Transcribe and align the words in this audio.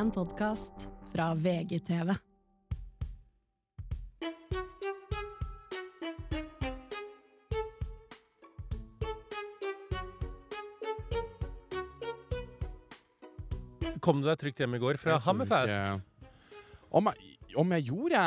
En 0.00 0.10
podkast 0.10 0.90
fra 1.12 1.34
VGTV. 1.34 2.14
Kom 14.00 14.20
du 14.22 14.28
deg 14.30 14.38
trygt 14.40 14.60
hjem 14.62 14.76
i 14.78 14.80
går 14.82 14.98
fra 15.00 15.18
Hammerfest? 15.24 16.04
Om, 16.90 17.10
jeg- 17.10 17.56
om 17.60 17.72
jeg 17.76 17.84
gjorde 17.90 18.20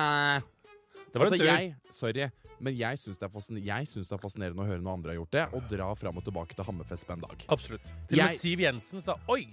Det 1.14 1.20
var 1.20 1.26
en 1.28 1.34
altså, 1.34 1.38
tur. 1.38 1.46
jeg, 1.46 1.76
Sorry, 1.92 2.30
men 2.60 2.76
jeg 2.78 2.98
syns 2.98 3.18
det, 3.20 3.24
er 3.28 3.30
fascin- 3.40 3.64
jeg 3.66 3.88
synes 3.88 4.08
det 4.10 4.14
er 4.18 4.21
fascinerende 4.21 4.64
å 4.64 4.66
høre 4.66 4.82
når 4.82 4.94
andre 4.94 5.10
har 5.12 5.16
gjort 5.18 5.32
det, 5.32 5.54
og 5.54 5.70
dra 5.70 5.94
fram 5.96 6.18
og 6.18 6.24
tilbake 6.24 6.55
til 6.55 6.64
Hammerfest 6.66 7.05
på 7.08 7.14
en 7.14 7.20
dag. 7.21 7.46
Absolutt. 7.50 7.84
Til 7.84 8.20
og 8.20 8.26
med 8.26 8.32
Jeg- 8.32 8.40
Siv 8.40 8.60
Jensen 8.60 9.02
sa 9.02 9.16
oi! 9.30 9.48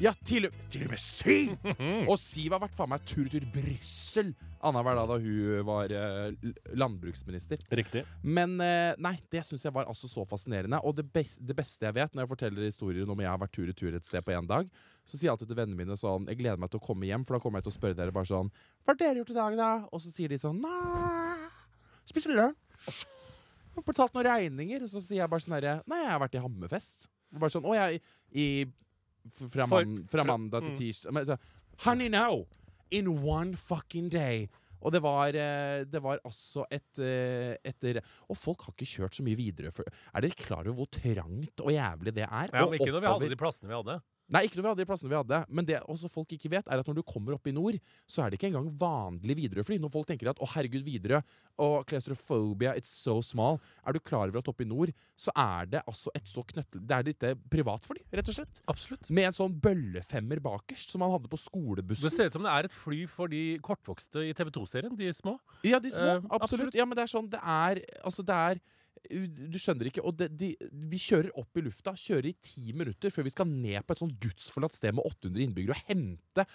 Ja, 0.00 0.14
til, 0.24 0.46
til 0.72 0.86
og 0.86 0.94
med 0.94 1.00
syv! 1.02 1.50
Og 2.08 2.14
Siv 2.16 2.54
har 2.54 2.62
vært 2.62 2.76
faen 2.76 2.88
meg 2.88 3.02
tur-tur 3.04 3.44
Brussel 3.52 4.30
annenhver 4.64 4.96
dag 4.96 5.10
da 5.10 5.18
hun 5.20 5.66
var 5.68 5.92
uh, 5.92 6.54
landbruksminister. 6.80 7.60
Riktig. 7.76 8.06
Men 8.24 8.54
uh, 8.62 8.96
nei, 8.96 9.12
det 9.32 9.42
syns 9.44 9.66
jeg 9.66 9.74
var 9.76 9.90
altså 9.92 10.08
så 10.08 10.24
fascinerende. 10.28 10.80
Og 10.88 10.96
det, 10.96 11.04
be 11.12 11.26
det 11.36 11.58
beste 11.58 11.84
jeg 11.84 11.98
vet 11.98 12.16
når 12.16 12.24
jeg 12.24 12.32
forteller 12.32 12.64
historier 12.64 13.12
om 13.12 13.20
jeg 13.20 13.28
har 13.28 13.42
vært 13.44 13.54
tur-tur 13.58 13.98
et 14.00 14.08
sted 14.08 14.24
på 14.24 14.32
én 14.38 14.48
dag, 14.48 14.72
så 15.04 15.18
sier 15.18 15.28
jeg 15.28 15.34
alltid 15.34 15.52
til 15.52 15.60
vennene 15.60 15.82
mine 15.82 16.00
sånn 16.00 16.28
Jeg 16.32 16.40
gleder 16.40 16.64
meg 16.64 16.72
til 16.72 16.80
å 16.80 16.86
komme 16.88 17.08
hjem, 17.08 17.28
for 17.28 17.36
da 17.36 17.44
kommer 17.44 17.60
jeg 17.60 17.68
til 17.68 17.74
å 17.74 17.78
spørre 17.78 18.00
dere 18.00 18.14
bare 18.16 18.32
sånn 18.32 18.48
Hva 18.56 18.94
har 18.94 19.00
dere 19.04 19.20
gjort 19.20 19.36
i 19.36 19.40
dag, 19.42 19.60
da? 19.60 19.70
Og 19.92 20.00
så 20.00 20.16
sier 20.16 20.32
de 20.32 20.40
sånn 20.40 20.64
Nei, 20.64 21.48
spiser 22.08 22.38
lunsj. 22.40 23.00
Har 23.76 23.84
betalt 23.84 24.16
noen 24.16 24.32
regninger. 24.32 24.80
Og 24.86 24.96
så 24.96 25.04
sier 25.04 25.26
jeg 25.26 25.32
bare 25.32 25.44
sånn 25.44 25.60
herre 25.60 25.80
Nei, 25.90 26.06
jeg 26.06 26.14
har 26.14 26.24
vært 26.24 26.40
i 26.40 26.46
Hammerfest. 26.46 27.10
Bare 27.36 27.52
sånn 27.52 27.68
Å, 27.68 27.82
jeg 27.82 28.00
i 28.30 28.46
fra, 29.40 29.66
man, 29.70 29.98
fra 30.10 30.24
mandag 30.26 30.66
til 30.66 30.72
mm. 30.74 30.80
tirsdag 30.80 31.16
Men 31.16 31.28
så, 31.28 31.36
Honey, 31.84 32.10
now! 32.12 32.44
In 32.90 33.06
one 33.08 33.56
fucking 33.56 34.10
day. 34.10 34.48
Og 34.80 34.92
det 34.94 35.00
var, 35.04 35.36
eh, 35.36 35.82
det 35.84 36.00
var 36.02 36.20
altså 36.24 36.64
et, 36.72 36.98
eh, 36.98 37.54
et 37.64 38.00
Og 38.28 38.36
folk 38.36 38.64
har 38.64 38.74
ikke 38.74 38.88
kjørt 38.88 39.18
så 39.18 39.24
mye 39.26 39.36
videre 39.36 39.72
For, 39.72 39.84
Er 40.14 40.24
dere 40.24 40.36
klar 40.36 40.64
over 40.64 40.80
hvor 40.80 40.90
trangt 40.90 41.60
og 41.60 41.72
jævlig 41.74 42.14
det 42.16 42.24
er? 42.24 42.48
Ja, 42.52 42.64
men 42.64 42.80
ikke 42.80 42.94
når 42.94 43.04
vi 43.04 43.12
hadde 43.12 43.30
de 43.30 43.40
plassene 43.40 43.68
vi 43.68 43.76
hadde. 43.76 44.00
Nei, 44.30 44.44
ikke 44.46 44.58
når 44.60 44.62
vi 44.64 44.70
hadde 44.70 44.82
de 44.84 44.88
plassene 44.88 45.10
vi 45.10 45.18
hadde. 45.18 45.40
Men 45.50 45.66
det 45.68 45.80
også 45.90 46.10
folk 46.10 46.32
ikke 46.36 46.50
vet, 46.52 46.68
er 46.70 46.82
at 46.82 46.86
når 46.86 47.00
du 47.00 47.02
kommer 47.06 47.34
opp 47.34 47.46
i 47.50 47.54
nord, 47.54 47.78
så 48.06 48.24
er 48.24 48.30
det 48.30 48.38
ikke 48.38 48.50
engang 48.52 48.70
vanlig 48.80 49.36
Widerøe-fly. 49.40 49.78
Når 49.82 49.92
folk 49.94 50.06
tenker 50.10 50.30
at 50.30 50.38
'å, 50.38 50.48
herregud, 50.54 50.84
Widerøe' 50.86 51.22
og 51.60 51.86
claustrophobia, 51.90 52.74
it's 52.78 52.92
so 52.92 53.20
small. 53.22 53.58
Er 53.86 53.92
du 53.92 54.00
klar 54.00 54.28
over 54.28 54.38
at 54.38 54.48
oppe 54.48 54.62
i 54.64 54.68
nord 54.68 54.92
så 55.20 55.32
er 55.36 55.66
det 55.66 55.82
altså 55.86 56.08
et 56.16 56.24
så 56.24 56.42
knøttel... 56.46 56.80
Det 56.80 56.96
er 56.96 57.02
dette 57.02 57.34
privatfly, 57.52 58.00
rett 58.12 58.28
og 58.32 58.34
slett. 58.38 58.62
Absolutt. 58.72 59.10
Med 59.10 59.28
en 59.28 59.36
sånn 59.36 59.52
bøllefemmer 59.60 60.40
bakerst, 60.40 60.90
som 60.94 61.02
man 61.04 61.12
hadde 61.12 61.28
på 61.28 61.36
Det 61.36 61.44
skolebussen. 61.44 62.10
ser 62.10 62.30
ut 62.30 62.32
som 62.38 62.42
det 62.46 62.52
er 62.54 62.64
et 62.70 62.72
fly 62.72 63.04
for 63.10 63.28
de 63.28 63.58
kortvokste 63.60 64.24
i 64.30 64.32
TV 64.32 64.48
2-serien, 64.56 64.96
de 64.96 65.12
små. 65.12 65.38
Ja, 65.66 65.78
de 65.78 65.90
små. 65.92 66.06
Eh, 66.06 66.16
absolutt. 66.30 66.42
absolutt. 66.42 66.74
Ja, 66.78 66.86
men 66.88 66.96
det 66.96 67.04
er 67.04 67.12
sånn 67.12 67.28
Det 67.30 67.40
er 67.42 67.82
Altså, 68.04 68.24
det 68.24 68.34
er 68.34 68.60
du 69.08 69.58
skjønner 69.58 69.88
ikke. 69.90 70.04
Og 70.06 70.16
det, 70.20 70.30
de, 70.38 70.52
vi 70.90 71.00
kjører 71.00 71.32
opp 71.40 71.56
i 71.56 71.64
lufta, 71.64 71.94
kjører 71.96 72.30
i 72.30 72.36
ti 72.36 72.74
minutter 72.76 73.12
før 73.12 73.26
vi 73.26 73.34
skal 73.34 73.48
ned 73.50 73.82
på 73.86 73.96
et 73.96 74.02
sånt 74.02 74.18
gudsforlatt 74.22 74.76
sted 74.76 74.96
med 74.96 75.06
800 75.06 75.46
innbyggere 75.46 75.78
og 75.78 75.90
hente 75.90 76.46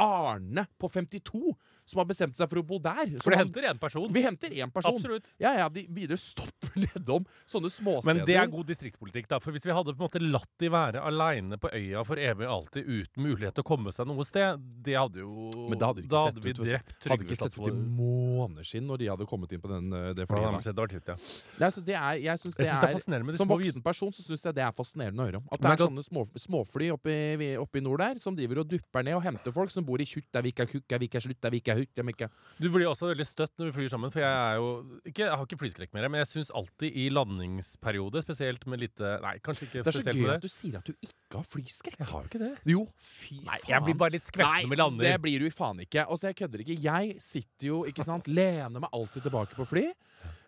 Arne 0.00 0.64
på 0.80 0.88
52, 0.88 1.54
som 1.84 2.00
har 2.00 2.06
bestemt 2.08 2.36
seg 2.38 2.48
for 2.50 2.60
å 2.60 2.64
bo 2.66 2.78
der. 2.82 3.16
For 3.20 3.34
det 3.34 3.40
henter 3.42 3.66
én 3.70 3.80
person. 3.80 4.06
vi 4.12 4.22
henter 4.24 4.52
én 4.54 4.70
person. 4.72 4.96
Absolutt. 4.96 5.26
Ja, 5.42 5.52
ja, 5.58 5.68
de 5.72 5.86
videre 5.88 6.16
stopper 6.20 6.76
nedom 6.86 7.26
sånne 7.44 7.70
småsteder. 7.72 8.08
Men 8.08 8.22
det 8.28 8.36
er 8.40 8.50
god 8.52 8.68
distriktspolitikk, 8.70 9.28
da. 9.30 9.40
For 9.42 9.56
hvis 9.56 9.66
vi 9.68 9.74
hadde 9.76 9.94
på 9.96 10.00
en 10.00 10.08
måte 10.08 10.22
latt 10.22 10.50
de 10.60 10.70
være 10.72 11.02
aleine 11.04 11.58
på 11.60 11.72
øya 11.76 12.04
for 12.08 12.20
evig 12.20 12.46
og 12.48 12.54
alltid 12.54 12.88
uten 12.88 13.26
mulighet 13.26 13.58
til 13.58 13.66
å 13.66 13.68
komme 13.72 13.94
seg 13.94 14.08
noe 14.08 14.26
sted, 14.28 14.60
det 14.86 14.96
hadde 14.96 15.24
jo 15.24 15.50
Men 15.68 15.80
da 15.80 15.90
hadde 15.92 16.04
ikke 16.04 16.14
da 16.14 16.24
sett 16.26 16.38
hadde 16.38 16.46
vi 16.46 16.54
ut, 16.54 16.62
vet 16.64 16.94
du. 16.94 17.04
Hadde 17.10 17.28
ikke 17.28 17.40
sett 17.42 17.58
ut 17.58 17.68
i 17.68 17.76
måneskinn 18.00 18.88
når 18.88 19.02
de 19.02 19.10
hadde 19.12 19.28
kommet 19.30 19.52
inn 19.56 19.62
på 19.62 19.72
den, 19.72 19.92
eh, 19.92 20.10
det 20.16 20.28
flyet. 20.30 20.40
Ja, 20.40 20.62
det 20.70 20.76
var 20.80 20.96
ja. 21.00 21.18
Nei, 21.60 21.70
det 21.90 21.96
er, 21.96 22.22
jeg 22.24 22.44
synes 22.44 22.56
det, 22.56 22.64
det 22.64 22.72
er 22.72 22.90
er 22.90 22.96
fascinerende 22.98 23.36
Som 23.40 23.50
voksen 23.50 23.84
person 23.84 24.14
så 24.14 24.24
syns 24.24 24.44
jeg 24.48 24.56
det 24.56 24.64
er 24.64 24.74
fascinerende 24.76 25.22
å 25.22 25.28
høre 25.28 25.40
om. 25.40 25.46
At 25.52 25.62
det 25.62 25.72
er 25.74 25.82
sånne 25.84 26.04
små, 26.04 26.24
småfly 26.40 26.90
oppe 26.94 27.14
i, 27.36 27.50
oppe 27.60 27.80
i 27.80 27.84
nord 27.84 28.02
der 28.02 28.20
som 28.22 28.36
driver 28.36 28.62
og 28.62 28.70
dupper 28.70 29.06
ned 29.06 29.18
og 29.18 29.24
henter 29.26 29.54
folk 29.54 29.59
som 29.68 29.84
bor 29.84 30.00
i 30.00 30.06
Kjuttaviga, 30.08 30.64
Kukkavika, 30.66 31.20
Sluttavika, 31.20 31.74
Huttamika. 31.76 32.30
Du 32.56 32.70
blir 32.72 32.86
også 32.88 33.10
veldig 33.12 33.26
støtt 33.28 33.52
når 33.60 33.66
vi 33.68 33.72
flyr 33.76 33.90
sammen, 33.92 34.10
for 34.10 34.20
jeg 34.24 34.30
er 34.32 34.56
jo 34.56 34.70
ikke, 35.04 35.26
Jeg 35.26 35.36
har 35.36 35.44
ikke 35.44 35.58
flyskrekk 35.60 35.92
mer, 35.92 36.08
men 36.08 36.18
jeg 36.22 36.30
syns 36.32 36.50
alltid 36.56 36.96
i 36.96 37.08
landingsperiode, 37.12 38.22
spesielt 38.24 38.64
med 38.66 38.80
lite 38.80 39.20
Nei, 39.20 39.36
kanskje 39.44 39.66
ikke 39.68 39.82
Det 39.84 39.92
er 39.92 39.98
så 39.98 40.16
gøy 40.16 40.32
at 40.34 40.40
du 40.42 40.48
sier 40.48 40.78
at 40.78 40.86
du 40.88 40.94
ikke 41.04 41.36
har 41.36 41.44
flyskrekk. 41.44 41.98
Jeg 42.00 42.06
har 42.08 42.20
jo 42.24 42.30
ikke 42.32 42.42
det. 42.46 42.52
Jo, 42.72 42.86
fy 42.96 43.36
Nei, 43.44 43.58
faen. 43.58 43.68
jeg 43.74 43.82
blir 43.84 43.94
bare 44.00 44.16
litt 44.16 44.26
skvetten 44.32 44.64
når 44.64 44.70
vi 44.70 44.80
lander. 44.80 45.04
det 45.10 45.20
blir 45.20 45.40
du 45.44 45.50
faen 45.50 45.80
ikke. 45.84 46.06
Og 46.08 46.18
så 46.18 46.30
jeg 46.32 46.36
kødder 46.40 46.64
ikke. 46.64 46.78
Jeg 46.80 47.16
sitter 47.20 47.66
jo, 47.68 47.84
ikke 47.84 48.04
sant, 48.06 48.28
lener 48.28 48.80
meg 48.80 48.88
alltid 48.96 49.22
tilbake 49.28 49.54
på 49.58 49.66
fly. 49.68 49.86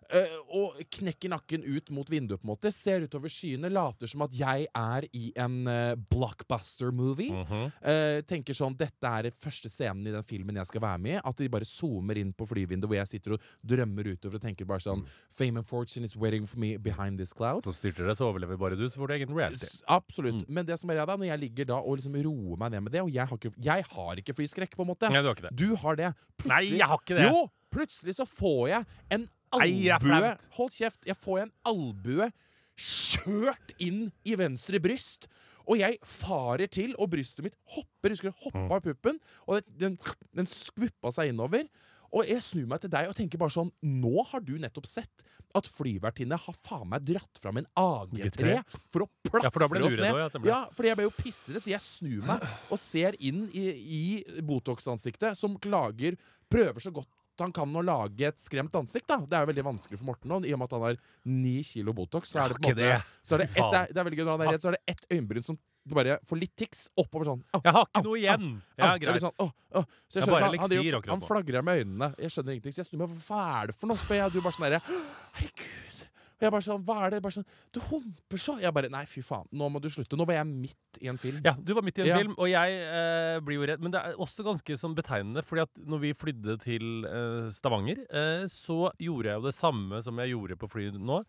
Eh, 0.09 0.35
og 0.55 0.79
knekker 0.93 1.31
nakken 1.33 1.63
ut 1.65 1.89
mot 1.95 2.09
vinduet, 2.09 2.41
på 2.41 2.47
en 2.47 2.53
måte 2.53 2.71
ser 2.73 3.05
utover 3.05 3.31
skyene, 3.31 3.71
later 3.73 4.09
som 4.09 4.25
at 4.25 4.35
jeg 4.37 4.67
er 4.67 5.07
i 5.15 5.31
en 5.39 5.67
eh, 5.69 5.95
blockbuster-movie. 6.11 7.31
Mhm. 7.43 7.63
Eh, 7.81 8.21
tenker 8.29 8.57
sånn, 8.57 8.75
Dette 8.77 9.07
er 9.07 9.29
første 9.31 9.69
scenen 9.71 10.07
i 10.09 10.13
den 10.15 10.25
filmen 10.27 10.57
jeg 10.59 10.69
skal 10.69 10.83
være 10.83 11.01
med 11.03 11.17
i. 11.17 11.21
At 11.23 11.39
de 11.39 11.49
bare 11.51 11.67
zoomer 11.67 12.19
inn 12.19 12.33
på 12.35 12.47
flyvinduet 12.49 12.89
hvor 12.89 12.99
jeg 12.99 13.11
sitter 13.11 13.35
og 13.37 13.47
drømmer 13.63 14.09
utover 14.13 14.39
og 14.39 14.43
tenker 14.43 14.67
bare 14.69 14.83
sånn 14.83 15.05
Fame 15.33 15.61
and 15.61 15.67
fortune 15.67 16.05
is 16.07 16.15
waiting 16.19 16.45
for 16.49 16.59
me 16.59 16.75
behind 16.77 17.19
this 17.21 17.33
cloud. 17.33 17.63
Så 17.65 17.75
styrter 17.77 18.07
det, 18.09 18.17
så 18.19 18.27
overlever 18.29 18.59
bare 18.59 18.77
du, 18.79 18.85
så 18.89 19.01
får 19.01 19.11
du 19.11 19.15
egen 19.19 19.35
reality. 19.35 19.69
Absolutt. 19.87 20.47
Men 20.49 20.67
det 20.67 20.79
som 20.81 20.91
er 20.91 21.03
da, 21.03 21.17
når 21.17 21.31
jeg 21.31 21.43
ligger 21.47 21.69
da 21.73 21.79
og 21.81 21.99
liksom 21.99 22.15
roer 22.25 22.59
meg 22.59 22.73
ned 22.75 22.85
med 22.85 22.93
det 22.95 23.01
Og 23.03 23.11
jeg 23.13 23.27
har 23.29 23.39
ikke, 23.39 23.53
jeg 23.63 23.89
har 23.93 24.21
ikke 24.21 24.35
flyskrekk, 24.37 24.75
på 24.77 24.85
en 24.85 24.91
måte. 24.93 25.09
Nei, 25.11 25.21
du 25.21 25.29
har 25.29 25.37
ikke 25.37 25.49
det. 25.49 25.55
Du 25.59 25.75
har 25.83 25.99
det. 25.99 26.13
Nei, 26.49 26.63
jeg 26.77 26.89
har 26.89 27.01
ikke 27.01 27.19
det. 27.19 27.29
Jo! 27.29 27.45
Plutselig 27.73 28.13
så 28.19 28.25
får 28.29 28.67
jeg 28.69 28.85
en 29.15 29.23
albue. 29.53 30.33
Hold 30.57 30.75
kjeft. 30.75 31.01
Jeg 31.07 31.19
får 31.21 31.45
en 31.45 31.53
albue 31.69 32.29
kjørt 32.79 33.73
inn 33.83 34.07
i 34.25 34.37
venstre 34.39 34.81
bryst. 34.83 35.29
Og 35.63 35.79
jeg 35.79 35.95
farer 36.03 36.67
til, 36.67 36.91
og 36.99 37.13
brystet 37.13 37.45
mitt 37.45 37.57
hopper. 37.75 38.11
Husker 38.11 38.33
du, 38.33 38.45
hoppa 38.47 38.81
i 38.81 38.85
puppen. 38.89 39.19
Og 39.47 39.63
den, 39.79 39.97
den 40.35 40.49
skvuppa 40.49 41.13
seg 41.15 41.31
innover. 41.31 41.69
Og 42.13 42.27
jeg 42.29 42.43
snur 42.45 42.67
meg 42.69 42.83
til 42.83 42.91
deg 42.93 43.09
og 43.09 43.15
tenker 43.17 43.41
bare 43.41 43.53
sånn 43.55 43.71
Nå 43.89 44.21
har 44.29 44.43
du 44.45 44.53
nettopp 44.61 44.85
sett 44.85 45.23
at 45.57 45.67
flyvertinne 45.69 46.37
har 46.39 46.55
faen 46.65 46.87
meg 46.89 47.05
dratt 47.05 47.39
fram 47.41 47.59
en 47.61 47.67
AG3 47.77 48.55
for 48.93 49.05
å 49.05 49.07
plafre 49.27 49.67
ja, 49.67 49.85
oss 49.85 49.97
ned. 49.99 50.15
også, 50.17 50.41
ja, 50.49 50.59
fordi 50.73 50.89
jeg 50.89 50.97
ble 50.97 51.05
jo 51.05 51.13
pissredd, 51.13 51.61
så 51.61 51.73
jeg 51.75 51.85
snur 51.85 52.23
meg 52.25 52.45
og 52.73 52.79
ser 52.81 53.17
inn 53.21 53.43
i, 53.53 53.65
i 53.69 54.41
Botox-ansiktet, 54.45 55.37
som 55.37 55.59
klager 55.61 56.17
Prøver 56.53 56.83
så 56.83 56.91
godt 56.93 57.09
han 57.41 57.51
kan 57.55 57.73
å 57.75 57.81
lage 57.85 58.27
et 58.29 58.39
skremt 58.41 58.73
ansikt. 58.77 59.07
da 59.07 59.17
Det 59.17 59.33
er 59.37 59.45
jo 59.45 59.51
veldig 59.53 59.65
vanskelig 59.65 59.97
for 59.99 60.05
Morten 60.11 60.29
nå, 60.29 60.41
i 60.45 60.53
og 60.53 60.59
med 60.61 60.69
at 60.69 60.77
han 60.77 60.87
har 60.87 60.97
ni 61.25 61.61
kilo 61.63 61.93
Botox. 61.97 62.29
Så 62.29 62.43
er 62.43 62.53
det 62.53 62.59
på 62.61 62.69
en 62.69 62.75
måte. 62.77 63.03
Så 63.25 63.35
er 63.35 63.45
det, 63.45 63.49
Fy 63.53 63.61
det, 63.61 63.79
er, 63.79 63.93
det 63.93 64.01
er 64.01 64.09
veldig 64.09 64.19
gøy 64.19 64.25
når 64.27 64.33
han 64.37 64.47
er 64.47 64.51
redd, 64.53 64.65
så 64.65 64.71
er 64.73 64.77
det 64.77 64.83
ett 64.93 65.07
øyenbryn 65.09 65.47
som 65.47 65.59
bare 65.93 66.19
får 66.29 66.39
litt 66.39 66.53
tics 66.55 66.85
oppover 66.95 67.27
sånn. 67.27 67.41
Au, 67.51 67.59
Jeg 67.65 67.73
har 67.75 67.87
ikke 67.89 67.99
au, 67.99 68.05
noe 68.05 68.19
igjen. 68.21 68.45
au. 68.55 68.83
Ja, 68.85 68.91
greit. 69.01 69.23
Sånn. 69.23 69.33
Så 69.35 69.43
jeg 69.43 70.23
er 70.23 70.27
skjønner 70.27 70.45
han, 70.47 70.93
han, 70.93 71.09
han 71.09 71.25
flagrer 71.25 71.65
med 71.65 71.81
øynene. 71.81 72.11
Jeg 72.23 72.35
skjønner 72.35 72.55
ingenting. 72.55 72.75
Så 72.75 72.83
jeg 72.83 72.91
snur 72.91 73.03
meg. 73.03 73.17
Hva 73.27 73.41
er 73.57 73.71
det 73.73 73.75
for 73.79 73.91
noe? 73.91 73.99
spør 73.99 74.19
jeg. 74.21 74.29
Og 74.29 74.37
du 74.37 74.39
bare 74.45 74.55
sånn 74.55 74.69
Herregud. 74.69 75.92
Og 76.33 76.45
jeg 76.47 76.51
bare 76.51 76.65
sånn, 76.65 76.83
hva 76.87 76.95
er 77.05 77.13
det? 77.13 77.21
Bare 77.23 77.35
sånn, 77.37 77.45
Du 77.71 77.79
humper 77.89 78.37
så. 78.41 78.55
Jeg 78.61 78.73
bare 78.75 78.89
Nei, 78.91 79.03
fy 79.09 79.21
faen. 79.25 79.45
Nå 79.53 79.69
må 79.71 79.79
du 79.81 79.87
slutte. 79.93 80.17
Nå 80.19 80.25
var 80.27 80.35
jeg 80.39 80.47
midt 80.49 80.99
i 81.01 81.07
en 81.11 81.17
film. 81.21 81.41
Ja, 81.45 81.53
du 81.55 81.73
var 81.77 81.85
midt 81.85 81.97
i 81.99 82.01
en 82.03 82.07
Ja. 82.09 82.17
film, 82.19 82.33
og 82.37 82.49
jeg 82.49 82.77
eh, 82.83 83.39
blir 83.45 83.59
jo 83.61 83.67
redd. 83.69 83.79
Men 83.81 83.91
det 83.95 84.01
er 84.01 84.15
også 84.19 84.43
ganske 84.43 84.77
sånn 84.77 84.95
betegnende, 84.97 85.43
fordi 85.45 85.61
at 85.63 85.83
når 85.87 85.99
vi 86.03 86.13
flydde 86.13 86.57
til 86.63 87.05
eh, 87.05 87.49
Stavanger, 87.53 88.03
eh, 88.09 88.45
så 88.51 88.91
gjorde 88.99 89.29
jeg 89.31 89.39
jo 89.39 89.45
det 89.47 89.55
samme 89.55 90.01
som 90.03 90.17
jeg 90.19 90.33
gjorde 90.35 90.57
på 90.59 90.69
flyet 90.73 90.99
nå. 90.99 91.23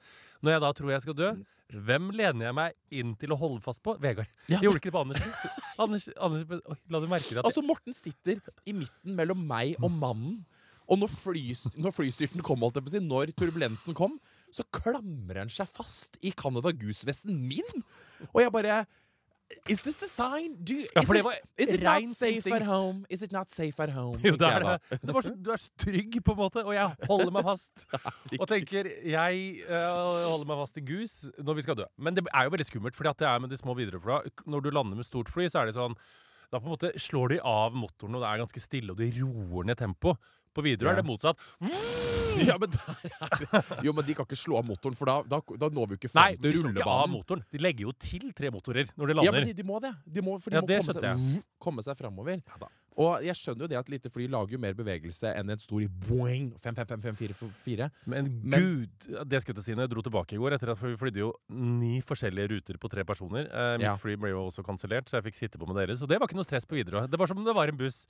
Når 0.44 0.50
jeg 0.56 0.60
da 0.60 0.72
tror 0.76 0.90
jeg 0.92 1.02
skal 1.06 1.14
dø, 1.20 1.30
hvem 1.74 2.10
lener 2.12 2.46
jeg 2.50 2.54
meg 2.54 2.74
inn 2.92 3.14
til 3.16 3.32
å 3.32 3.38
holde 3.40 3.62
fast 3.64 3.82
på? 3.82 3.94
Vegard. 4.02 4.28
Ja, 4.48 4.58
Jeg 4.58 4.68
gjorde 4.68 4.80
ikke 4.82 4.90
det 4.90 4.96
på 4.98 5.04
Andersen. 5.04 5.32
Anders, 5.78 6.08
Anders 6.20 6.44
oi, 6.70 6.76
la 6.92 7.00
du 7.00 7.06
merke 7.10 7.30
det 7.32 7.40
at 7.40 7.48
Altså, 7.48 7.62
Morten 7.64 7.92
sitter 7.96 8.38
i 8.68 8.72
midten 8.76 9.16
mellom 9.16 9.40
meg 9.48 9.74
og 9.82 9.90
mannen. 9.90 10.44
Og 10.84 10.98
når, 11.00 11.08
fly, 11.08 11.42
når 11.80 11.94
flystyrten 11.96 12.42
kom, 12.44 12.60
holdt 12.60 12.76
jeg 12.76 12.84
på 12.84 12.90
å 12.90 12.92
si, 12.92 13.00
når 13.00 13.30
turbulensen 13.40 13.96
kom, 13.96 14.18
så 14.54 14.66
klamrer 14.74 15.42
han 15.42 15.50
seg 15.52 15.70
fast 15.70 16.18
i 16.22 16.30
Canada 16.38 16.70
Goose-vesten 16.74 17.34
min! 17.48 17.82
Og 18.32 18.44
jeg 18.44 18.54
bare 18.54 18.84
Is 19.68 19.82
this 19.84 20.02
a 20.02 20.08
sign? 20.08 20.54
Do 20.64 20.74
Ja, 20.74 21.00
is, 21.00 21.06
for 21.06 21.14
det 21.14 21.22
var 21.24 21.36
is 21.58 21.68
it 21.68 21.82
not 21.82 22.02
safe 22.16 22.36
instinkt. 22.36 22.56
at 22.56 22.66
home? 22.66 23.04
Is 23.10 23.22
it 23.22 23.32
not 23.32 23.50
safe 23.50 23.82
at 23.82 23.92
home? 23.92 24.18
Jo, 24.24 24.36
det 24.40 24.48
er 24.48 24.64
det. 24.64 25.00
Så, 25.04 25.34
du 25.36 25.50
er 25.52 25.60
så 25.60 25.70
trygg, 25.78 26.16
på 26.24 26.32
en 26.32 26.38
måte, 26.38 26.64
og 26.64 26.74
jeg 26.74 27.08
holder 27.08 27.30
meg 27.30 27.44
fast. 27.44 27.84
Og 28.40 28.46
tenker 28.48 28.88
jeg 29.04 29.44
uh, 29.68 30.30
holder 30.30 30.48
meg 30.48 30.60
fast 30.64 30.80
i 30.80 30.84
gus 30.88 31.14
når 31.38 31.58
vi 31.60 31.66
skal 31.66 31.78
dø. 31.82 31.86
Men 31.98 32.16
det 32.16 32.24
er 32.32 32.48
jo 32.48 32.54
veldig 32.56 32.68
skummelt, 32.70 32.96
for 32.96 33.06
det 33.06 33.28
er 33.28 33.44
med 33.44 33.52
de 33.52 33.60
små 33.60 33.76
Widerøe-flya. 33.78 34.22
Når 34.48 34.64
du 34.64 34.70
lander 34.72 34.98
med 34.98 35.06
stort 35.06 35.30
fly, 35.32 35.46
så 35.52 35.62
er 35.62 35.70
det 35.70 35.76
sånn 35.76 35.96
Da 36.50 36.60
på 36.60 36.68
en 36.68 36.74
måte 36.74 36.92
slår 37.00 37.36
de 37.36 37.42
av 37.44 37.76
motoren, 37.76 38.16
og 38.16 38.24
det 38.24 38.30
er 38.32 38.42
ganske 38.46 38.64
stille, 38.64 38.96
og 38.96 39.00
de 39.00 39.12
roer 39.20 39.68
ned 39.68 39.80
tempoet. 39.80 40.32
På 40.54 40.62
Widerøe 40.64 40.92
er 40.94 41.02
det 41.02 41.06
motsatt. 41.08 41.36
Ja, 42.34 42.56
men. 42.58 42.66
Jo, 43.86 43.92
men 43.94 44.02
de 44.08 44.14
kan 44.18 44.26
ikke 44.26 44.34
slå 44.34 44.56
av 44.58 44.64
motoren, 44.66 44.96
for 44.98 45.06
da, 45.06 45.20
da, 45.22 45.38
da 45.54 45.68
når 45.70 45.86
vi 45.92 45.94
jo 45.94 45.98
ikke 46.00 46.08
Nei, 46.16 46.24
fram 46.34 46.40
de 46.42 46.48
til 46.50 46.56
slår 46.58 46.72
ikke 46.72 46.82
av 46.82 46.88
rullebanen. 46.88 47.12
motoren. 47.14 47.44
De 47.54 47.60
legger 47.62 47.84
jo 47.86 47.92
til 48.02 48.24
tre 48.34 48.50
motorer 48.50 48.88
når 48.98 49.12
de 49.12 49.14
Ja, 49.22 49.30
men 49.36 49.46
de, 49.46 49.52
de 49.54 49.66
må 49.68 49.78
det. 49.84 49.92
De 50.16 50.24
må, 50.26 50.34
for 50.42 50.50
de 50.50 50.58
Ja, 50.58 50.62
må 50.64 50.66
det 50.66 50.80
komme 50.80 50.96
skjønte 50.96 51.12
seg, 51.14 51.44
komme 51.68 51.84
seg 51.86 52.00
framover. 52.00 52.40
Ja 52.50 52.58
da. 52.64 52.70
Og 53.04 53.22
jeg 53.26 53.34
skjønner 53.38 53.64
jo 53.64 53.68
det 53.70 53.78
at 53.78 53.88
lite 53.90 54.10
fly 54.10 54.26
lager 54.30 54.54
jo 54.54 54.60
mer 54.62 54.74
bevegelse 54.78 55.30
enn 55.38 55.50
en 55.54 55.62
stor 55.62 55.82
boing 56.08 56.50
55554. 56.62 57.88
Men 58.10 58.28
Men- 58.42 58.66
gud, 58.66 59.08
det 59.30 59.40
skulle 59.42 59.54
jeg 59.54 59.58
til 59.58 59.62
å 59.62 59.66
si 59.66 59.74
når 59.78 59.86
jeg 59.86 59.92
dro 59.94 60.02
tilbake 60.06 60.34
i 60.36 60.38
går, 60.42 60.54
etter 60.58 60.70
at 60.74 60.82
vi 60.82 60.94
flydde 60.98 61.22
jo 61.22 61.32
ni 61.54 61.96
forskjellige 62.06 62.50
ruter 62.54 62.78
på 62.82 62.90
tre 62.90 63.06
personer. 63.06 63.46
Eh, 63.46 63.72
mitt 63.78 63.86
Ja. 63.88 63.96
fly 63.98 64.14
ble 64.18 64.30
jo 64.34 64.44
også 64.46 64.62
kansellert, 64.66 65.06
så 65.10 65.18
jeg 65.18 65.26
fikk 65.30 65.38
sitte 65.38 65.58
på 65.58 65.66
med 65.70 65.78
deres. 65.82 66.02
Og 66.02 66.08
det 66.10 66.18
var 66.18 66.26
ikke 66.26 66.38
noe 66.38 66.46
stress 66.50 66.66
på 66.66 66.78
Widerøe. 66.78 67.06
Det 67.10 67.18
var 67.18 67.26
som 67.30 67.38
om 67.38 67.44
det 67.46 67.54
var 67.54 67.70
en 67.70 67.78
buss. 67.78 68.06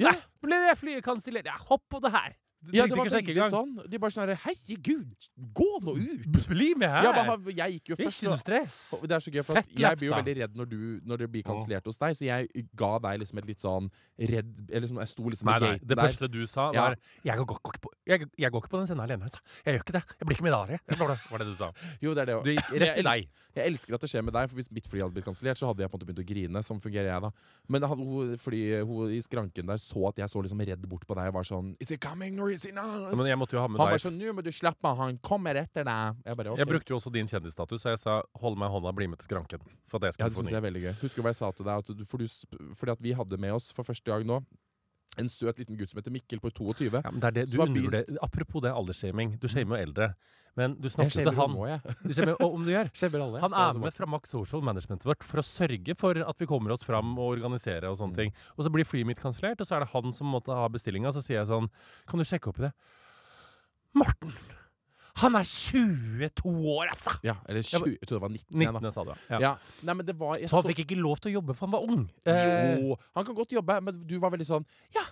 Ja. 0.00 0.14
Nei, 0.14 0.20
ble 0.46 0.60
det 0.64 0.76
flyet 0.80 1.04
kansellert? 1.04 1.48
Ja, 1.50 1.58
hopp 1.68 1.84
på 1.92 2.00
det 2.00 2.14
her! 2.14 2.36
Du 2.60 2.74
Ja, 2.76 2.84
det 2.84 2.96
var 2.96 3.08
veldig 3.08 3.44
sånn. 3.48 3.70
De 3.88 3.98
bare 4.00 4.12
sånn 4.12 4.28
her 4.28 4.40
Herregud, 4.42 5.28
gå 5.56 5.68
nå 5.80 5.94
ut! 5.96 6.26
Bli 6.50 6.74
med 6.76 6.90
her! 6.92 7.06
Ja, 7.08 7.12
bare, 7.16 7.54
jeg 7.56 7.78
gikk 7.78 7.92
jo 7.92 7.96
først. 7.96 8.18
ikke 8.20 8.28
noe 8.28 8.40
stress. 8.40 8.76
det 9.00 9.16
er 9.16 9.24
så 9.24 9.32
gøy, 9.32 9.44
for 9.48 9.60
jeg 9.60 9.96
blir 9.96 10.10
jo 10.10 10.12
veldig 10.12 10.34
redd 10.42 10.58
når, 10.60 10.68
du, 10.68 10.82
når 11.08 11.22
det 11.22 11.28
blir 11.32 11.46
kansellert 11.46 11.88
hos 11.88 11.96
deg, 12.02 12.18
så 12.18 12.26
jeg 12.28 12.66
ga 12.76 12.90
deg 13.06 13.22
liksom 13.22 13.40
et 13.40 13.48
litt 13.48 13.64
sånn 13.64 13.88
redd 14.20 14.52
Eller 14.68 14.84
liksom, 14.84 15.00
jeg 15.00 15.12
sto 15.14 15.32
liksom 15.32 15.48
i 15.48 15.54
gaten 15.56 15.80
der. 15.80 15.86
Det 15.88 15.98
første 16.02 16.28
du 16.28 16.40
sa, 16.44 16.68
Ja. 16.76 16.84
var 16.90 16.98
jeg 17.24 17.40
går, 17.40 17.60
går 17.70 17.80
på, 17.80 17.94
jeg, 18.12 18.28
jeg 18.44 18.52
går 18.52 18.64
ikke 18.64 18.72
på 18.74 18.82
den 18.82 18.90
scenen 18.90 19.04
alene. 19.06 19.30
Jeg, 19.30 19.32
sa. 19.38 19.40
jeg 19.64 19.78
gjør 19.78 19.86
ikke 19.86 19.96
det. 19.96 20.04
Jeg 20.20 20.28
blir 20.28 20.36
ikke 20.36 20.48
med 20.50 20.56
deg 20.58 20.84
Det 20.90 21.00
var 21.00 21.14
det, 21.16 21.48
du 21.48 21.56
sa. 21.56 21.70
Jo, 22.04 22.12
det 22.16 22.26
er 22.26 22.30
det. 22.30 22.36
òg. 22.40 22.76
jeg 22.76 23.04
deg. 23.08 23.28
Jeg 23.56 23.66
elsker 23.72 23.96
at 23.96 24.04
det 24.04 24.10
skjer 24.12 24.22
med 24.26 24.36
deg, 24.36 24.50
for 24.52 24.60
hvis 24.60 24.70
mitt 24.70 24.86
fly 24.90 25.00
hadde 25.02 25.16
blitt 25.16 25.26
kansellert, 25.26 25.58
så 25.58 25.70
hadde 25.70 25.82
jeg 25.82 25.90
på 25.90 25.96
en 25.96 26.00
måte 26.00 26.08
begynt 26.10 26.22
å 26.22 26.28
grine. 26.28 26.62
Sånn 26.66 26.80
fungerer 26.82 27.08
jeg, 27.10 27.24
da. 27.24 27.30
Men 27.72 27.88
hadde 27.88 28.04
hun, 28.06 28.36
fordi 28.40 28.60
hun 28.86 29.10
i 29.16 29.18
skranken 29.24 29.72
der 29.72 29.80
så 29.80 30.04
at 30.10 30.20
jeg 30.22 30.30
så 30.30 30.44
liksom 30.44 30.60
redd 30.68 30.84
bort 30.90 31.06
på 31.08 31.16
deg 31.18 31.32
og 31.32 31.40
var 31.40 31.48
sånn 31.48 31.72
Is 31.82 31.90
it 31.90 32.00
coming 32.04 32.38
or 32.38 32.49
is 32.52 32.64
night. 32.66 33.14
Men 33.16 33.26
jeg 33.26 33.38
måtte 33.38 33.52
jo 33.56 33.60
ha 33.60 33.68
med 33.68 33.78
han 33.80 33.86
deg 33.88 33.94
bare 33.96 34.02
sånn 34.04 34.18
Nå 34.20 34.32
må 34.34 34.42
du 34.42 34.50
slappe 34.52 34.84
av, 34.90 34.96
han 34.98 35.18
kommer 35.18 35.54
etter 35.56 35.84
deg. 35.84 36.16
Jeg 36.26 36.36
bare 36.36 36.50
OK. 36.52 36.58
Jeg 36.58 36.66
brukte 36.68 36.90
jo 36.94 36.96
også 37.00 37.12
din 37.12 37.26
kjendisstatus, 37.26 37.80
så 37.82 37.90
jeg 37.94 37.98
sa 37.98 38.22
'hold 38.40 38.56
meg 38.58 38.68
i 38.70 38.72
hånda, 38.74 38.92
bli 38.94 39.06
med 39.06 39.18
til 39.18 39.28
skranken'. 39.28 39.60
For 39.88 39.96
at 39.98 40.02
jeg 40.02 40.14
Ja, 40.18 40.28
skulle 40.28 40.30
det 40.30 40.36
få 40.36 40.40
syns 40.42 40.50
ny. 40.50 40.54
jeg 40.54 40.62
er 40.62 40.68
veldig 40.70 40.82
gøy. 40.82 40.94
Husker 41.02 41.16
du 41.16 41.22
hva 41.22 41.30
jeg 41.34 41.36
sa 41.40 41.50
til 41.52 41.64
deg? 41.66 41.78
At 41.78 41.96
du, 41.98 42.04
for 42.04 42.18
du, 42.18 42.24
sp- 42.24 42.74
fordi 42.76 42.90
at 42.92 43.00
vi 43.02 43.12
hadde 43.12 43.38
med 43.38 43.52
oss 43.52 43.72
for 43.72 43.82
første 43.82 44.04
gang 44.04 44.24
nå 44.26 44.42
en 45.20 45.28
søt 45.32 45.58
liten 45.62 45.76
gutt 45.78 45.90
som 45.92 46.00
heter 46.00 46.12
Mikkel 46.14 46.40
på 46.42 46.50
22. 46.52 46.90
Ja, 46.90 47.10
men 47.10 47.20
det 47.20 47.34
det, 47.34 47.46
du 47.46 47.56
Som 47.56 47.64
har 47.64 48.04
Apropos 48.26 48.62
det 48.64 48.72
aldersshaming. 48.74 49.38
Du 49.40 49.48
shamer 49.48 49.78
jo 49.78 49.86
eldre. 49.88 50.14
Men 50.58 50.74
du 50.82 50.88
snakker 50.90 51.22
til 51.22 51.30
han. 51.36 51.52
jeg. 51.68 51.80
Du 52.08 52.12
shamer, 52.16 52.34
og 52.42 52.54
om 52.56 52.64
du 52.66 52.72
gjør. 52.72 52.88
Alle. 53.22 53.40
Han 53.40 53.54
er 53.54 53.78
med 53.78 53.94
fra 53.94 54.06
Max 54.10 54.30
Social 54.34 54.62
Management 54.66 55.04
vårt 55.06 55.22
for 55.22 55.38
å 55.40 55.46
sørge 55.46 55.94
for 55.96 56.18
at 56.18 56.40
vi 56.42 56.46
kommer 56.50 56.74
oss 56.74 56.82
fram 56.82 57.12
og 57.18 57.36
organisere 57.38 57.88
og 57.88 57.96
sånne 58.00 58.16
Mm. 58.16 58.18
ting. 58.18 58.32
Og 58.58 58.64
så 58.66 58.72
blir 58.74 58.84
flyet 58.84 59.06
mitt 59.06 59.20
kansellert, 59.22 59.60
og 59.62 59.66
så 59.68 59.76
er 59.78 59.84
det 59.86 59.92
han 59.94 60.12
som 60.12 60.26
måtte 60.26 60.50
ha 60.52 60.66
bestillinga. 60.68 61.12
Så 61.14 61.22
sier 61.22 61.38
jeg 61.38 61.46
sånn 61.52 61.70
Kan 62.10 62.18
du 62.18 62.24
sjekke 62.26 62.48
opp 62.50 62.58
i 62.58 62.66
det? 62.66 62.72
Morten! 63.94 64.32
Han 65.20 65.36
er 65.36 65.44
22 65.44 66.52
år, 66.74 66.90
altså! 66.94 67.14
Ja, 67.26 67.34
eller 67.48 67.62
20, 67.62 67.94
jeg 67.98 68.08
trodde 68.08 68.18
det 68.18 68.24
var 68.26 68.34
19. 68.34 68.60
igjen, 68.60 68.74
19. 68.80 68.92
sa 68.92 69.04
du, 69.04 69.14
ja. 69.30 69.40
Ja. 69.40 69.54
Nei, 69.82 69.94
men 69.94 70.06
det 70.06 70.16
var 70.18 70.36
jeg 70.40 70.48
Så 70.50 70.56
han 70.56 70.64
så- 70.64 70.72
fikk 70.72 70.84
ikke 70.86 71.00
lov 71.00 71.20
til 71.20 71.32
å 71.32 71.34
jobbe, 71.40 71.54
for 71.56 71.66
han 71.66 71.72
var 71.76 71.82
ung. 71.86 72.08
Eh, 72.26 72.76
Jo, 72.80 72.96
han 73.14 73.24
kan 73.24 73.34
godt 73.34 73.50
jobbe, 73.52 73.80
men 73.82 74.00
du 74.06 74.18
var 74.18 74.30
veldig 74.30 74.46
sånn 74.46 74.64
Ja, 74.94 75.02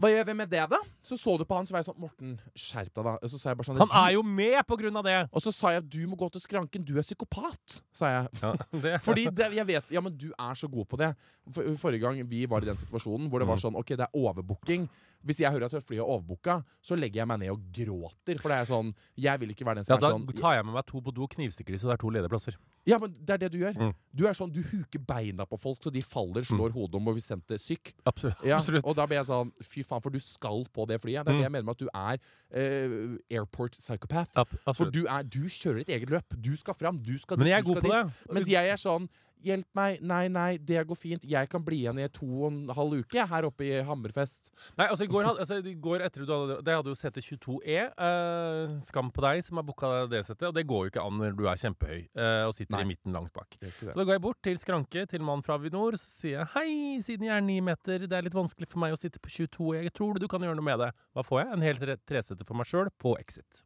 hva 0.00 0.08
gjør 0.08 0.24
vi 0.30 0.32
med 0.32 0.48
det, 0.48 0.62
da? 0.70 0.78
Så 1.04 1.18
så 1.20 1.34
du 1.36 1.44
på 1.44 1.54
han, 1.58 1.66
så 1.68 1.72
var 1.74 1.82
jeg 1.82 1.90
sånn 1.90 1.98
Morten, 2.00 2.38
skjerp 2.56 2.88
deg, 2.96 3.04
da. 3.04 3.18
Så 3.28 3.36
jeg 3.36 3.56
sånn 3.66 3.76
han 3.82 3.90
er 4.08 4.14
jo 4.14 4.22
med 4.24 4.56
på 4.66 4.78
grunn 4.80 4.96
av 4.96 5.04
det! 5.04 5.28
Og 5.30 5.42
så 5.44 5.52
sa 5.52 5.72
jeg 5.74 5.90
du 5.92 6.06
må 6.08 6.16
gå 6.16 6.30
til 6.32 6.40
skranken, 6.40 6.82
du 6.88 6.96
er 6.96 7.02
psykopat, 7.04 7.82
sa 7.92 8.06
jeg. 8.08 8.30
Ja, 8.40 8.54
det. 8.80 8.94
Fordi 9.04 9.26
det, 9.28 9.50
jeg 9.58 9.66
vet 9.68 9.84
Ja, 9.92 10.00
men 10.00 10.16
du 10.16 10.30
er 10.32 10.54
så 10.56 10.70
god 10.72 10.88
på 10.88 10.96
det. 10.96 11.10
For, 11.52 11.62
forrige 11.76 12.00
gang 12.00 12.22
vi 12.30 12.46
var 12.48 12.64
i 12.64 12.70
den 12.70 12.76
situasjonen 12.80 13.28
hvor 13.28 13.40
det 13.44 13.48
var 13.48 13.56
Mm. 13.60 13.64
sånn 13.66 13.76
OK, 13.76 13.88
det 13.92 14.06
er 14.08 14.16
overbooking. 14.16 14.88
Hvis 15.24 15.40
jeg 15.42 15.52
hører 15.52 15.66
at 15.68 15.84
flyet 15.84 16.00
er 16.00 16.08
overbooka, 16.08 16.62
så 16.80 16.96
legger 16.96 17.20
jeg 17.20 17.28
meg 17.28 17.38
ned 17.42 17.50
og 17.52 17.60
gråter. 17.76 18.38
For 18.40 18.48
det 18.48 18.56
er 18.62 18.68
sånn 18.70 18.94
Jeg 19.20 19.40
vil 19.42 19.50
ikke 19.52 19.66
være 19.68 19.82
den 19.82 19.84
som 19.84 19.94
ja, 19.94 19.98
er 20.00 20.14
sånn 20.14 20.26
Da 20.26 20.32
tar 20.40 20.54
jeg 20.56 20.64
med 20.64 20.74
meg 20.78 20.86
to 20.88 21.00
på 21.04 21.12
do 21.12 21.22
og 21.26 21.30
knivstikker 21.34 21.72
de, 21.76 21.78
så 21.82 21.90
det 21.90 21.94
er 21.98 22.02
to 22.04 22.10
ledige 22.14 22.30
plasser. 22.32 22.56
Ja, 22.88 22.96
men 22.98 23.12
det 23.20 23.34
er 23.34 23.38
det 23.42 23.50
du 23.52 23.58
gjør. 23.60 23.74
Mm. 23.76 23.90
Du 24.16 24.22
er 24.26 24.32
sånn, 24.38 24.50
du 24.54 24.62
huker 24.64 25.02
beina 25.04 25.44
på 25.44 25.58
folk 25.60 25.82
så 25.84 25.92
de 25.92 26.00
faller, 26.00 26.42
slår 26.48 26.72
hodet 26.72 26.96
om 26.96 27.10
og 27.12 27.18
blir 27.18 27.22
sendt 27.24 27.52
syk. 27.60 27.92
Absolutt. 28.08 28.40
Ja, 28.48 28.56
Absolutt. 28.56 28.86
Og 28.88 28.96
da 28.96 29.04
blir 29.06 29.20
jeg 29.20 29.28
sånn 29.28 29.52
Fy 29.62 29.82
faen, 29.84 30.00
for 30.02 30.10
du 30.10 30.18
skal 30.24 30.64
på 30.72 30.86
det 30.88 30.96
flyet. 31.02 31.26
Det 31.26 31.34
er 31.34 31.36
Mm. 31.36 31.40
det 31.42 31.44
jeg 31.44 31.52
mener 31.52 31.68
med 31.68 31.76
at 31.76 31.84
du 31.84 31.88
er 31.92 32.16
uh, 32.56 33.18
airport 33.30 33.72
psychopath. 33.76 34.32
Ab- 34.40 34.56
For 34.76 34.90
du, 34.90 35.04
er, 35.06 35.22
du 35.22 35.42
kjører 35.48 35.80
et 35.84 35.88
eget 35.98 36.10
løp. 36.10 36.34
Du 36.40 36.54
skal 36.56 36.74
fram. 36.74 36.98
Du 36.98 37.16
skal 37.18 37.36
Men 37.38 37.46
jeg 37.52 37.58
er 37.60 37.62
god 37.68 37.76
på 37.76 37.82
dit. 37.82 37.92
det. 37.92 38.32
Mens 38.34 38.48
jeg 38.48 38.68
er 38.72 38.80
sånn 38.80 39.08
Hjelp 39.44 39.66
meg. 39.78 40.00
Nei, 40.04 40.24
nei, 40.32 40.50
det 40.58 40.82
går 40.88 40.98
fint. 40.98 41.24
Jeg 41.28 41.48
kan 41.52 41.62
bli 41.64 41.82
igjen 41.84 41.98
i 42.02 42.08
to 42.12 42.26
og 42.26 42.48
en 42.50 42.72
halv 42.76 42.98
uke 43.00 43.24
her 43.30 43.46
oppe 43.48 43.64
i 43.66 43.80
Hammerfest. 43.86 44.50
Nei, 44.78 44.86
altså 44.90 45.06
i 45.06 45.10
går, 45.10 45.28
altså, 45.32 45.58
i 45.64 45.74
går 45.80 46.04
etter 46.06 46.24
du 46.26 46.32
hadde, 46.34 46.58
Det 46.66 46.76
hadde 46.76 46.92
jo 46.92 46.98
sete 46.98 47.22
22E. 47.24 47.78
Uh, 47.96 48.76
skam 48.84 49.10
på 49.14 49.24
deg 49.24 49.42
som 49.46 49.60
har 49.60 49.66
booka 49.68 49.92
det 50.12 50.22
setet. 50.28 50.48
Og 50.50 50.56
det 50.56 50.66
går 50.68 50.86
jo 50.86 50.92
ikke 50.92 51.04
an 51.06 51.18
når 51.22 51.36
du 51.38 51.44
er 51.48 51.60
kjempehøy 51.62 52.02
uh, 52.18 52.44
og 52.48 52.54
sitter 52.56 52.76
Nei. 52.76 52.82
i 52.84 52.90
midten 52.92 53.16
langt 53.16 53.32
bak. 53.36 53.56
Så 53.78 53.90
da 53.94 54.04
går 54.04 54.16
jeg 54.18 54.24
bort 54.28 54.42
til 54.44 54.60
skranke 54.60 55.06
til 55.10 55.24
mannen 55.24 55.44
fra 55.46 55.56
Avinor 55.60 55.96
så 56.00 56.06
sier 56.06 56.38
jeg 56.40 56.50
hei, 56.54 56.70
siden 57.04 57.26
jeg 57.30 57.36
er 57.36 57.44
ni 57.44 57.58
meter, 57.64 58.06
det 58.06 58.16
er 58.16 58.26
litt 58.28 58.36
vanskelig 58.36 58.68
for 58.70 58.82
meg 58.84 58.94
å 58.94 59.00
sitte 59.00 59.20
på 59.22 59.32
22, 59.32 59.72
jeg 59.84 59.94
tror 59.96 60.20
du 60.20 60.28
kan 60.30 60.42
gjøre 60.44 60.58
noe 60.58 60.66
med 60.66 60.80
det. 60.84 60.90
Hva 61.16 61.24
får 61.26 61.42
jeg? 61.44 61.52
En 61.56 61.64
hel 61.64 61.80
tre- 61.80 61.98
tresetter 62.10 62.46
for 62.48 62.58
meg 62.60 62.68
sjøl 62.70 62.90
på 63.00 63.16
Exit. 63.20 63.64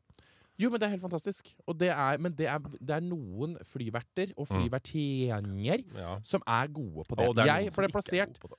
Jo, 0.58 0.70
men 0.70 0.78
det 0.78 0.86
er 0.86 0.92
helt 0.94 1.02
fantastisk. 1.02 1.48
Og 1.66 1.76
det 1.78 1.88
er, 1.90 2.18
men 2.22 2.32
det 2.38 2.46
er, 2.46 2.58
det 2.78 2.90
er 2.94 3.00
noen 3.02 3.56
flyverter 3.66 4.30
og 4.38 4.46
Mm. 4.46 4.60
Ja. 5.98 6.18
som 6.22 6.40
er 6.46 6.68
gode 6.68 7.04
på 7.08 7.16
det. 7.18 7.26
Det 7.36 7.42
er 7.48 7.60
jeg 7.64 7.72
ble 7.74 7.84
er 7.84 7.94
plassert 7.96 8.38
på 8.40 8.54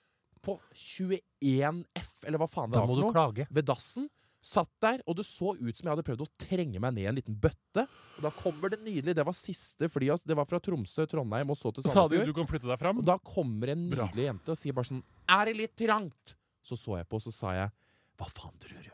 på 0.46 0.60
21F, 0.76 2.12
eller 2.28 2.38
hva 2.38 2.48
faen 2.50 2.70
det 2.70 2.78
Da 2.78 2.86
var 2.86 2.92
for 2.94 3.02
noe. 3.02 3.14
klage. 3.16 3.48
ved 3.50 3.66
dassen. 3.66 4.10
Satt 4.46 4.70
der, 4.80 5.00
og 5.10 5.16
det 5.18 5.26
så 5.26 5.56
ut 5.58 5.74
som 5.76 5.88
jeg 5.88 5.96
hadde 5.96 6.04
prøvd 6.06 6.22
å 6.22 6.28
trenge 6.38 6.80
meg 6.80 6.94
ned 6.94 7.02
i 7.02 7.08
en 7.10 7.16
liten 7.18 7.34
bøtte. 7.42 7.88
Og 8.20 8.22
da 8.22 8.30
kommer 8.30 8.70
det 8.70 8.78
nydelig. 8.86 9.16
Det 9.18 9.26
var 9.26 9.34
siste 9.34 9.90
fly. 9.90 10.12
Det 10.24 10.36
var 10.38 10.46
fra 10.46 10.60
Tromsø, 10.62 11.08
Trondheim 11.10 11.50
og 11.50 11.58
så 11.58 11.74
til 11.74 11.82
Så 11.82 11.90
sa 11.90 12.04
du 12.08 12.14
Sandefjord. 12.14 12.28
du 12.30 12.34
kan 12.38 12.46
flytte 12.52 12.70
deg 12.70 12.78
fram. 12.78 13.00
Og 13.02 13.06
da 13.06 13.18
kommer 13.18 13.70
en 13.74 13.90
Bra. 13.90 14.06
nydelig 14.06 14.28
jente 14.30 14.50
og 14.54 14.58
sier 14.58 14.74
bare 14.78 14.86
sånn 14.92 15.02
Er 15.28 15.46
det 15.50 15.56
litt 15.58 15.76
trangt? 15.76 16.36
Så 16.62 16.78
så 16.78 16.98
jeg 17.00 17.10
på, 17.10 17.16
og 17.18 17.22
så 17.26 17.34
sa 17.34 17.54
jeg 17.58 17.72
Hva 18.20 18.30
faen 18.30 18.54
tror 18.62 18.84
du? 18.86 18.92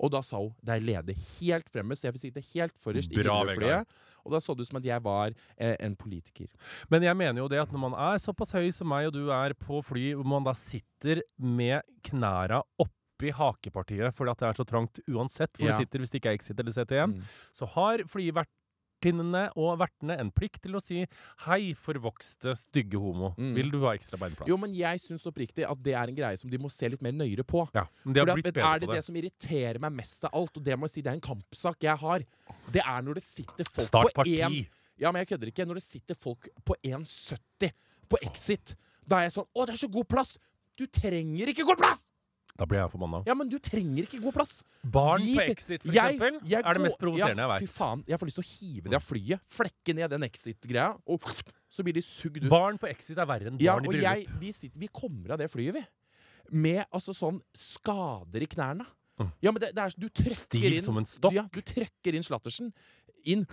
Og 0.00 0.10
da 0.14 0.22
sa 0.24 0.38
hun 0.40 0.54
det 0.64 0.72
er 0.78 0.80
ledig 0.86 1.16
helt 1.40 1.68
fremme, 1.68 1.92
så 1.96 2.08
jeg 2.08 2.14
fikk 2.16 2.22
sitte 2.24 2.44
helt 2.54 2.78
forrest 2.80 3.12
i 3.12 3.18
Widerøe-flyet. 3.20 3.86
Og 4.24 4.32
da 4.32 4.38
så 4.40 4.54
det 4.56 4.64
ut 4.64 4.70
som 4.70 4.78
at 4.80 4.84
jeg 4.88 5.02
var 5.04 5.34
eh, 5.58 5.76
en 5.80 5.94
politiker. 5.96 6.48
Men 6.90 7.02
jeg 7.04 7.16
mener 7.16 7.40
jo 7.42 7.48
det 7.52 7.60
at 7.60 7.72
når 7.72 7.84
man 7.88 7.94
er 7.94 8.16
såpass 8.22 8.52
høy 8.56 8.70
som 8.72 8.88
meg, 8.88 9.06
og 9.10 9.12
du 9.16 9.28
er 9.30 9.52
på 9.54 9.82
fly, 9.84 10.14
hvor 10.16 10.24
man 10.26 10.44
da 10.48 10.52
sitter 10.56 11.20
med 11.38 11.82
knæra 12.08 12.62
oppi 12.80 13.30
hakepartiet 13.36 14.14
fordi 14.16 14.30
at 14.32 14.38
det 14.40 14.48
er 14.48 14.56
så 14.56 14.64
trangt 14.64 15.00
uansett 15.08 15.52
hvor 15.58 15.68
Ja. 15.68 15.76
du 15.76 15.84
sitter, 15.84 15.98
hvis 16.00 16.10
det 16.10 16.20
ikke 16.22 16.30
er 16.32 16.38
Exit 16.40 16.58
eller 16.60 16.72
CT1, 16.72 17.12
Mm. 17.12 17.22
så 17.52 17.66
har 17.68 17.98
flyvertinnene 19.00 19.50
og 19.56 19.78
vertene 19.80 20.16
en 20.20 20.30
plikt 20.30 20.62
til 20.64 20.76
å 20.76 20.80
si 20.82 21.04
hei, 21.46 21.74
forvokste, 21.74 22.54
stygge 22.56 22.98
homo. 22.98 23.32
Mm. 23.38 23.54
Vil 23.56 23.70
du 23.70 23.80
ha 23.84 23.94
ekstra 23.94 24.18
beinplass? 24.20 24.48
Jo, 24.48 24.56
men 24.60 24.72
jeg 24.74 25.00
syns 25.00 25.26
oppriktig 25.26 25.64
at 25.66 25.82
det 25.82 25.94
er 25.94 26.08
en 26.08 26.16
greie 26.16 26.36
som 26.36 26.50
de 26.50 26.58
må 26.58 26.68
se 26.70 26.88
litt 26.88 27.02
mer 27.02 27.12
nøyere 27.12 27.44
på. 27.44 27.66
ja, 27.74 27.86
men 28.04 28.14
de 28.14 28.20
har 28.20 28.32
blitt 28.34 28.50
at, 28.50 28.54
bedre 28.54 28.68
er 28.68 28.80
det 28.80 28.86
på 28.86 28.92
det 28.92 29.00
det. 29.00 29.06
som 29.06 29.16
irriterer 29.16 29.80
meg 29.80 29.92
mest 29.92 30.24
av 30.24 30.34
alt, 30.34 30.56
og 30.56 30.64
det 30.64 30.76
må 30.76 30.86
jeg 30.88 30.94
si 30.94 31.02
det 31.02 31.12
er 31.12 31.18
en 31.18 31.28
kampsak 31.30 31.82
jeg 31.82 31.96
har, 32.04 32.26
det 32.70 32.84
er 32.84 33.02
når 33.06 33.20
det 33.20 33.24
sitter 33.24 33.72
folk 33.72 33.88
Start 33.88 34.14
på 34.14 34.26
én 34.28 34.60
Ja, 35.00 35.10
men 35.10 35.22
jeg 35.22 35.30
kødder 35.30 35.48
ikke. 35.48 35.64
Når 35.64 35.78
det 35.80 35.86
sitter 35.86 36.18
folk 36.18 36.50
på 36.66 36.76
1,70 36.84 37.72
på 38.10 38.20
Exit, 38.26 38.74
da 39.08 39.20
er 39.20 39.30
jeg 39.30 39.38
sånn 39.38 39.48
Å, 39.48 39.64
det 39.64 39.76
er 39.76 39.80
så 39.86 39.88
god 39.92 40.08
plass! 40.10 40.36
Du 40.76 40.84
trenger 40.86 41.52
ikke 41.52 41.64
god 41.68 41.80
plass! 41.80 42.04
Da 42.60 42.66
blir 42.68 42.82
jeg 42.82 42.90
forbanna. 42.92 43.22
Ja, 43.24 43.32
men 43.38 43.48
du 43.48 43.56
trenger 43.64 44.04
ikke 44.04 44.18
god 44.20 44.34
plass. 44.36 44.58
Barn 44.84 45.22
Vi 45.24 45.32
på 45.38 45.46
Exit, 45.48 45.82
for 45.86 45.94
Jeg- 45.96 46.18
eksempel, 46.18 46.40
jeg 46.50 46.60
er 46.60 46.74
det 46.76 46.82
mest 46.84 46.98
provoserende 47.00 47.40
ja, 47.46 47.54
jeg 47.56 47.62
Fy 47.64 47.66
vet. 47.70 47.76
faen, 47.78 48.04
jeg 48.06 48.18
får 48.20 48.28
lyst 48.28 48.38
til 48.40 48.44
å 48.44 48.50
hive 48.50 48.90
det 48.90 48.98
av 48.98 49.06
flyet, 49.06 49.40
flekke 49.48 49.94
ned 49.96 50.10
den 50.12 50.26
Exit-greia, 50.28 50.90
og 51.08 51.20
så 51.70 51.82
blir 51.86 51.94
de 51.96 52.02
sugd 52.04 52.44
ut. 52.44 52.50
Barn 52.52 52.76
på 52.76 52.90
Exit 52.90 53.16
er 53.16 53.24
verre 53.30 53.46
enn 53.48 53.56
Ja, 53.58 53.74
barn 53.78 53.86
i 53.86 53.88
bryllup. 53.88 54.02
jeg, 54.02 54.28
vi, 54.44 54.52
sitter, 54.52 54.78
vi 54.78 54.88
kommer 54.92 55.32
av 55.32 55.38
det 55.38 55.48
flyet, 55.50 55.72
vi. 55.80 55.86
Med 56.52 56.84
altså 56.92 57.14
sånn 57.16 57.40
skader 57.56 58.42
i 58.42 58.46
knærne. 58.46 58.84
Mm. 59.20 59.32
Ja, 59.42 59.50
men 59.52 59.60
det, 59.60 59.74
det 59.74 59.82
er, 59.86 59.94
du 60.00 60.08
trekker 60.08 60.34
Stiv 60.60 60.72
inn 60.72 60.82
som 60.84 60.96
en 60.98 61.04
stokk. 61.08 61.32
Ja, 61.32 61.46
du 61.52 61.60
trykker 61.62 62.14
inn 62.14 62.22
slattersen. 62.24 62.72
Inn, 63.24 63.46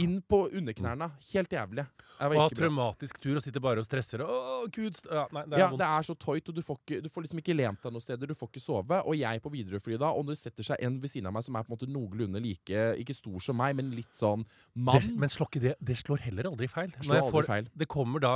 inn 0.00 0.18
på 0.26 0.38
underknærne. 0.50 1.10
Helt 1.32 1.52
jævlig. 1.54 1.84
Og 2.24 2.34
ha 2.38 2.46
traumatisk 2.54 3.18
tur 3.22 3.36
og 3.38 3.42
sitte 3.42 3.60
bare 3.62 3.82
og 3.82 3.86
stresser. 3.86 4.22
Å, 4.22 4.64
gud 4.72 4.96
ja, 5.10 5.24
Nei, 5.34 5.42
det 5.50 5.56
er 5.56 5.62
Ja, 5.64 5.68
vondt. 5.72 5.80
det 5.82 5.88
er 5.90 6.06
så 6.06 6.14
tøyt, 6.14 6.48
og 6.48 6.54
du 6.54 6.62
får, 6.62 6.78
ikke, 6.82 7.00
du 7.02 7.08
får 7.10 7.26
liksom 7.26 7.40
ikke 7.42 7.56
lent 7.58 7.82
deg 7.82 7.92
noen 7.94 8.04
steder. 8.04 8.30
Du 8.30 8.34
får 8.38 8.50
ikke 8.52 8.62
sove. 8.62 9.00
Og 9.04 9.16
jeg 9.18 9.42
på 9.44 9.52
Widerøe-flyet 9.54 10.00
da, 10.00 10.12
og 10.14 10.24
når 10.24 10.36
det 10.36 10.40
setter 10.42 10.68
seg 10.70 10.82
en 10.86 11.00
ved 11.02 11.10
siden 11.10 11.26
av 11.30 11.34
meg 11.36 11.46
som 11.46 11.58
er 11.58 11.66
på 11.66 11.72
en 11.72 11.76
måte 11.76 11.90
noenlunde 11.90 12.42
like 12.44 12.84
Ikke 13.02 13.14
stor 13.16 13.38
som 13.42 13.58
meg, 13.58 13.74
men 13.78 13.90
litt 13.94 14.14
sånn 14.14 14.46
mann. 14.74 15.00
Det, 15.02 15.16
men 15.18 15.28
slår 15.32 15.50
ikke 15.50 15.64
det, 15.68 15.74
det 15.82 15.98
slår 16.00 16.22
heller 16.28 16.50
aldri 16.52 16.70
feil. 16.70 16.94
Slår 17.02 17.24
aldri 17.26 17.46
feil. 17.50 17.70
Det 17.74 17.90
kommer 17.90 18.22
da 18.22 18.34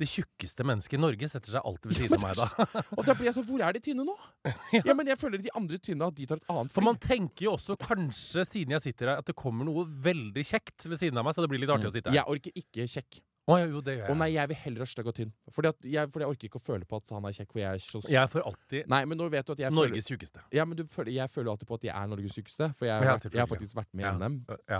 Det 0.00 0.08
tjukkeste 0.08 0.64
mennesket 0.64 0.96
i 0.96 1.00
Norge 1.02 1.28
setter 1.28 1.52
seg 1.54 1.66
alltid 1.68 1.90
ved 1.90 1.98
siden 1.98 2.16
av 2.16 2.22
meg 2.24 2.38
da. 2.38 2.84
Og 2.96 3.02
da 3.04 3.16
blir 3.16 3.28
jeg 3.28 3.36
sånn 3.36 3.48
Hvor 3.50 3.64
er 3.66 3.76
de 3.76 3.82
tynne 3.84 4.06
nå? 4.06 4.14
ja. 4.78 4.94
men 4.96 5.10
jeg 5.12 5.20
føler 5.20 5.42
de 5.44 5.52
andre 5.58 5.80
tynne 5.82 6.08
at 6.08 6.16
de 6.16 6.28
tar 6.30 6.40
et 6.40 6.52
annet 6.54 6.72
For 6.72 6.86
man 6.86 7.00
tenker 7.00 7.50
jo 7.50 7.56
også 7.58 7.76
kanskje, 7.80 8.46
siden 8.48 8.76
jeg 8.78 8.86
sitter 8.88 9.12
her, 9.12 9.20
at 9.20 9.28
det 9.28 9.36
kommer 9.38 9.68
noe 9.68 9.84
veldig 9.84 10.44
kjekt 10.46 10.88
ved 10.88 11.02
siden 11.02 11.20
av 11.20 11.28
meg, 11.28 11.36
så 11.36 11.44
det 11.44 11.50
blir 11.52 11.60
litt 11.62 11.72
artig 11.74 11.90
å 11.90 11.94
sitte 11.94 12.12
her. 12.12 12.22
Jeg 12.22 12.32
orker 12.32 12.62
ikke 12.62 12.88
kjekk. 12.90 13.20
Ja, 13.48 13.56
jo, 13.66 13.80
det 13.82 13.94
gjør 13.96 14.02
jeg. 14.04 14.10
Og 14.12 14.16
nei, 14.20 14.26
jeg 14.34 14.48
vil 14.50 14.56
heller 14.60 14.82
ha 14.84 14.86
stygg 14.86 15.06
og 15.10 15.14
tynn. 15.16 15.30
Fordi, 15.50 15.70
jeg, 15.90 16.10
fordi 16.12 16.22
jeg 16.26 16.30
orker 16.34 16.46
ikke 16.50 16.58
å 16.60 16.62
føle 16.62 16.84
på 16.86 16.98
at 17.00 17.08
han 17.16 17.24
er 17.24 17.32
kjekk, 17.34 17.48
for 17.52 17.58
jeg 17.62 17.70
er 17.78 17.78
så 17.82 18.00
Jeg 18.12 18.30
får 18.30 18.44
alltid 18.46 18.90
Nei, 18.92 19.00
men 19.10 19.18
nå 19.18 19.26
vet 19.32 19.46
du 19.48 19.52
at 19.56 19.62
jeg 19.64 19.72
føler 19.72 19.88
Norges 19.90 20.10
tjukeste. 20.10 20.42
Ja, 20.54 20.64
men 20.68 20.76
du 20.78 20.84
føler, 20.86 21.10
jeg 21.16 21.30
føler 21.32 21.50
alltid 21.50 21.66
på 21.70 21.78
at 21.80 21.86
jeg 21.88 21.94
er 21.96 22.06
Norges 22.12 22.36
sykeste, 22.36 22.68
for 22.78 22.86
jeg, 22.86 22.96
har 23.00 23.18
jeg 23.24 23.40
har 23.40 23.50
faktisk 23.50 23.74
vært 23.80 23.90
med 23.96 24.06
i. 24.06 24.12
NM 24.20 24.36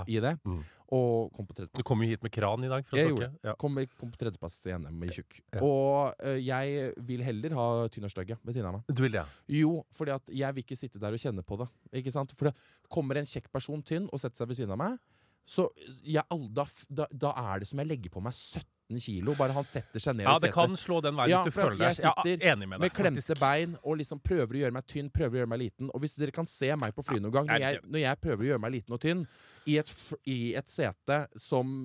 i 0.07 0.19
det, 0.23 0.33
Mm. 0.45 0.61
og 0.91 1.31
kom 1.35 1.45
på 1.47 1.53
tredjeplass. 1.57 1.83
Du 1.83 1.87
kom 1.87 2.01
jo 2.03 2.07
hit 2.13 2.23
med 2.23 2.31
kran 2.31 2.63
i 2.63 2.67
dag. 2.71 2.85
For 2.87 2.97
Jeg 2.97 3.09
gjorde 3.11 3.31
Ja. 3.43 3.53
Kom, 3.55 3.75
kom 3.99 4.11
på 4.11 4.17
tredjeplass 4.23 4.55
i 4.67 4.77
NM 4.77 5.03
i 5.03 5.07
tjukk. 5.07 5.41
Og 5.61 6.13
øh, 6.23 6.39
jeg 6.45 6.93
vil 6.97 7.23
heller 7.23 7.53
ha 7.55 7.87
tynn 7.91 8.03
og 8.07 8.11
stygg 8.11 8.35
ved 8.43 8.53
siden 8.53 8.67
av 8.67 8.73
meg. 8.79 8.83
Du 8.87 9.01
vil 9.03 9.11
det, 9.11 9.23
ja. 9.23 9.25
Jo, 9.61 9.83
fordi 9.91 10.11
at 10.15 10.29
jeg 10.31 10.55
vil 10.55 10.63
ikke 10.63 10.77
sitte 10.79 10.99
der 11.01 11.11
og 11.11 11.19
kjenne 11.19 11.43
på 11.43 11.57
det. 11.59 11.67
Ikke 11.93 12.11
sant? 12.11 12.31
For 12.37 12.49
det 12.51 12.55
kommer 12.89 13.17
en 13.17 13.25
kjekk 13.25 13.51
person 13.51 13.81
tynn 13.83 14.07
og 14.11 14.19
setter 14.19 14.37
seg 14.43 14.47
ved 14.47 14.55
siden 14.61 14.71
av 14.71 14.79
meg, 14.79 14.99
så 15.51 15.65
jeg, 16.07 16.23
da, 16.55 16.65
da, 17.11 17.31
er 17.35 17.59
det 17.59 17.67
som 17.67 17.81
jeg 17.81 17.89
legger 17.89 18.13
på 18.13 18.21
meg 18.23 18.35
17 18.35 19.01
kilo, 19.03 19.33
bare 19.39 19.55
han 19.55 19.67
setter 19.67 20.03
seg 20.03 20.15
ned 20.15 20.27
Ja, 20.27 20.37
i 20.39 20.43
det 20.45 20.51
kan 20.55 20.77
slå 20.79 20.99
den 21.03 21.17
veien 21.17 21.33
Ja, 21.33 21.41
hvis 21.43 21.51
du 21.51 21.57
føler 21.57 21.75
deg 21.79 21.89
jeg 21.89 22.05
ja, 22.05 22.13
sitter 22.15 22.45
Enig 22.53 22.69
med 22.69 22.77
deg. 22.77 22.85
med 22.85 22.95
klemte 22.95 23.23
faktisk. 23.23 23.41
bein 23.41 23.75
og 23.81 23.97
liksom 23.99 24.21
prøver 24.23 24.57
å 24.57 24.61
gjøre 24.61 24.75
meg 24.77 24.87
tynn, 24.87 25.09
prøver 25.11 25.35
å 25.35 25.41
gjøre 25.41 25.51
meg 25.51 25.61
liten. 25.65 25.91
Og 25.91 26.03
hvis 26.03 26.15
dere 26.19 26.35
kan 26.35 26.47
se 26.47 26.71
meg 26.79 26.95
på 26.95 27.05
fly 27.07 27.19
noen 27.19 27.35
gang, 27.35 27.51
når 27.51 27.63
jeg 27.65 27.81
når 27.87 28.03
jeg 28.03 28.21
prøver 28.23 28.45
å 28.45 28.49
gjøre 28.51 28.63
meg 28.65 28.75
liten 28.77 28.95
og 28.95 29.03
tynn 29.03 29.23
i 29.67 29.77
et, 29.81 29.93
i 30.31 30.37
et 30.59 30.71
sete 30.71 31.19
som, 31.39 31.75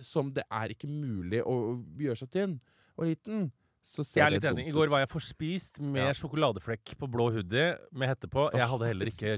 som 0.00 0.32
det 0.36 0.44
er 0.60 0.76
ikke 0.76 0.90
mulig 0.90 1.40
å 1.44 1.56
gjøre 2.00 2.20
så 2.20 2.28
tynn 2.32 2.58
og 2.96 3.08
liten, 3.08 3.48
Jeg 3.86 4.22
er 4.24 4.30
det 4.34 4.40
litt 4.40 4.46
enig. 4.50 4.66
I 4.68 4.74
går 4.74 4.90
var 4.90 5.02
jeg 5.04 5.10
forspist 5.12 5.78
med 5.80 6.02
Ja. 6.08 6.12
sjokoladeflekk 6.18 6.96
på 6.98 7.08
blå 7.10 7.28
hoodie 7.32 7.78
med 7.92 8.08
hette 8.10 8.28
på. 8.28 8.50
Jeg 8.52 8.68
hadde 8.68 8.86
heller 8.90 9.06
ikke 9.12 9.36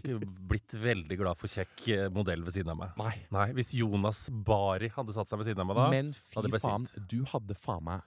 blitt 0.49 0.73
veldig 0.73 1.19
glad 1.21 1.37
for 1.37 1.49
kjekk 1.53 1.89
eh, 1.95 2.09
modell 2.09 2.43
ved 2.43 2.57
siden 2.57 2.73
av 2.73 2.79
meg. 2.81 2.97
Nei. 2.97 3.15
Nei, 3.31 3.53
Hvis 3.53 3.75
Jonas 3.77 4.29
Bari 4.31 4.89
hadde 4.89 5.13
satt 5.13 5.29
seg 5.29 5.39
ved 5.43 5.51
siden 5.51 5.61
av 5.61 5.69
meg 5.69 5.77
da 5.77 5.91
Men 5.93 6.13
fy 6.17 6.59
faen, 6.59 6.89
du 7.09 7.25
hadde 7.25 7.55
faen 7.55 7.85
meg 7.85 8.01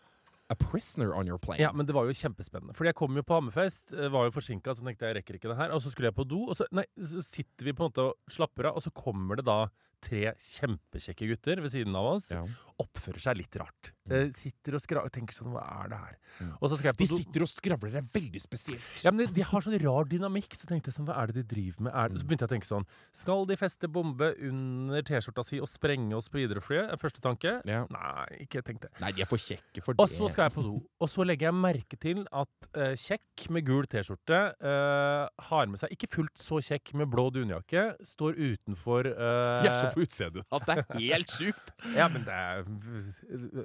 a 0.52 0.56
prisoner 0.60 1.14
on 1.16 1.28
your 1.28 1.40
plane. 1.40 1.62
Ja, 1.62 1.72
men 1.72 1.86
det 1.88 1.94
var 1.96 2.04
jo 2.10 2.12
kjempespennende. 2.12 2.74
Fordi 2.76 2.90
jeg 2.92 2.96
kom 3.00 3.16
jo 3.16 3.24
på 3.24 3.38
Hammerfest, 3.38 3.94
eh, 3.96 4.10
var 4.12 4.26
jo 4.28 4.34
forsinka, 4.36 4.74
så 4.76 4.84
tenkte 4.84 5.08
jeg 5.08 5.16
rekker 5.22 5.38
ikke 5.40 5.48
det 5.54 5.56
her. 5.62 5.72
Og 5.72 5.80
så 5.82 5.90
skulle 5.94 6.10
jeg 6.12 6.16
på 6.18 6.28
do, 6.28 6.42
og 6.50 6.58
så, 6.58 6.66
nei, 6.76 6.84
så 7.00 7.24
sitter 7.24 7.70
vi 7.70 7.72
på 7.72 7.86
en 7.86 7.92
måte 7.94 8.10
og 8.10 8.18
slapper 8.28 8.68
av, 8.68 8.76
og 8.76 8.84
så 8.84 8.92
kommer 8.92 9.38
det 9.40 9.46
da 9.48 9.70
tre 10.02 10.34
kjempekjekke 10.42 11.30
gutter 11.32 11.62
ved 11.64 11.72
siden 11.74 11.96
av 11.98 12.14
oss. 12.16 12.30
Ja. 12.34 12.44
Oppfører 12.82 13.22
seg 13.22 13.38
litt 13.38 13.56
rart. 13.62 13.92
Mm. 14.10 14.14
Eh, 14.18 14.30
sitter 14.34 14.74
og 14.74 14.82
skra 14.82 15.04
tenker 15.14 15.36
sånn 15.38 15.52
Hva 15.54 15.62
er 15.84 15.92
det 15.92 15.98
her? 16.02 16.16
Mm. 16.42 16.54
Og 16.58 16.72
så 16.72 16.78
skal 16.80 16.90
jeg 16.90 16.98
De 16.98 17.08
sitter 17.12 17.44
og 17.46 17.50
skravler, 17.52 17.92
det 17.94 18.00
er 18.02 18.08
veldig 18.16 18.42
spesielt. 18.42 18.88
Ja, 19.06 19.12
men 19.14 19.28
de, 19.28 19.36
de 19.38 19.46
har 19.46 19.62
sånn 19.62 19.76
rar 19.84 20.08
dynamikk. 20.10 20.56
Så 20.58 20.66
tenkte 20.66 20.90
jeg 20.90 20.96
sånn, 20.98 21.06
hva 21.06 21.20
er 21.22 21.30
det 21.30 21.44
de 21.44 21.44
driver 21.56 21.86
med? 21.86 21.94
Er, 21.94 22.10
Mm. 22.12 22.18
så 22.18 22.26
begynte 22.26 22.48
jeg 22.48 22.50
å 22.50 22.54
tenke 22.56 22.68
sånn 22.68 22.88
Skal 23.14 23.46
de 23.46 23.56
feste 23.62 23.88
bombe 23.88 24.32
under 24.50 25.06
T-skjorta 25.06 25.46
si 25.46 25.60
og 25.62 25.70
sprenge 25.70 26.18
oss 26.18 26.32
på 26.34 26.42
Widerøe-flyet? 26.42 26.90
Er 26.96 26.98
Første 27.02 27.22
tanke. 27.22 27.54
Ja. 27.70 27.84
Nei, 27.94 28.42
ikke 28.48 28.64
tenk 28.66 28.82
det. 28.82 28.90
Nei, 29.00 29.12
de 29.14 29.22
er 29.22 29.30
for 29.30 29.38
kjekke 29.42 29.84
for 29.86 29.94
det. 29.94 30.02
Og 30.02 30.10
så 30.10 30.32
skal 30.34 30.50
jeg 30.50 30.56
på 30.58 30.66
do. 30.66 30.74
Og 31.00 31.10
så 31.14 31.26
legger 31.28 31.52
jeg 31.52 31.60
merke 31.62 32.00
til 32.02 32.26
at 32.34 32.70
uh, 32.74 32.96
kjekk 32.98 33.46
med 33.54 33.66
gul 33.70 33.86
T-skjorte 33.86 34.42
uh, 34.58 35.30
har 35.52 35.70
med 35.70 35.78
seg 35.82 35.94
Ikke 35.94 36.10
fullt 36.10 36.42
så 36.42 36.58
kjekk 36.66 36.96
med 36.98 37.10
blå 37.14 37.30
dunjakke. 37.34 37.86
Står 38.02 38.34
utenfor 38.42 39.06
så 39.12 39.91
på 39.94 40.04
utseendet 40.06 40.46
at 40.58 40.66
det 40.68 40.76
er 40.78 41.00
helt 41.00 41.34
sjukt. 41.36 41.72
Ja, 42.00 42.08
men 42.12 42.24
det 42.28 42.36
er 42.36 42.64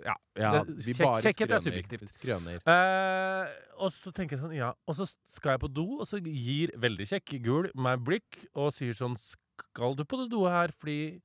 Ja. 0.04 0.16
Ja, 0.36 0.50
Det- 0.64 0.96
kjekkhet 1.24 1.54
er 1.56 1.62
subjektivt. 1.62 2.08
Skrøner. 2.12 2.60
Eh, 2.66 3.54
og 3.78 3.92
så 3.94 4.12
tenker 4.12 4.36
jeg 4.36 4.42
sånn, 4.44 4.56
ja 4.56 4.72
Og 4.88 4.96
så 4.98 5.06
skal 5.24 5.56
jeg 5.56 5.60
på 5.66 5.72
do, 5.72 5.86
og 6.00 6.06
så 6.08 6.20
gir 6.22 6.72
veldig 6.76 7.06
kjekk 7.12 7.36
gul 7.44 7.70
meg 7.74 8.02
blikk 8.04 8.42
og 8.54 8.72
sier 8.76 8.96
sånn 8.96 9.16
Skal 9.20 9.94
du 9.96 10.04
på 10.04 10.18
det 10.22 10.30
doet 10.32 10.52
her? 10.52 10.74
Fordi 10.76 11.20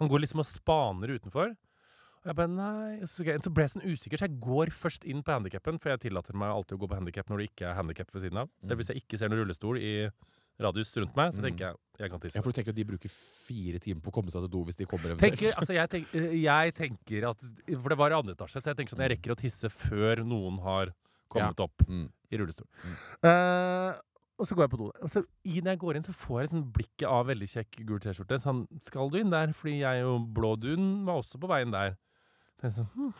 han 0.00 0.08
går 0.12 0.20
liksom 0.24 0.42
og 0.42 0.46
spaner 0.48 1.14
utenfor. 1.16 1.54
Og 1.56 2.26
jeg 2.30 2.36
bare 2.36 2.50
nei 2.50 3.06
Så, 3.06 3.24
jeg, 3.24 3.40
så 3.44 3.52
ble 3.54 3.64
jeg 3.64 3.70
sånn 3.76 3.86
usikker, 3.86 4.18
så 4.18 4.26
jeg 4.26 4.40
går 4.42 4.72
først 4.74 5.04
inn 5.08 5.22
på 5.22 5.32
handikappen, 5.32 5.78
for 5.78 5.92
jeg 5.94 6.00
tillater 6.08 6.34
meg 6.34 6.50
alltid 6.50 6.76
å 6.76 6.80
gå 6.82 6.88
på 6.90 6.98
handikap 6.98 7.28
når 7.30 7.38
det 7.38 7.46
ikke 7.52 7.68
er 7.70 7.76
handikap 7.78 8.10
ved 8.12 8.24
siden 8.26 8.40
av. 8.42 8.48
Mm. 8.50 8.68
Det 8.68 8.76
Hvis 8.80 8.90
jeg 8.90 9.02
ikke 9.04 9.18
ser 9.20 9.30
noen 9.30 9.44
rullestol 9.44 9.78
i 9.78 9.92
radius 10.60 10.94
rundt 10.96 11.14
meg, 11.16 11.32
så 11.32 11.40
Mm. 11.42 11.50
tenker 11.50 11.66
jeg 11.66 11.76
jeg 11.98 12.10
kan 12.10 12.20
tisse. 12.20 12.34
Ja, 12.36 12.42
for 12.42 12.52
du 12.52 12.56
tenker 12.60 12.70
at 12.70 12.76
de 12.76 12.84
bruker 12.84 13.08
fire 13.08 13.78
timer 13.80 14.00
på 14.02 14.10
å 14.10 14.12
komme 14.12 14.30
seg 14.30 14.42
til 14.42 14.48
do 14.52 14.64
hvis 14.64 14.76
de 14.76 14.84
kommer 14.84 15.12
eventuelt? 15.14 15.38
Tenker, 15.38 15.54
altså 15.56 15.72
jeg, 15.74 15.88
tenk, 15.88 16.12
jeg 16.42 16.74
tenker 16.74 17.28
at 17.30 17.40
For 17.82 17.88
det 17.88 17.96
var 17.98 18.10
i 18.10 18.18
andre 18.18 18.34
etasje, 18.34 18.60
så 18.60 18.68
jeg 18.72 18.76
tenker 18.76 18.96
sånn 18.96 19.04
jeg 19.08 19.12
rekker 19.16 19.32
å 19.32 19.36
tisse 19.40 19.68
før 19.72 20.22
noen 20.24 20.58
har 20.60 20.92
kommet 21.30 21.58
opp 21.60 21.86
Mm. 21.88 22.10
i 22.30 22.36
rullestol. 22.36 22.66
Eh, 23.24 23.94
og 24.38 24.46
så 24.46 24.54
går 24.54 24.66
jeg 24.68 24.70
på 24.70 24.78
do. 24.82 24.92
Og 25.02 25.08
så 25.10 25.24
i 25.48 25.60
når 25.62 25.72
jeg 25.72 25.78
går 25.80 25.96
inn, 25.96 26.02
så 26.04 26.12
får 26.12 26.40
jeg 26.42 26.48
liksom 26.50 26.72
blikket 26.72 27.08
av 27.08 27.26
veldig 27.26 27.48
kjekk 27.48 27.86
gul 27.86 27.98
T-skjorte. 27.98 28.36
Sånn, 28.42 28.66
skal 28.82 29.08
du 29.08 29.18
inn 29.18 29.30
der? 29.30 29.48
Fordi 29.56 29.78
jeg 29.80 30.04
og 30.04 30.28
blå 30.36 30.54
dun 30.60 31.04
var 31.06 31.22
også 31.22 31.40
på 31.40 31.48
veien 31.48 31.70
der. 31.72 31.96
Så 32.60 32.72
sånn, 32.84 32.90
hm, 32.92 33.14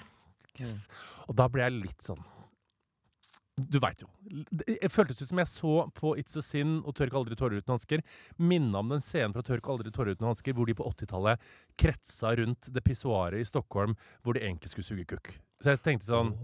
yes. 0.61 0.87
Og 1.28 1.35
da 1.37 1.49
ble 1.49 1.62
jeg 1.62 1.73
litt 1.83 2.02
sånn 2.05 2.23
Du 3.56 3.78
veit 3.80 4.02
jo. 4.04 4.08
Det 4.52 4.90
føltes 4.92 5.22
ut 5.22 5.30
som 5.30 5.38
jeg 5.40 5.48
så 5.48 5.70
på 5.96 6.10
It's 6.20 6.36
a 6.36 6.42
Sin 6.44 6.75
og 6.84 6.92
Tørk 6.98 7.14
aldri 7.16 7.38
tårer 7.40 7.62
uten 7.62 7.72
hansker. 7.72 8.02
Minna 8.36 8.82
om 8.82 8.90
den 8.92 9.00
scenen 9.00 9.32
fra 9.32 9.40
Tørk 9.46 9.70
aldri 9.72 9.88
tårer 9.96 10.12
uten 10.12 10.28
hansker 10.28 10.52
hvor 10.52 10.68
de 10.68 10.75
på 10.76 10.84
80-tallet 10.90 11.40
kretsa 11.80 12.34
rundt 12.36 12.68
det 12.75 12.84
pissoaret 12.84 13.40
i 13.40 13.48
Stockholm 13.48 13.96
hvor 14.22 14.36
de 14.36 14.44
egentlig 14.44 14.75
skulle 14.75 14.90
suge 14.90 15.08
kukk. 15.08 15.32
Så 15.64 15.72
jeg 15.72 15.82
tenkte 15.86 16.10
sånn 16.10 16.34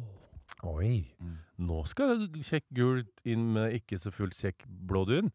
Oi, 0.68 1.14
Mm. 1.20 1.36
nå 1.64 1.78
skal 1.88 2.26
kjekk 2.38 2.64
gul 2.76 3.04
inn 3.28 3.52
med 3.54 3.72
ikke 3.76 3.96
så 3.98 4.12
fullt 4.12 4.36
kjekk 4.36 4.64
blå 4.68 5.04
dun. 5.08 5.30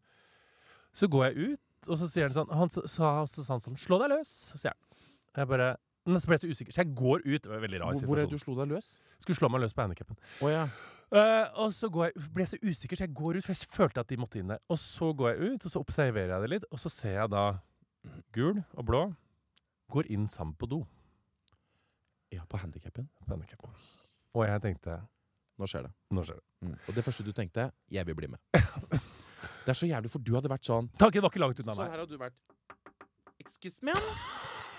Så 0.94 1.08
går 1.10 1.28
jeg 1.28 1.52
ut, 1.54 1.88
og 1.90 1.98
så 2.00 2.06
sier 2.10 2.28
han 2.28 2.36
sånn 2.36 2.52
han, 2.54 2.70
så, 2.72 2.84
så, 2.88 3.10
så 3.28 3.44
sa 3.44 3.58
sånn 3.62 3.76
Slå 3.78 3.98
deg 4.02 4.12
løs, 4.14 4.30
sier 4.54 4.72
han. 4.74 5.04
Jeg 5.36 5.50
bare 5.50 5.76
Men 6.08 6.22
så 6.22 6.30
ble 6.30 6.38
jeg 6.38 6.44
så 6.46 6.52
usikker, 6.52 6.74
så 6.74 6.82
jeg 6.82 6.94
går 6.96 7.24
ut. 7.26 7.42
Det 7.44 7.50
var 7.50 7.58
en 7.58 7.64
veldig 7.66 7.80
rar 7.82 7.96
Hvor, 7.98 8.06
hvor 8.08 8.20
er 8.20 8.28
det 8.28 8.32
du 8.38 8.40
slo 8.40 8.54
deg 8.58 8.72
løs? 8.72 8.86
Skulle 9.20 9.36
slå 9.36 9.50
meg 9.52 9.62
løs 9.66 9.76
på 9.76 9.84
handikappen. 9.84 10.16
Oh, 10.40 10.48
ja. 10.48 10.64
Uh, 11.08 11.46
og 11.64 11.72
så 11.76 11.88
går 11.92 12.10
jeg, 12.10 12.26
ble 12.34 12.44
jeg 12.44 12.52
så 12.54 12.58
usikker, 12.64 12.98
så 13.00 13.06
jeg 13.06 13.14
går 13.16 13.38
ut, 13.38 13.44
for 13.44 13.54
jeg 13.54 13.70
følte 13.72 14.02
at 14.02 14.10
de 14.10 14.18
måtte 14.20 14.40
inn 14.40 14.52
der. 14.52 14.60
Og 14.72 14.80
så 14.80 15.12
går 15.16 15.30
jeg 15.34 15.54
ut, 15.54 15.68
og 15.68 15.72
så 15.72 15.82
observerer 15.84 16.34
jeg 16.34 16.44
det 16.44 16.50
litt, 16.56 16.66
og 16.72 16.80
så 16.82 16.92
ser 16.92 17.16
jeg 17.20 17.32
da 17.32 17.46
gul 18.36 18.60
og 18.74 18.84
blå 18.88 19.02
går 19.92 20.10
inn 20.12 20.28
sammen 20.28 20.54
på 20.54 20.68
do. 20.68 20.82
ja, 22.32 22.42
på 22.44 22.56
handikappen. 22.60 23.08
Og 24.34 24.44
jeg 24.44 24.60
tenkte 24.62 25.00
Nå 25.58 25.66
skjer 25.66 25.88
det. 25.88 25.92
Nå 26.14 26.22
skjer 26.22 26.36
det. 26.38 26.44
Mm. 26.62 26.74
Og 26.86 26.94
det 26.94 27.02
første 27.04 27.24
du 27.26 27.32
tenkte 27.32 27.70
jeg 27.90 28.06
vil 28.06 28.14
bli 28.14 28.28
med. 28.30 28.38
Det 29.64 29.72
er 29.72 29.76
så 29.76 29.86
jævlig, 29.86 30.10
for 30.10 30.22
du 30.24 30.32
hadde 30.34 30.48
vært 30.48 30.64
sånn 30.64 30.86
Tanken 30.98 31.22
var 31.22 31.32
ikke 31.32 31.42
langt 31.42 31.58
unna 31.60 31.74
Sånn 31.74 31.84
meg. 31.84 31.92
her 31.92 32.00
hadde 32.04 32.14
du 32.14 32.20
vært 32.20 32.36
Excuse 33.42 33.84
me? 33.84 33.92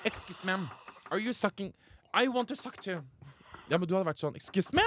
Excuse 0.08 0.46
me? 0.48 0.56
Are 1.12 1.20
you 1.20 1.34
sucking? 1.34 1.74
I 2.14 2.28
want 2.28 2.48
to 2.50 2.56
suck 2.56 2.82
too. 2.82 3.02
Ja, 3.70 3.78
men 3.78 3.88
du 3.88 3.94
hadde 3.94 4.08
vært 4.10 4.22
sånn 4.22 4.36
Excuse 4.36 4.74
me? 4.74 4.84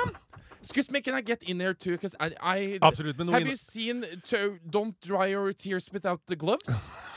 Excuse 0.60 0.90
me, 0.90 1.00
can 1.00 1.14
I 1.14 1.22
get 1.22 1.42
in 1.42 1.58
there 1.58 1.74
too? 1.74 1.92
Because 1.92 2.14
I, 2.20 2.30
I 2.40 2.78
Absolutt. 2.80 3.18
Men 3.18 3.28
Have 3.28 3.46
you 3.46 3.56
seen 3.56 4.04
to, 4.26 4.58
Don't 4.68 5.00
dry 5.00 5.26
your 5.26 5.52
tears 5.52 5.86
without 5.92 6.20
the 6.26 6.36
gloves? 6.36 6.70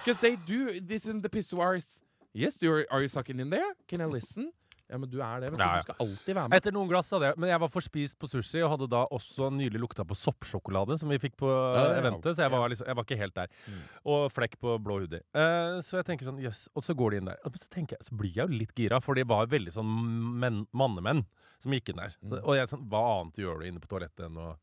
Because 0.04 0.20
they 0.20 0.36
do 0.36 0.80
this 0.80 1.06
in 1.06 1.22
the 1.22 1.30
pissoirs. 1.30 1.86
Yes, 2.34 2.56
do 2.56 2.84
are 2.92 3.02
you 3.02 3.08
sucking 3.08 3.40
in 3.40 3.50
there? 3.50 3.76
Can 3.88 4.02
I 4.02 4.06
listen? 4.06 4.52
Ja, 4.86 5.00
men 5.02 5.10
du 5.10 5.18
er 5.18 5.42
det, 5.42 5.50
vet 5.54 5.60
du. 5.60 5.64
Ja, 5.64 5.70
ja. 5.74 5.82
Du 5.82 5.88
skal 5.88 6.02
alltid 6.06 6.38
være 6.38 6.50
med. 6.50 6.58
Etter 6.60 6.76
noen 6.76 6.90
glass 6.92 7.08
hadde 7.16 7.32
jeg 7.32 7.40
Men 7.42 7.50
jeg 7.50 7.62
var 7.64 7.72
forspist 7.74 8.18
på 8.22 8.30
sushi 8.30 8.62
og 8.62 8.72
hadde 8.76 8.88
da 8.92 9.02
også 9.18 9.50
nylig 9.54 9.82
lukta 9.82 10.06
på 10.06 10.18
soppsjokolade, 10.20 10.98
som 11.02 11.10
vi 11.10 11.18
fikk 11.22 11.38
på 11.42 11.50
Ja, 11.50 11.88
eventet, 12.02 12.38
så 12.38 12.46
jeg 12.46 12.54
var, 12.54 12.68
liksom, 12.70 12.90
jeg 12.92 13.00
var 13.00 13.08
ikke 13.08 13.20
helt 13.22 13.38
der. 13.40 13.56
Mm. 13.66 13.80
Og 14.14 14.28
flekk 14.34 14.60
på 14.62 14.76
blå 14.86 15.00
hoodie. 15.02 15.24
Uh, 15.36 15.82
så 15.86 16.00
jeg 16.00 16.10
tenker 16.12 16.30
sånn, 16.30 16.44
jøss. 16.44 16.68
Og 16.78 16.86
så 16.86 16.98
går 16.98 17.16
de 17.16 17.22
inn 17.24 17.32
der. 17.32 17.42
Og 17.48 17.58
så, 17.58 17.70
tenker 17.74 17.98
jeg, 17.98 18.10
så 18.10 18.20
blir 18.20 18.36
jeg 18.36 18.46
jo 18.46 18.62
litt 18.62 18.76
gira, 18.78 19.02
for 19.02 19.18
de 19.18 19.26
var 19.28 19.50
veldig 19.52 19.74
sånn 19.74 19.96
menn, 20.44 20.64
mannemenn 20.76 21.26
som 21.64 21.74
gikk 21.74 21.92
inn 21.92 22.04
der. 22.04 22.14
Mm. 22.22 22.38
Og 22.44 22.54
jeg 22.60 22.70
sånn 22.70 22.86
Hva 22.92 23.02
annet 23.16 23.42
gjør 23.42 23.62
du 23.62 23.70
inne 23.72 23.82
på 23.82 23.90
toalettet 23.90 24.28
enn 24.28 24.38
å 24.38 24.54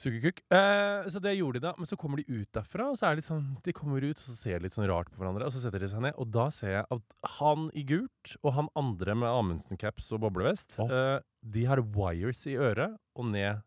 suge 0.00 0.20
kukk? 0.22 0.40
Eh, 0.54 1.08
så 1.12 1.20
det 1.22 1.36
gjorde 1.36 1.60
de 1.60 1.66
da. 1.66 1.74
Men 1.78 1.88
så 1.88 1.98
kommer 2.00 2.20
de 2.20 2.26
ut 2.28 2.48
derfra, 2.56 2.88
og 2.90 2.98
så 2.98 3.08
er 3.08 3.18
det 3.18 3.26
sånn 3.26 3.52
De 3.64 3.74
kommer 3.76 4.04
ut, 4.04 4.18
og 4.18 4.24
så 4.24 4.36
ser 4.36 4.58
de 4.58 4.66
litt 4.66 4.76
sånn 4.76 4.88
rart 4.90 5.10
på 5.12 5.20
hverandre, 5.20 5.46
og 5.46 5.54
så 5.54 5.62
setter 5.62 5.84
de 5.84 5.90
seg 5.92 6.02
ned, 6.06 6.16
og 6.20 6.32
da 6.34 6.48
ser 6.54 6.74
jeg 6.78 6.88
at 6.96 7.30
han 7.38 7.68
i 7.76 7.84
gult 7.88 8.34
og 8.42 8.56
han 8.58 8.72
andre 8.78 9.16
med 9.18 9.30
Amundsen-caps 9.30 10.10
og 10.16 10.24
boblevest, 10.26 10.76
oh. 10.82 10.90
eh, 10.90 11.20
de 11.54 11.68
har 11.68 11.82
wires 11.94 12.44
i 12.50 12.58
øret 12.58 12.98
og 13.14 13.30
ned 13.30 13.62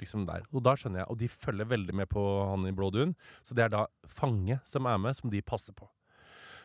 liksom 0.00 0.24
der. 0.28 0.44
Og 0.54 0.64
da 0.64 0.74
skjønner 0.78 1.02
jeg, 1.02 1.10
og 1.12 1.18
de 1.20 1.28
følger 1.30 1.68
veldig 1.68 1.96
med 2.02 2.08
på 2.10 2.22
han 2.50 2.66
i 2.68 2.74
blå 2.76 2.90
dun, 2.94 3.16
så 3.46 3.56
det 3.56 3.66
er 3.66 3.74
da 3.74 3.86
fange 4.08 4.60
som 4.68 4.88
er 4.88 5.00
med, 5.02 5.16
som 5.18 5.32
de 5.32 5.42
passer 5.44 5.76
på. 5.76 5.88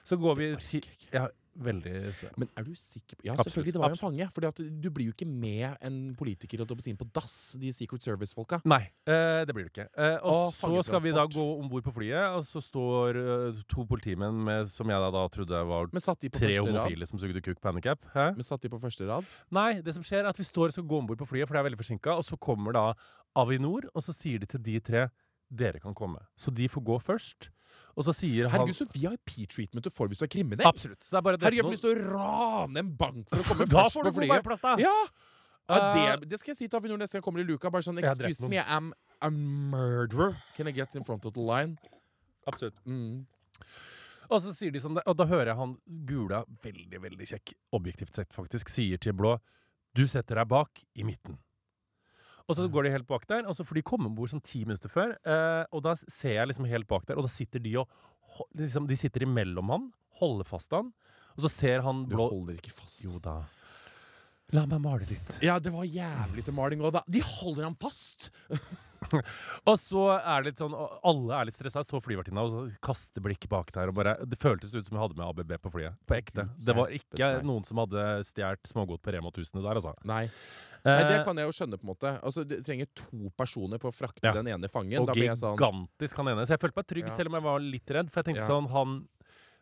Så 0.06 0.18
går 0.22 0.38
vi 0.38 0.52
til. 0.62 0.86
Ja, 1.14 1.28
veldig 1.56 1.94
spennende. 2.16 2.42
Men 2.42 2.50
er 2.58 2.66
du 2.68 2.74
sikker 2.76 3.18
på 3.18 3.26
Ja, 3.26 3.34
Absolutt, 3.34 3.48
selvfølgelig, 3.48 3.74
det 3.76 3.82
var 3.82 3.92
jo 3.94 3.98
en 3.98 4.02
fange. 4.02 4.28
At 4.50 4.62
du 4.84 4.90
blir 4.94 5.10
jo 5.10 5.16
ikke 5.16 5.28
med 5.30 5.78
en 5.86 6.00
politiker 6.18 6.62
og 6.64 6.74
jeg 6.76 6.98
på 7.00 7.08
dass, 7.16 7.56
de 7.60 7.72
Secret 7.74 8.04
Service-folka. 8.04 8.60
Nei, 8.68 8.82
eh, 9.08 9.44
det 9.48 9.56
blir 9.56 9.68
du 9.68 9.72
ikke. 9.72 9.88
Eh, 9.96 10.18
og 10.24 10.48
og 10.48 10.54
så 10.54 10.84
skal 10.90 11.04
vi 11.04 11.14
da 11.16 11.26
gå 11.26 11.46
om 11.60 11.70
bord 11.72 11.86
på 11.86 11.94
flyet, 11.96 12.36
og 12.36 12.46
så 12.48 12.62
står 12.64 13.20
eh, 13.22 13.64
to 13.72 13.86
politimenn 13.90 14.44
med, 14.46 14.70
som 14.72 14.90
jeg 14.90 15.00
da, 15.06 15.12
da 15.16 15.26
trodde 15.32 15.66
var 15.72 15.90
tre 15.92 16.54
homofile 16.60 17.02
rad? 17.06 17.10
som 17.10 17.20
sugde 17.20 17.42
kuk 17.42 17.62
på 17.62 17.72
handikap. 17.72 18.06
Men 18.14 18.44
satt 18.44 18.62
de 18.62 18.72
på 18.72 18.82
første 18.82 19.08
rad? 19.08 19.28
Nei, 19.56 19.82
det 19.86 19.96
som 19.96 20.04
skjer 20.06 20.26
er 20.26 20.32
at 20.32 20.40
vi 20.40 20.48
står 20.48 20.72
og 20.72 20.78
skal 20.78 20.88
gå 20.88 21.00
om 21.00 21.08
bord 21.08 21.22
på 21.22 21.30
flyet, 21.30 21.48
for 21.48 21.56
det 21.56 21.64
er 21.64 21.70
veldig 21.70 21.82
forsinka, 21.82 22.18
og 22.20 22.26
så 22.28 22.38
kommer 22.38 22.76
da 22.76 22.88
Avinor, 23.36 23.90
og 23.94 24.04
så 24.04 24.16
sier 24.16 24.40
de 24.40 24.50
til 24.50 24.64
de 24.64 24.80
tre 24.80 25.08
dere 25.52 25.80
kan 25.80 25.94
komme. 25.96 26.22
Så 26.40 26.52
de 26.52 26.68
får 26.72 26.84
gå 26.86 27.00
først. 27.04 27.50
Og 27.96 28.04
så 28.08 28.16
sier 28.16 28.50
han 28.50 28.60
Herregud, 28.60 28.76
så 28.76 28.88
VIP-treatment 28.92 29.86
du 29.86 29.92
får 29.94 30.12
hvis 30.12 30.20
du 30.20 30.26
er 30.28 30.32
kriminell. 30.32 30.68
Absolutt. 30.68 31.00
Så 31.04 31.16
det 31.16 31.22
er 31.22 31.28
bare 31.30 31.40
Herregud, 31.40 31.62
jeg 31.62 31.68
får 31.68 31.76
lyst 31.78 31.88
til 31.88 31.96
å 31.96 32.18
rane 32.18 32.84
en 32.84 32.92
bank 33.00 33.32
for 33.32 33.44
å 33.44 33.48
komme 33.52 33.70
Da 33.72 33.86
først 33.86 33.98
får 33.98 34.08
på 34.08 34.12
du 34.12 34.20
flyet. 34.20 34.46
plass, 34.50 34.64
da! 34.66 34.76
Ja! 34.84 34.92
ja 34.92 35.34
Eh, 35.66 35.96
det, 36.22 36.30
det 36.30 36.38
skal 36.38 36.52
jeg 36.52 36.60
si 36.60 36.68
til 36.70 36.78
Avinor 36.78 37.00
neste 37.02 37.16
gang 37.16 37.24
jeg 37.24 37.26
kommer 37.26 37.42
i 37.42 37.48
luka. 37.48 37.72
Bare 37.74 37.86
sånn, 37.86 37.98
excuse 38.04 38.50
me, 38.52 38.60
I'm 38.62 38.92
a 39.26 39.32
murderer. 39.34 40.36
Can 40.58 40.70
I 40.70 40.74
get 40.76 40.94
in 40.96 41.08
front 41.08 41.26
of 41.26 41.34
the 41.34 41.42
line? 41.42 41.80
Absolutt. 42.46 42.78
Mm. 42.86 43.24
Og 44.30 44.42
så 44.42 44.54
sier 44.58 44.74
de 44.74 44.82
sånn, 44.82 44.98
og 44.98 45.18
da 45.18 45.28
hører 45.30 45.52
jeg 45.52 45.60
han 45.60 45.76
gula, 46.10 46.44
veldig, 46.64 47.02
veldig 47.02 47.28
kjekk, 47.30 47.54
objektivt 47.78 48.18
sett 48.18 48.34
faktisk, 48.34 48.70
sier 48.74 49.02
til 49.02 49.14
blå 49.18 49.38
Du 49.96 50.06
setter 50.12 50.42
deg 50.42 50.50
bak 50.52 50.82
i 50.98 51.06
midten. 51.08 51.38
Og 52.46 52.58
så 52.58 52.68
går 52.70 52.86
de 52.86 52.94
helt 52.94 53.08
bak 53.10 53.26
der, 53.30 53.48
og 53.50 53.58
så 53.58 53.66
får 53.66 53.80
de 53.80 53.86
komme 53.86 54.10
om 54.10 54.16
bord 54.18 54.30
sånn 54.30 54.44
ti 54.46 54.62
minutter 54.68 54.92
før. 54.92 55.16
Eh, 55.26 55.64
og 55.74 55.82
da 55.86 55.96
ser 55.98 56.38
jeg 56.38 56.52
liksom 56.52 56.68
helt 56.70 56.88
bak 56.90 57.08
der, 57.10 57.18
og 57.18 57.26
da 57.26 57.32
sitter 57.32 57.64
de 57.64 57.78
og 57.82 57.90
liksom, 58.60 58.88
De 58.90 58.98
sitter 59.00 59.26
imellom 59.26 59.70
han, 59.74 59.92
holder 60.20 60.48
fast 60.48 60.74
han, 60.76 60.92
og 61.36 61.46
så 61.46 61.52
ser 61.52 61.84
han 61.86 62.06
Du 62.10 62.18
holder 62.20 62.60
ikke 62.60 62.74
fast. 62.76 63.02
Jo 63.08 63.18
da. 63.24 63.42
La 64.54 64.66
meg 64.70 64.82
male 64.84 65.08
litt. 65.10 65.38
Ja, 65.42 65.58
det 65.58 65.72
var 65.74 65.88
jævlig 65.90 66.44
til 66.46 66.54
maling 66.54 66.84
òg, 66.86 66.94
da. 67.00 67.02
De 67.10 67.24
holder 67.26 67.66
ham 67.66 67.78
fast! 67.82 68.30
Og 69.70 69.76
så 69.78 70.04
er 70.16 70.42
det 70.42 70.52
litt 70.52 70.62
sånn, 70.62 70.74
alle 71.06 71.38
er 71.38 71.46
litt 71.46 71.58
stressa. 71.58 71.84
Så 71.86 72.00
flyvertinna 72.02 72.42
og 72.46 72.54
så 72.54 72.62
kaster 72.84 73.22
blikk 73.22 73.46
bak 73.52 73.70
der. 73.76 73.92
Og 73.92 73.98
bare, 74.00 74.16
det 74.26 74.40
føltes 74.42 74.74
ut 74.74 74.88
som 74.88 74.96
vi 74.96 75.02
hadde 75.02 75.18
med 75.20 75.28
ABB 75.28 75.54
på 75.62 75.74
flyet. 75.76 76.00
På 76.10 76.18
ekte. 76.18 76.48
Det 76.58 76.74
var 76.78 76.94
ikke 76.96 77.30
noen 77.46 77.68
som 77.68 77.84
hadde 77.84 78.06
stjålet 78.26 78.72
smågodt 78.72 79.04
på 79.06 79.14
Rema 79.14 79.30
1000 79.30 79.62
der, 79.62 79.78
altså. 79.78 79.94
Nei. 80.10 80.24
Nei, 80.86 81.04
det 81.04 81.20
Eh, 81.20 81.24
kan 81.26 81.36
jeg 81.36 81.48
jo 81.48 81.52
skjønne, 81.52 81.78
på 81.82 81.84
en 81.88 81.96
måte. 81.96 82.22
Altså, 82.22 82.44
Du 82.48 82.62
trenger 82.62 82.86
to 82.94 83.32
personer 83.38 83.80
på 83.82 83.90
å 83.90 83.94
frakte 83.96 84.22
Ja. 84.24 84.34
den 84.34 84.46
ene 84.48 84.68
fangen. 84.70 85.00
og 85.02 85.08
Da 85.08 85.14
blir 85.14 85.26
jeg 85.34 85.38
sånn 85.38 85.58
gigantisk 85.58 86.16
han 86.16 86.28
ene. 86.28 86.46
Så 86.46 86.50
jeg 86.54 86.60
følte 86.60 86.76
meg 86.78 86.88
trygg 86.88 87.08
Ja. 87.08 87.16
selv 87.18 87.28
om 87.28 87.34
jeg 87.34 87.44
var 87.44 87.60
litt 87.60 87.86
redd. 87.88 88.10
For 88.12 88.22
jeg 88.22 88.26
tenkte 88.36 88.42
Ja. 88.42 88.48
sånn, 88.48 88.70
han 88.70 89.08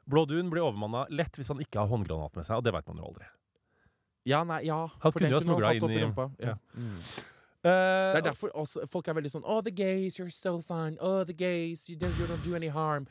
Blå 0.06 0.28
Dun 0.28 0.50
blir 0.50 0.62
overmanna 0.62 1.06
lett 1.10 1.32
hvis 1.38 1.48
han 1.48 1.60
ikke 1.60 1.80
har 1.80 1.88
håndgranat 1.88 2.36
med 2.36 2.44
seg, 2.46 2.58
og 2.58 2.64
det 2.66 2.74
veit 2.74 2.86
man 2.88 2.98
jo 2.98 3.04
aldri. 3.06 3.26
Ja, 4.26 4.44
nei, 4.44 4.62
ja. 4.64 4.88
Han 5.00 5.12
kunne 5.14 5.30
jo 5.30 5.38
opp 5.38 5.74
inn 5.76 5.92
i- 5.92 6.02
rumpa. 6.04 6.32
Ja. 6.40 6.46
ja. 6.48 6.56
Mm. 6.78 6.98
Uh, 7.66 8.12
Det 8.12 8.18
er 8.18 8.22
derfor 8.34 8.50
også, 8.54 8.86
folk 8.90 9.08
er 9.08 9.14
veldig 9.14 9.32
sånn 9.32 9.44
Oh, 9.46 9.62
the 9.62 9.72
gays, 9.72 10.18
you're 10.18 10.30
so 10.30 10.60
fun. 10.60 10.98
Oh, 11.00 11.24
the 11.24 11.32
gays, 11.34 11.90
you 11.90 11.96
don't, 11.96 12.18
you 12.20 12.26
don't 12.28 12.44
do 12.44 12.54
any 12.56 12.68
harm. 12.68 13.08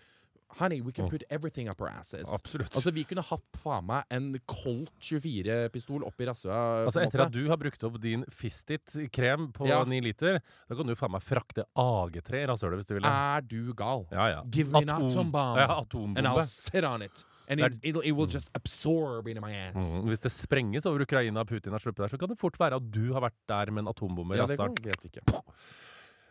Honey, 0.59 0.81
we 0.83 0.93
can 0.93 1.09
put 1.09 1.23
everything 1.31 1.69
up 1.69 1.81
our 1.81 1.89
asses. 1.89 2.29
Absolutt. 2.29 2.75
Altså, 2.77 2.93
Vi 2.93 3.05
kunne 3.09 3.23
hatt 3.25 3.43
faen 3.57 3.87
meg 3.89 4.05
en 4.11 4.27
Colt 4.47 4.91
24-pistol 5.01 6.05
oppi 6.05 6.27
rassøa. 6.29 6.85
Altså 6.87 7.01
Etter 7.07 7.23
måte. 7.23 7.27
at 7.27 7.33
du 7.33 7.49
har 7.49 7.57
brukt 7.57 7.85
opp 7.89 7.99
din 8.03 8.25
Fistit-krem 8.31 9.51
på 9.53 9.67
Ja. 9.69 9.83
ni 9.85 10.01
liter, 10.01 10.41
da 10.69 10.75
kan 10.77 10.87
du 10.87 10.95
faen 10.95 11.11
meg 11.13 11.23
frakte 11.23 11.65
AG3 11.77 12.43
i 12.43 12.47
rasshølet 12.47 12.77
hvis 12.83 12.87
du 12.87 12.95
vil. 12.95 13.05
Er 13.05 13.41
du 13.41 13.73
gal? 13.75 14.07
Ja, 14.13 14.27
ja. 14.29 14.43
Give 14.51 14.69
me 14.69 14.79
an 14.83 14.91
atom 14.91 15.31
bomb, 15.33 15.57
Ja, 15.59 15.79
and 16.17 16.27
I'll 16.27 16.43
sit 16.45 16.85
on 16.85 17.03
it. 17.03 17.25
And 17.49 17.61
it, 17.61 17.73
it'll, 17.83 18.03
it 18.05 18.13
will 18.13 18.27
just 18.29 18.49
absorb 18.55 19.27
into 19.29 19.41
my 19.41 19.53
ass. 19.53 19.99
Mm. 19.99 20.07
Hvis 20.09 20.21
det 20.21 20.31
sprenges 20.33 20.87
over 20.87 21.03
Ukraina 21.03 21.41
og 21.41 21.49
Putin 21.49 21.73
har 21.73 21.79
sluppet 21.81 22.05
der, 22.05 22.09
så 22.09 22.19
kan 22.19 22.29
det 22.29 22.39
fort 22.39 22.59
være 22.61 22.77
at 22.77 22.91
du 22.93 23.13
har 23.13 23.21
vært 23.21 23.37
der 23.49 23.71
med 23.73 23.83
en 23.85 23.89
atombombe. 23.89 24.35
i 24.35 24.39
Ja, 24.39 24.47
det 24.47 24.59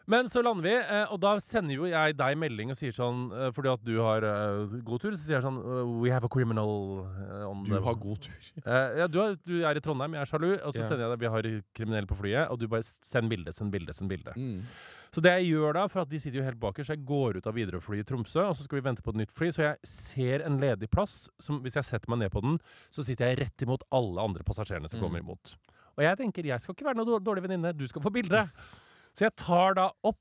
Men 0.09 0.29
så 0.29 0.41
lander 0.41 0.65
vi, 0.65 0.73
eh, 0.79 1.11
og 1.13 1.19
da 1.21 1.35
sender 1.43 1.75
jo 1.75 1.85
jeg 1.85 2.15
deg 2.17 2.37
melding 2.41 2.71
og 2.73 2.77
sier 2.79 2.95
sånn 2.95 3.27
eh, 3.31 3.51
Fordi 3.53 3.69
at 3.69 3.83
du 3.85 3.93
har 4.01 4.25
eh, 4.25 4.77
god 4.87 5.03
tur, 5.03 5.13
så 5.13 5.21
sier 5.21 5.37
jeg 5.37 5.45
sånn 5.45 5.59
We 6.01 6.09
have 6.09 6.25
a 6.25 6.31
criminal 6.31 7.03
on 7.47 7.61
Du 7.67 7.75
har 7.77 7.99
god 8.01 8.23
tur. 8.25 8.47
Ja, 9.01 9.05
du, 9.07 9.19
har, 9.21 9.35
du 9.45 9.59
er 9.61 9.77
i 9.77 9.83
Trondheim, 9.83 10.15
jeg 10.17 10.25
er 10.25 10.31
sjalu, 10.31 10.49
og 10.57 10.73
så 10.73 10.81
yeah. 10.81 10.87
sender 10.89 11.05
jeg 11.05 11.13
deg 11.13 11.21
Vi 11.25 11.31
har 11.35 11.49
kriminell 11.77 12.09
på 12.09 12.17
flyet, 12.17 12.49
og 12.49 12.59
du 12.61 12.65
bare 12.71 12.85
send 12.87 13.29
bilde, 13.31 13.53
send 13.53 13.71
bilde, 13.73 13.93
send 13.93 14.09
bilde. 14.11 14.33
Mm. 14.35 14.65
Så 15.11 15.19
det 15.23 15.31
jeg 15.41 15.49
gjør 15.51 15.73
da, 15.75 15.85
for 15.91 16.05
at 16.05 16.11
de 16.11 16.19
sitter 16.23 16.39
jo 16.39 16.45
helt 16.47 16.59
bakerst, 16.61 16.87
så 16.87 16.95
jeg 16.95 17.03
går 17.05 17.37
ut 17.41 17.47
av 17.49 17.57
Widerøe-flyet 17.57 18.05
i 18.05 18.07
Tromsø, 18.07 18.45
og 18.47 18.53
så 18.55 18.63
skal 18.63 18.79
vi 18.79 18.85
vente 18.85 19.03
på 19.03 19.11
et 19.11 19.19
nytt 19.19 19.33
fly, 19.35 19.49
så 19.51 19.65
jeg 19.65 19.89
ser 19.91 20.45
en 20.47 20.55
ledig 20.61 20.87
plass, 20.93 21.25
som 21.43 21.57
hvis 21.65 21.75
jeg 21.75 21.83
setter 21.89 22.13
meg 22.13 22.21
ned 22.23 22.31
på 22.31 22.39
den, 22.45 22.55
så 22.95 23.03
sitter 23.03 23.27
jeg 23.27 23.41
rett 23.41 23.65
imot 23.67 23.83
alle 23.91 24.23
andre 24.23 24.45
passasjerene 24.47 24.87
som 24.87 25.01
Mm. 25.01 25.03
kommer 25.03 25.19
imot. 25.25 25.55
Og 25.97 26.05
jeg 26.05 26.15
tenker, 26.21 26.47
jeg 26.47 26.63
skal 26.63 26.77
ikke 26.77 26.87
være 26.87 27.01
noe 27.01 27.19
dårlig 27.19 27.43
venninne, 27.43 27.73
du 27.75 27.83
skal 27.91 28.01
få 28.07 28.13
bilde. 28.13 28.45
Så 29.17 29.27
jeg 29.27 29.35
tar 29.41 29.75
da 29.77 29.89
opp 30.07 30.17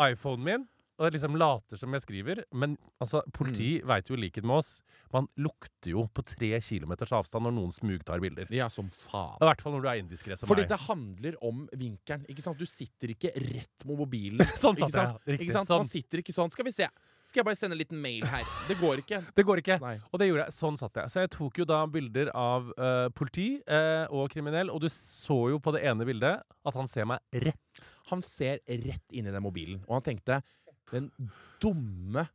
iPhonen 0.00 0.44
min, 0.44 0.64
og 0.96 1.04
jeg 1.10 1.12
liksom 1.18 1.34
later 1.36 1.76
som 1.76 1.92
jeg 1.92 2.00
skriver, 2.06 2.38
men 2.56 2.78
altså, 3.04 3.20
politi 3.36 3.82
Mm. 3.82 3.86
vet 3.90 4.06
jo 4.08 4.14
i 4.16 4.20
likhet 4.22 4.44
med 4.48 4.56
oss, 4.56 4.80
man 5.12 5.26
lukter 5.36 5.90
jo 5.92 6.06
på 6.08 6.22
tre 6.24 6.56
kilometers 6.64 7.12
avstand 7.12 7.44
når 7.44 7.52
noen 7.52 7.72
smugtar 7.76 8.18
bilder. 8.24 8.46
Ja, 8.48 8.68
som 8.72 8.88
faen. 8.88 9.36
I 9.36 9.44
hvert 9.44 9.60
fall 9.60 9.74
når 9.76 9.82
du 9.84 9.88
er 9.90 10.00
indiskré 10.00 10.38
som 10.38 10.48
Fordi 10.48 10.64
meg. 10.64 10.70
det 10.72 10.78
handler 10.86 11.36
om 11.44 11.66
vinkelen. 11.76 12.24
ikke 12.32 12.40
sant? 12.46 12.56
Du 12.56 12.64
sitter 12.64 13.12
ikke 13.12 13.28
rett 13.36 13.84
mot 13.84 13.98
mobilen. 13.98 14.40
Sånn 14.56 14.76
satt 14.80 14.96
jeg, 14.96 15.04
ja. 15.04 15.18
Riktig, 15.36 15.50
sånn. 15.52 15.68
Man 15.68 15.84
sitter 15.84 16.18
ikke 16.24 16.32
sånn. 16.32 16.50
Skal 16.50 16.64
vi 16.64 16.72
se. 16.72 16.88
Skal 17.26 17.42
jeg 17.42 17.44
bare 17.50 17.58
sende 17.60 17.76
en 17.76 17.82
liten 17.82 18.00
mail 18.00 18.24
her? 18.24 18.44
Det 18.68 18.78
går 18.80 19.02
ikke. 19.04 19.20
Det 19.36 19.44
går 19.44 19.60
ikke. 19.60 19.76
Nei. 19.84 19.98
Og 20.12 20.18
det 20.22 20.30
gjorde 20.30 20.46
jeg. 20.48 20.56
Sånn 20.56 20.80
satt 20.80 20.96
jeg. 20.96 21.12
Så 21.12 21.20
jeg 21.26 21.30
tok 21.36 21.58
jo 21.60 21.68
da 21.68 21.82
bilder 21.92 22.30
av 22.32 22.72
uh, 22.78 23.08
politi 23.12 23.60
uh, 23.68 24.06
og 24.08 24.30
kriminell, 24.32 24.70
og 24.72 24.80
du 24.80 24.88
så 24.88 25.50
jo 25.52 25.60
på 25.60 25.76
det 25.76 25.84
ene 25.84 26.06
bildet 26.08 26.40
at 26.40 26.74
han 26.80 26.88
ser 26.88 27.04
meg 27.04 27.20
rett. 27.44 27.92
Han 28.12 28.22
ser 28.22 28.62
rett 28.66 29.12
inn 29.12 29.28
i 29.28 29.34
den 29.34 29.44
mobilen, 29.44 29.82
og 29.86 29.98
han 29.98 30.08
tenkte 30.10 30.42
Den 30.92 31.10
dumme, 31.62 32.28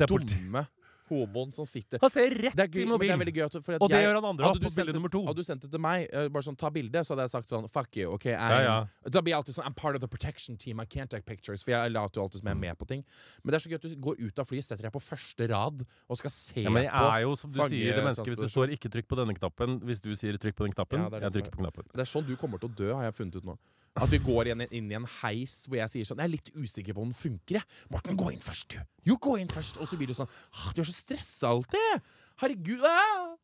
dumme 0.00 0.66
homoen 1.10 1.52
som 1.54 1.66
sitter 1.68 2.00
Han 2.02 2.12
ser 2.12 2.32
rett 2.38 2.58
er 2.58 2.68
i 2.70 2.84
er 2.84 2.88
mobilen. 2.88 3.24
gøy 3.34 3.44
Og 3.46 3.88
det 3.90 3.98
jeg, 3.98 4.04
gjør 4.06 4.18
han 4.18 4.28
andre 4.30 4.52
du 4.54 4.62
på 4.64 4.72
bilde 4.76 4.94
nummer 4.96 5.12
to. 5.12 5.22
Hadde 5.26 5.42
du 5.42 5.46
sendt 5.46 5.64
det 5.66 5.70
til 5.74 5.82
meg, 5.82 6.06
eh, 6.12 6.28
bare 6.32 6.46
sånn 6.46 6.58
ta 6.58 6.70
bilde, 6.74 7.02
så 7.04 7.14
hadde 7.14 7.26
jeg 7.26 7.34
sagt 7.34 7.52
sånn 7.52 7.68
Fuck 7.70 7.98
you, 7.98 8.14
OK? 8.14 8.28
Ja, 8.30 8.60
ja. 8.64 8.76
Da 9.06 9.22
blir 9.24 9.34
jeg 9.34 9.40
alltid 9.42 9.58
sånn 9.58 9.68
I'm 9.68 9.76
part 9.76 9.98
of 9.98 10.04
the 10.04 10.10
protection 10.10 10.56
team. 10.60 10.80
I 10.80 10.86
can't 10.86 11.10
take 11.10 11.26
pictures. 11.26 11.64
For 11.66 11.74
jeg 11.74 11.94
later 11.94 12.20
jo 12.20 12.26
alltid 12.28 12.44
som 12.44 12.52
jeg 12.52 12.58
er 12.58 12.62
med 12.62 12.78
på 12.80 12.88
ting. 12.90 13.04
Men 13.42 13.52
det 13.52 13.60
er 13.60 13.66
så 13.66 13.72
gøy 13.72 13.80
at 13.80 13.88
du 13.88 13.96
går 14.08 14.22
ut 14.22 14.42
av 14.42 14.50
flyet, 14.50 14.68
setter 14.68 14.88
deg 14.88 14.94
på 14.94 15.02
første 15.04 15.50
rad 15.50 15.84
og 15.84 16.20
skal 16.20 16.34
se 16.34 16.64
Ja, 16.66 16.74
men 16.74 16.86
jeg 16.86 16.94
er 16.94 17.26
jo, 17.26 17.34
som 17.40 17.52
du 17.52 17.60
sier, 17.64 17.96
det 17.96 18.06
mennesket 18.06 18.30
hvis 18.30 18.44
det 18.44 18.52
står 18.52 18.76
'ikke 18.76 18.92
trykk 18.94 19.10
på 19.10 19.18
denne 19.18 19.34
knappen', 19.36 19.80
hvis 19.82 20.00
du 20.00 20.14
sier 20.14 20.38
'trykk 20.38 20.56
på 20.56 20.64
den 20.68 20.74
knappen', 20.76 21.04
Ja, 21.04 21.10
det 21.10 21.20
det 21.20 21.30
jeg 21.30 21.42
trykker 21.42 21.56
på 21.58 21.62
knappen. 21.64 21.84
Det 21.90 22.00
er 22.06 22.10
sånn 22.10 22.26
du 22.26 22.36
kommer 22.36 22.58
til 22.58 22.70
å 22.70 22.74
dø, 22.74 22.94
har 22.94 23.10
jeg 23.10 23.14
funnet 23.14 23.36
ut 23.36 23.44
nå. 23.44 23.58
At 23.98 24.10
vi 24.12 24.20
går 24.22 24.52
inn, 24.52 24.62
inn 24.70 24.90
i 24.92 24.94
en 24.94 25.06
heis 25.18 25.64
hvor 25.66 25.80
jeg 25.80 25.90
sier 25.90 26.06
sånn 26.06 26.20
Jeg 26.22 26.28
er 26.28 26.34
litt 26.36 26.50
usikker 26.54 26.94
på 26.94 27.02
om 27.02 27.10
den 27.10 27.16
funker, 27.18 27.58
jeg. 27.58 27.78
Morten, 27.90 28.18
gå 28.18 28.30
inn 28.30 28.44
først, 28.44 28.76
du. 28.76 28.78
Jo, 29.10 29.16
gå 29.18 29.34
inn 29.42 29.50
først. 29.50 29.80
Og 29.82 29.90
så 29.90 29.98
blir 29.98 30.10
du 30.10 30.14
sånn 30.16 30.30
«Ah, 30.54 30.70
Du 30.76 30.82
er 30.84 30.88
så 30.88 30.94
stressa 30.94 31.50
alltid. 31.50 32.12
Herregud. 32.40 32.84
Ah! 32.86 33.34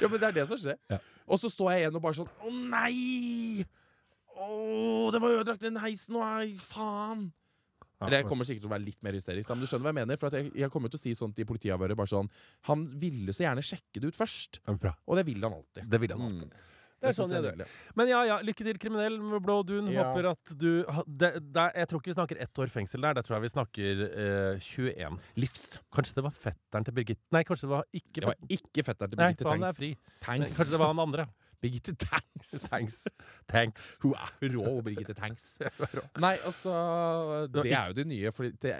ja, 0.00 0.08
men 0.08 0.18
det 0.20 0.28
er 0.28 0.36
det 0.42 0.48
som 0.50 0.60
skjer. 0.60 0.76
Ja. 0.92 0.98
Og 1.26 1.40
så 1.40 1.48
står 1.52 1.72
jeg 1.72 1.84
igjen 1.86 1.96
og 1.96 2.04
bare 2.04 2.18
sånn 2.20 2.32
Å 2.42 2.52
nei! 2.52 3.64
Å, 4.32 4.48
det 5.14 5.20
var 5.22 5.38
ødelagt, 5.38 5.62
den 5.64 5.78
heisen. 5.80 6.18
Nei, 6.18 6.52
faen. 6.60 7.30
Ja, 8.02 8.08
Eller 8.08 8.22
jeg 8.22 8.28
kommer 8.28 8.46
sikkert 8.48 8.64
til 8.64 8.70
å 8.70 8.74
være 8.74 8.84
litt 8.84 9.04
mer 9.06 9.14
hysterisk, 9.14 9.48
men 9.52 9.62
du 9.62 9.68
skjønner 9.70 9.86
hva 9.86 9.92
jeg 9.92 9.98
mener. 10.00 10.18
For 10.18 10.34
jeg, 10.34 10.50
jeg 10.58 10.72
kommer 10.74 10.90
til 10.90 10.98
å 10.98 11.02
si 11.04 11.12
sånt 11.14 11.38
i 11.38 11.46
politiavhøret. 11.46 11.96
Bare 11.98 12.10
sånn 12.10 12.30
Han 12.68 12.84
ville 12.98 13.34
så 13.36 13.46
gjerne 13.46 13.64
sjekke 13.64 14.02
det 14.02 14.10
ut 14.12 14.18
først. 14.18 14.58
Ja. 14.66 14.94
Og 15.06 15.20
det 15.20 15.24
vil 15.28 15.40
han 15.44 15.54
alltid. 15.54 15.86
Det 15.88 16.00
vil 16.02 16.14
han 16.16 16.24
alltid. 16.26 16.50
Mm. 16.50 16.68
Det 17.02 17.10
er 17.10 17.16
sånn 17.16 17.32
jeg 17.34 17.44
gjør. 17.48 17.62
Men 17.98 18.10
ja, 18.12 18.20
ja, 18.28 18.36
lykke 18.46 18.66
til, 18.68 18.78
kriminell 18.82 19.18
med 19.18 19.42
blå 19.44 19.58
dun. 19.66 19.90
Ja. 19.90 20.06
Håper 20.12 20.30
at 20.32 20.54
du 20.58 20.68
det, 21.06 21.32
det, 21.42 21.66
Jeg 21.82 21.90
tror 21.90 22.02
ikke 22.02 22.12
vi 22.12 22.16
snakker 22.16 22.42
ett 22.46 22.62
år 22.62 22.72
fengsel 22.72 23.02
der. 23.02 23.18
Der 23.18 23.26
tror 23.26 23.36
jeg 23.38 23.46
vi 23.48 23.52
snakker 23.52 24.02
eh, 24.08 24.62
21. 24.62 25.18
Livs. 25.42 25.64
Kanskje 25.94 26.20
det 26.20 26.26
var 26.28 26.36
fetteren 26.36 26.86
til 26.86 26.96
Birgitte 26.96 27.34
Nei, 27.34 27.42
kanskje 27.48 27.66
det 27.66 27.74
var 27.74 27.88
ikke 27.90 28.20
Det 28.20 28.28
var 28.28 28.38
fetteren. 28.38 28.58
ikke 28.58 28.86
fetteren 28.86 29.12
til 29.12 29.22
Birgitte 29.22 29.48
Tangs. 30.22 30.56
Kanskje 30.56 30.70
det 30.76 30.82
var 30.84 30.94
han 30.94 31.02
andre. 31.08 31.26
Birgitte 31.62 31.94
Tanks. 31.94 32.50
Tanks. 32.70 33.08
Tanks. 33.48 33.98
Hun 34.02 34.14
er 34.18 34.56
rå, 34.56 34.80
Birgitte 34.82 35.14
Tanks. 35.14 35.58
Nei, 36.24 36.34
altså 36.44 36.72
Det 37.54 37.72
er 37.72 37.92
jo 37.92 37.96
det 38.00 38.06
nye. 38.10 38.32
For 38.34 38.50
det 38.62 38.74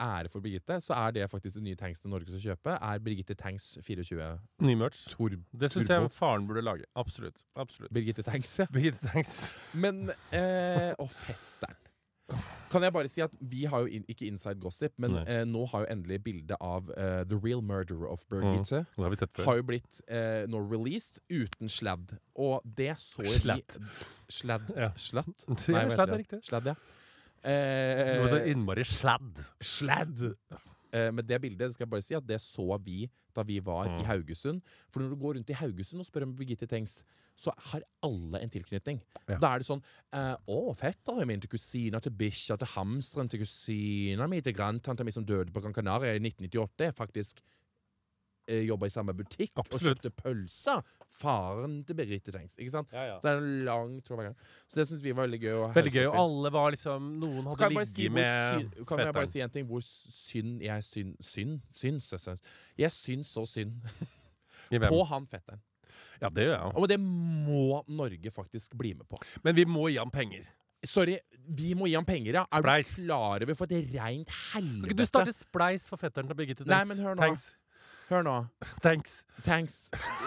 ære 0.00 0.32
for 0.32 0.40
Birgitte, 0.44 0.80
så 0.80 0.96
er 0.98 1.14
det 1.14 1.30
faktisk 1.30 1.54
det 1.60 1.62
nye 1.68 1.78
tanksen 1.78 2.10
Norge 2.10 2.26
skal 2.32 2.42
kjøpe. 2.50 2.76
Er 2.80 2.98
Birgitte 2.98 3.34
Tanks 3.38 3.78
24 3.86 4.32
Ny 4.66 4.74
merch. 4.74 5.06
Det 5.52 5.70
syns 5.70 5.90
jeg 5.90 6.10
faren 6.10 6.48
burde 6.48 6.62
lage. 6.62 6.84
Absolutt. 6.96 7.44
Absolutt. 7.56 7.94
Birgitte 7.94 8.22
Tanks, 8.22 8.58
ja. 8.58 8.66
Birgitte 8.72 9.08
Tanks. 9.08 9.54
Men 9.72 10.10
eh, 10.32 10.92
oh, 10.98 11.10
fetteren. 11.10 11.83
Kan 12.72 12.82
jeg 12.82 12.92
bare 12.94 13.08
si 13.12 13.20
at 13.22 13.34
vi 13.38 13.64
har 13.70 13.84
jo 13.84 13.86
in, 13.98 14.04
ikke 14.10 14.26
inside 14.26 14.58
gossip, 14.62 14.94
men 14.98 15.18
eh, 15.28 15.42
nå 15.46 15.66
har 15.70 15.84
jo 15.84 15.90
endelig 15.92 16.16
bildet 16.24 16.56
av 16.64 16.88
eh, 16.96 17.20
The 17.28 17.36
Real 17.38 17.60
Murderer 17.62 18.08
of 18.10 18.24
Birgitte 18.32 18.80
Det 18.96 19.04
har 19.04 19.12
vi 19.12 19.18
sett 19.20 19.30
før. 19.36 19.44
har 19.50 19.58
jo 19.60 19.66
blitt 19.68 20.00
eh, 20.08 20.46
nå 20.50 20.62
released 20.72 21.20
uten 21.30 21.68
sladd. 21.70 22.16
Og 22.34 22.64
det 22.64 22.94
så 22.98 23.22
Sladd. 23.28 23.76
Sladd? 24.32 24.72
Ja. 24.74 24.90
Slatt? 24.96 25.46
Ja, 25.68 25.84
sladd 25.92 26.14
er 26.16 26.22
riktig. 26.24 26.40
Sladd, 26.48 26.72
ja. 26.72 26.76
Det 27.44 28.20
var 28.22 28.30
så 28.32 28.40
Eh, 28.40 28.50
innmari 28.54 28.84
sladd. 28.88 29.44
sladd! 29.60 30.22
Eh, 30.94 31.10
men 31.10 31.26
det 31.26 31.40
bildet 31.42 31.74
skal 31.74 31.84
jeg 31.86 31.90
bare 31.90 32.04
si 32.06 32.14
at 32.14 32.26
det 32.26 32.38
så 32.42 32.78
vi 32.84 33.08
da 33.34 33.42
vi 33.42 33.58
var 33.58 33.88
i 33.88 33.98
Mm. 33.98 34.04
Haugesund. 34.06 34.60
For 34.92 35.00
når 35.02 35.10
du 35.10 35.16
går 35.16 35.34
rundt 35.34 35.50
i 35.50 35.56
Haugesund 35.58 36.00
og 36.00 36.06
spør 36.06 36.22
om 36.22 36.34
Birgitte 36.38 36.68
Tengs, 36.70 37.02
så 37.36 37.50
har 37.72 37.82
alle 38.06 38.40
en 38.40 38.50
tilknytning. 38.50 39.00
Ja. 39.28 39.38
Da 39.42 39.54
er 39.54 39.58
det 39.58 39.66
sånn 39.66 39.82
eh, 40.14 40.36
Å, 40.46 40.58
fetteren 40.78 41.26
min 41.26 41.40
til 41.42 41.50
kusina 41.50 41.98
til 42.00 42.14
bikkja 42.14 42.56
til 42.60 42.70
hamsteren 42.76 43.28
til 43.28 43.42
kusina 43.42 44.28
mi 44.30 44.40
til 44.40 44.54
grandtanta 44.54 45.02
mi 45.04 45.10
som 45.10 45.26
døde 45.26 45.50
på 45.50 45.60
Gran 45.64 45.74
Canaria 45.74 46.14
i 46.14 46.22
1998, 46.22 46.86
er 46.86 46.92
faktisk 46.94 47.42
jobba 48.48 48.86
i 48.86 48.92
samme 48.92 49.14
butikk 49.16 49.52
Absolutt. 49.56 49.74
og 49.74 49.86
kjøpte 49.88 50.10
pølser. 50.22 50.82
Faren 51.14 51.76
til 51.86 51.96
Birgitte 51.96 52.32
Tengs. 52.34 52.56
Ikke 52.58 52.70
sant? 52.74 52.90
Ja, 52.92 53.04
ja. 53.06 53.16
Så 53.20 53.28
det 53.28 53.32
er 53.32 53.42
en 53.44 53.64
lang 53.68 53.92
tråd 54.04 54.18
hver 54.18 54.26
gang. 54.30 54.36
Så 54.68 54.80
det 54.80 54.86
syns 54.88 55.02
vi 55.04 55.12
var 55.14 55.28
veldig 55.28 55.40
gøy. 55.40 55.60
Veldig 55.76 55.92
gøy. 55.94 56.06
Og 56.10 56.18
alle 56.24 56.52
var 56.52 56.70
liksom 56.74 57.06
Noen 57.22 57.46
hadde 57.52 57.68
ligget 57.70 57.88
si 57.92 58.08
med 58.08 58.58
synd, 58.64 58.80
kan 58.90 58.98
jeg 59.04 59.14
bare 59.14 59.30
si 59.30 59.40
en 59.44 59.54
ting? 59.54 59.66
Hvor 59.70 59.84
synd 59.84 60.60
jeg 60.66 60.84
synd 60.88 61.14
Synd? 61.22 61.60
Syns, 61.72 62.08
søster. 62.10 62.36
Jeg 62.78 62.92
syns 62.92 63.30
så 63.36 63.46
synd 63.46 63.78
på 64.90 65.04
han 65.12 65.26
fetteren. 65.30 65.62
Ja, 66.20 66.28
det 66.28 66.44
gjør 66.48 66.54
jeg 66.56 66.66
òg. 66.66 66.76
Og 66.82 66.88
det 66.90 66.98
må 67.00 67.80
Norge 67.88 68.30
faktisk 68.34 68.74
bli 68.78 68.94
med 68.98 69.06
på. 69.10 69.18
Men 69.44 69.56
vi 69.56 69.64
må 69.68 69.88
gi 69.92 69.98
ham 70.00 70.10
penger. 70.14 70.44
Sorry, 70.84 71.14
vi 71.48 71.72
må 71.78 71.86
gi 71.88 71.94
ham 71.96 72.04
penger, 72.04 72.40
ja. 72.40 72.44
Er 72.52 72.60
Spleis. 72.60 72.88
du 72.96 73.02
klar 73.06 73.44
over 73.46 73.54
for 73.56 73.70
et 73.72 73.92
reint 73.94 74.28
Kan 74.28 74.66
ikke 74.82 74.90
du 74.92 75.00
helvete? 75.00 75.06
starte 75.08 75.32
spleis 75.32 75.86
for 75.88 75.96
fetteren 75.96 76.28
til 76.28 76.36
Birgitte 76.36 76.66
Nei, 76.68 76.82
men 76.90 76.98
hør 77.00 77.14
nå. 77.16 77.22
Thanks. 77.22 77.46
Hør 78.10 78.24
nå. 78.26 78.32
Thanks. 78.84 79.22
Thanks. 79.44 79.74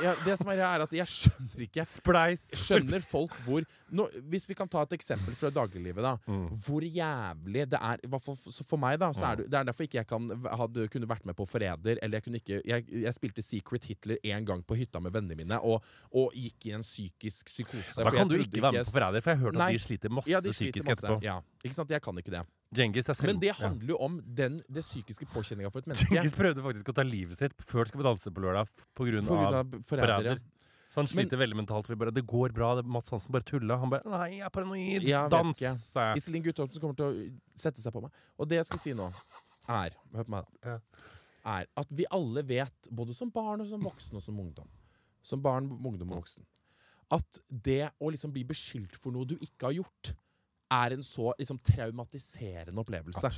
Ja, 0.04 0.16
det 0.26 0.34
som 0.40 0.50
er, 0.52 0.60
er 0.66 0.84
at 0.84 0.94
jeg 0.94 1.08
skjønner 1.10 1.62
ikke 1.68 1.84
Spleis. 1.88 2.44
Skjønner 2.60 3.04
folk 3.06 3.34
hvor 3.46 3.64
nå, 3.96 4.08
Hvis 4.32 4.48
vi 4.50 4.56
kan 4.58 4.70
ta 4.70 4.82
et 4.84 4.96
eksempel 4.98 5.38
fra 5.38 5.52
dagliglivet, 5.54 6.02
da. 6.04 6.16
Mm. 6.28 6.58
Hvor 6.66 6.84
jævlig 6.84 7.68
det 7.72 7.80
er 7.80 8.02
for, 8.18 8.36
så 8.36 8.66
for 8.68 8.82
meg, 8.82 8.98
da. 9.02 9.12
Så 9.16 9.26
er 9.30 9.40
det, 9.42 9.48
det 9.54 9.60
er 9.62 9.70
derfor 9.70 9.88
ikke 9.88 10.02
jeg 10.02 10.10
kan, 10.10 10.28
hadde, 10.62 10.88
kunne 10.94 11.10
vært 11.10 11.30
med 11.30 11.38
på 11.38 11.48
Forræder. 11.50 12.02
Eller 12.02 12.20
jeg 12.20 12.28
kunne 12.28 12.42
ikke 12.42 12.62
jeg, 12.66 12.88
jeg 13.08 13.16
spilte 13.16 13.46
Secret 13.46 13.88
Hitler 13.92 14.22
én 14.26 14.46
gang 14.48 14.66
på 14.66 14.78
hytta 14.78 15.02
med 15.04 15.14
vennene 15.16 15.38
mine 15.40 15.62
og, 15.62 15.86
og 16.18 16.36
gikk 16.36 16.70
i 16.72 16.76
en 16.78 16.86
psykisk 16.86 17.54
psykose. 17.54 18.02
Da 18.02 18.14
kan 18.14 18.30
du 18.30 18.40
ikke 18.42 18.62
være 18.62 18.80
med 18.82 18.90
på 18.90 18.98
Forræder, 18.98 19.22
for 19.22 19.34
jeg 19.36 19.40
har 19.40 19.46
hørt 19.52 19.62
Nei. 19.62 19.72
at 19.72 19.80
de 19.80 19.86
sliter 19.86 20.14
masse 20.18 20.34
Ja, 20.34 20.42
de 20.42 20.54
sliter 20.54 20.74
psykisk 20.74 20.90
masse. 20.92 21.06
etterpå. 21.06 21.24
Ja, 21.26 21.40
ikke 21.64 21.78
sant? 21.78 21.94
Jeg 21.94 22.02
kan 22.02 22.18
ikke 22.26 22.34
det. 22.40 22.46
Men 22.76 23.40
det 23.40 23.54
handler 23.56 23.94
jo 23.94 23.98
om 24.04 24.20
den, 24.38 24.58
det 24.68 24.84
psykiske 24.84 25.26
påkjenninga 25.32 25.72
for 25.72 25.80
et 25.80 25.88
menneske. 25.88 26.12
Djengis 26.12 26.36
prøvde 26.36 26.64
faktisk 26.66 26.92
å 26.92 26.96
ta 26.98 27.06
livet 27.08 27.40
sitt 27.40 27.56
før 27.70 27.88
Skal 27.88 28.02
vi 28.02 28.08
danse 28.10 28.34
på 28.34 28.44
lørdag 28.44 28.72
pga. 28.98 29.64
Forræder. 29.88 30.42
Så 30.92 31.02
han 31.02 31.10
sliter 31.12 31.40
veldig 31.40 31.58
mentalt. 31.60 31.90
Bare, 32.00 32.12
det 32.16 32.24
går 32.28 32.54
bra. 32.56 32.74
Det, 32.80 32.86
Mats 32.90 33.12
Hansen 33.14 33.32
bare 33.36 33.46
tulla. 33.48 33.78
Han 33.82 33.92
bare 33.92 34.08
Nei, 34.10 34.40
jeg 34.40 34.46
er 34.48 34.54
paranoid. 34.56 35.08
Ja, 35.08 35.26
Dans, 35.32 35.60
sa 35.60 36.10
jeg. 36.10 36.24
Iselin 36.24 36.46
Guttormsen 36.48 36.84
kommer 36.84 36.98
til 36.98 37.08
å 37.08 37.60
sette 37.60 37.84
seg 37.84 37.94
på 37.96 38.02
meg. 38.04 38.24
Og 38.40 38.50
det 38.50 38.62
jeg 38.62 38.70
skal 38.70 38.82
si 38.82 38.96
nå, 38.98 39.10
er 39.68 39.96
Hør 40.16 40.28
på 40.28 40.34
meg, 40.34 40.48
da. 40.48 40.74
Ja. 40.74 41.08
Er 41.48 41.68
at 41.80 41.92
vi 41.96 42.08
alle 42.12 42.44
vet, 42.48 42.90
både 42.92 43.16
som 43.16 43.32
barn 43.32 43.64
og 43.64 43.70
som 43.70 43.84
voksen 43.84 44.18
og 44.20 44.24
som 44.24 44.40
ungdom 44.42 44.68
Som 45.24 45.40
barn, 45.44 45.70
ungdom 45.80 46.10
og 46.12 46.24
voksen 46.24 46.44
At 47.16 47.40
det 47.48 47.86
å 48.04 48.10
liksom 48.12 48.34
bli 48.36 48.44
beskyldt 48.48 48.98
for 49.00 49.16
noe 49.16 49.28
du 49.28 49.38
ikke 49.38 49.70
har 49.70 49.78
gjort, 49.78 50.12
er 50.72 50.94
en 50.98 51.04
så 51.06 51.32
liksom 51.40 51.60
traumatiserende 51.64 52.82
opplevelse. 52.82 53.32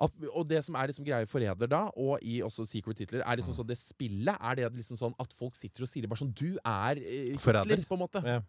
At, 0.00 0.12
og 0.32 0.46
det 0.48 0.62
som 0.64 0.74
er 0.80 0.90
liksom 0.92 1.04
greia 1.06 1.22
i 1.24 1.28
Forræder 1.30 1.68
da, 1.70 1.82
og 1.96 2.18
i 2.22 2.40
også 2.46 2.66
Secret 2.68 2.98
Hitler, 3.04 3.20
er 3.24 3.36
Mm. 3.36 3.40
liksom 3.42 3.54
sånn 3.58 3.66
det 3.68 3.76
spillet 3.78 4.36
er 4.40 4.54
det 4.56 4.72
liksom 4.74 4.96
sånn 4.96 5.14
at 5.18 5.32
folk 5.32 5.54
sitter 5.54 5.82
og 5.82 5.88
sier 5.88 6.06
bare 6.08 6.18
sånn 6.24 6.34
Du 6.34 6.56
er 6.64 6.96
eh. 6.98 7.36
Hitler, 7.36 7.84
på 7.86 7.94
en 7.94 8.04
måte. 8.06 8.24
Ja. 8.24 8.40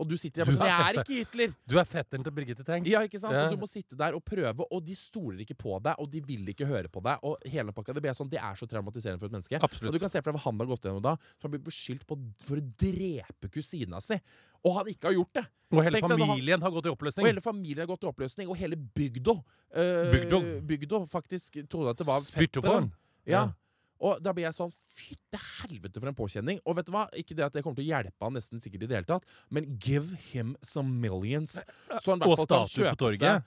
Og 0.00 0.08
du 0.08 0.14
sitter 0.16 0.44
der 0.44 0.46
bare 0.48 0.56
sånn 0.56 0.70
Jeg 0.70 0.80
er 0.80 1.02
ikke 1.02 1.16
Hitler! 1.18 1.54
Du 1.68 1.74
er 1.78 1.84
fetteren 1.84 2.22
til 2.24 2.32
Birgitte 2.32 2.64
Tengs. 2.64 2.86
Ja, 2.88 3.02
ikke 3.04 3.18
sant? 3.20 3.34
Ja. 3.34 3.42
Og 3.44 3.50
du 3.52 3.58
må 3.60 3.66
sitte 3.68 3.98
der 3.98 4.14
og 4.16 4.22
prøve, 4.24 4.64
og 4.72 4.80
de 4.86 4.94
stoler 4.96 5.42
ikke 5.44 5.56
på 5.60 5.76
deg, 5.82 5.94
og 5.98 6.08
de 6.10 6.22
vil 6.24 6.46
ikke 6.48 6.64
høre 6.64 6.88
på 6.88 7.02
deg. 7.04 7.18
Og 7.22 7.36
hele 7.44 7.70
pakka, 7.72 7.92
Det 7.92 8.00
blir 8.00 8.14
sånn, 8.16 8.30
det 8.30 8.38
er 8.40 8.54
så 8.56 8.64
traumatiserende 8.70 9.18
for 9.20 9.26
et 9.26 9.32
menneske. 9.32 9.60
Absolutt. 9.60 9.90
Og 9.90 9.92
du 9.92 9.98
kan 9.98 10.08
se 10.08 10.22
for 10.22 10.30
deg 10.32 10.38
hva 10.40 10.44
han 10.46 10.58
har 10.62 10.66
gått 10.70 10.80
gjennom 10.88 11.02
da. 11.02 11.16
Så 11.36 11.42
han 11.42 11.50
blir 11.50 11.60
beskyldt 11.66 12.06
på, 12.06 12.16
for 12.40 12.56
å 12.56 12.64
drepe 12.80 13.50
kusina 13.52 14.00
si. 14.00 14.16
Og 14.64 14.74
han 14.76 14.90
ikke 14.92 15.08
har 15.08 15.16
gjort 15.16 15.34
det! 15.40 15.46
Og 15.70 15.84
hele 15.86 16.00
Tenkte 16.00 16.16
familien 16.18 16.58
han- 16.58 16.66
har 16.66 16.72
gått 16.74 16.86
i 16.86 16.90
oppløsning. 16.90 17.22
Og 17.24 17.30
hele 17.30 17.40
familien 17.40 17.78
har 17.84 17.86
gått 17.86 18.02
i 18.02 18.08
oppløsning, 18.10 18.48
og 18.50 18.56
hele 18.58 18.76
bygda 18.76 19.34
øh, 19.76 20.60
Bygda? 20.66 21.06
faktisk 21.06 21.60
trodde 21.70 21.90
at 21.94 21.98
det 21.98 22.06
var 22.06 22.20
fetteren. 22.20 22.92
Ja. 23.26 23.52
Og 24.00 24.18
da 24.24 24.32
blir 24.32 24.48
jeg 24.48 24.56
sånn 24.56 24.72
Fytte 24.90 25.38
helvete 25.60 26.00
for 26.00 26.08
en 26.10 26.16
påkjenning. 26.18 26.58
Og 26.66 26.74
vet 26.76 26.88
du 26.88 26.92
hva? 26.92 27.04
Ikke 27.14 27.36
det 27.36 27.44
at 27.46 27.52
det 27.54 27.62
kommer 27.62 27.76
til 27.78 27.86
å 27.86 27.92
hjelpe 27.92 28.26
han 28.26 28.34
nesten 28.34 28.60
sikkert 28.60 28.82
i 28.82 28.88
det 28.90 28.96
hele 28.98 29.06
tatt, 29.06 29.24
men 29.54 29.78
give 29.78 30.16
him 30.32 30.56
some 30.60 30.90
millions. 31.00 31.60
Så 32.02 32.10
han 32.10 32.18
i 32.20 32.26
hvert 32.26 32.42
fall 32.42 32.50
kan 32.50 32.66
kjøpe 32.66 33.12
seg 33.14 33.44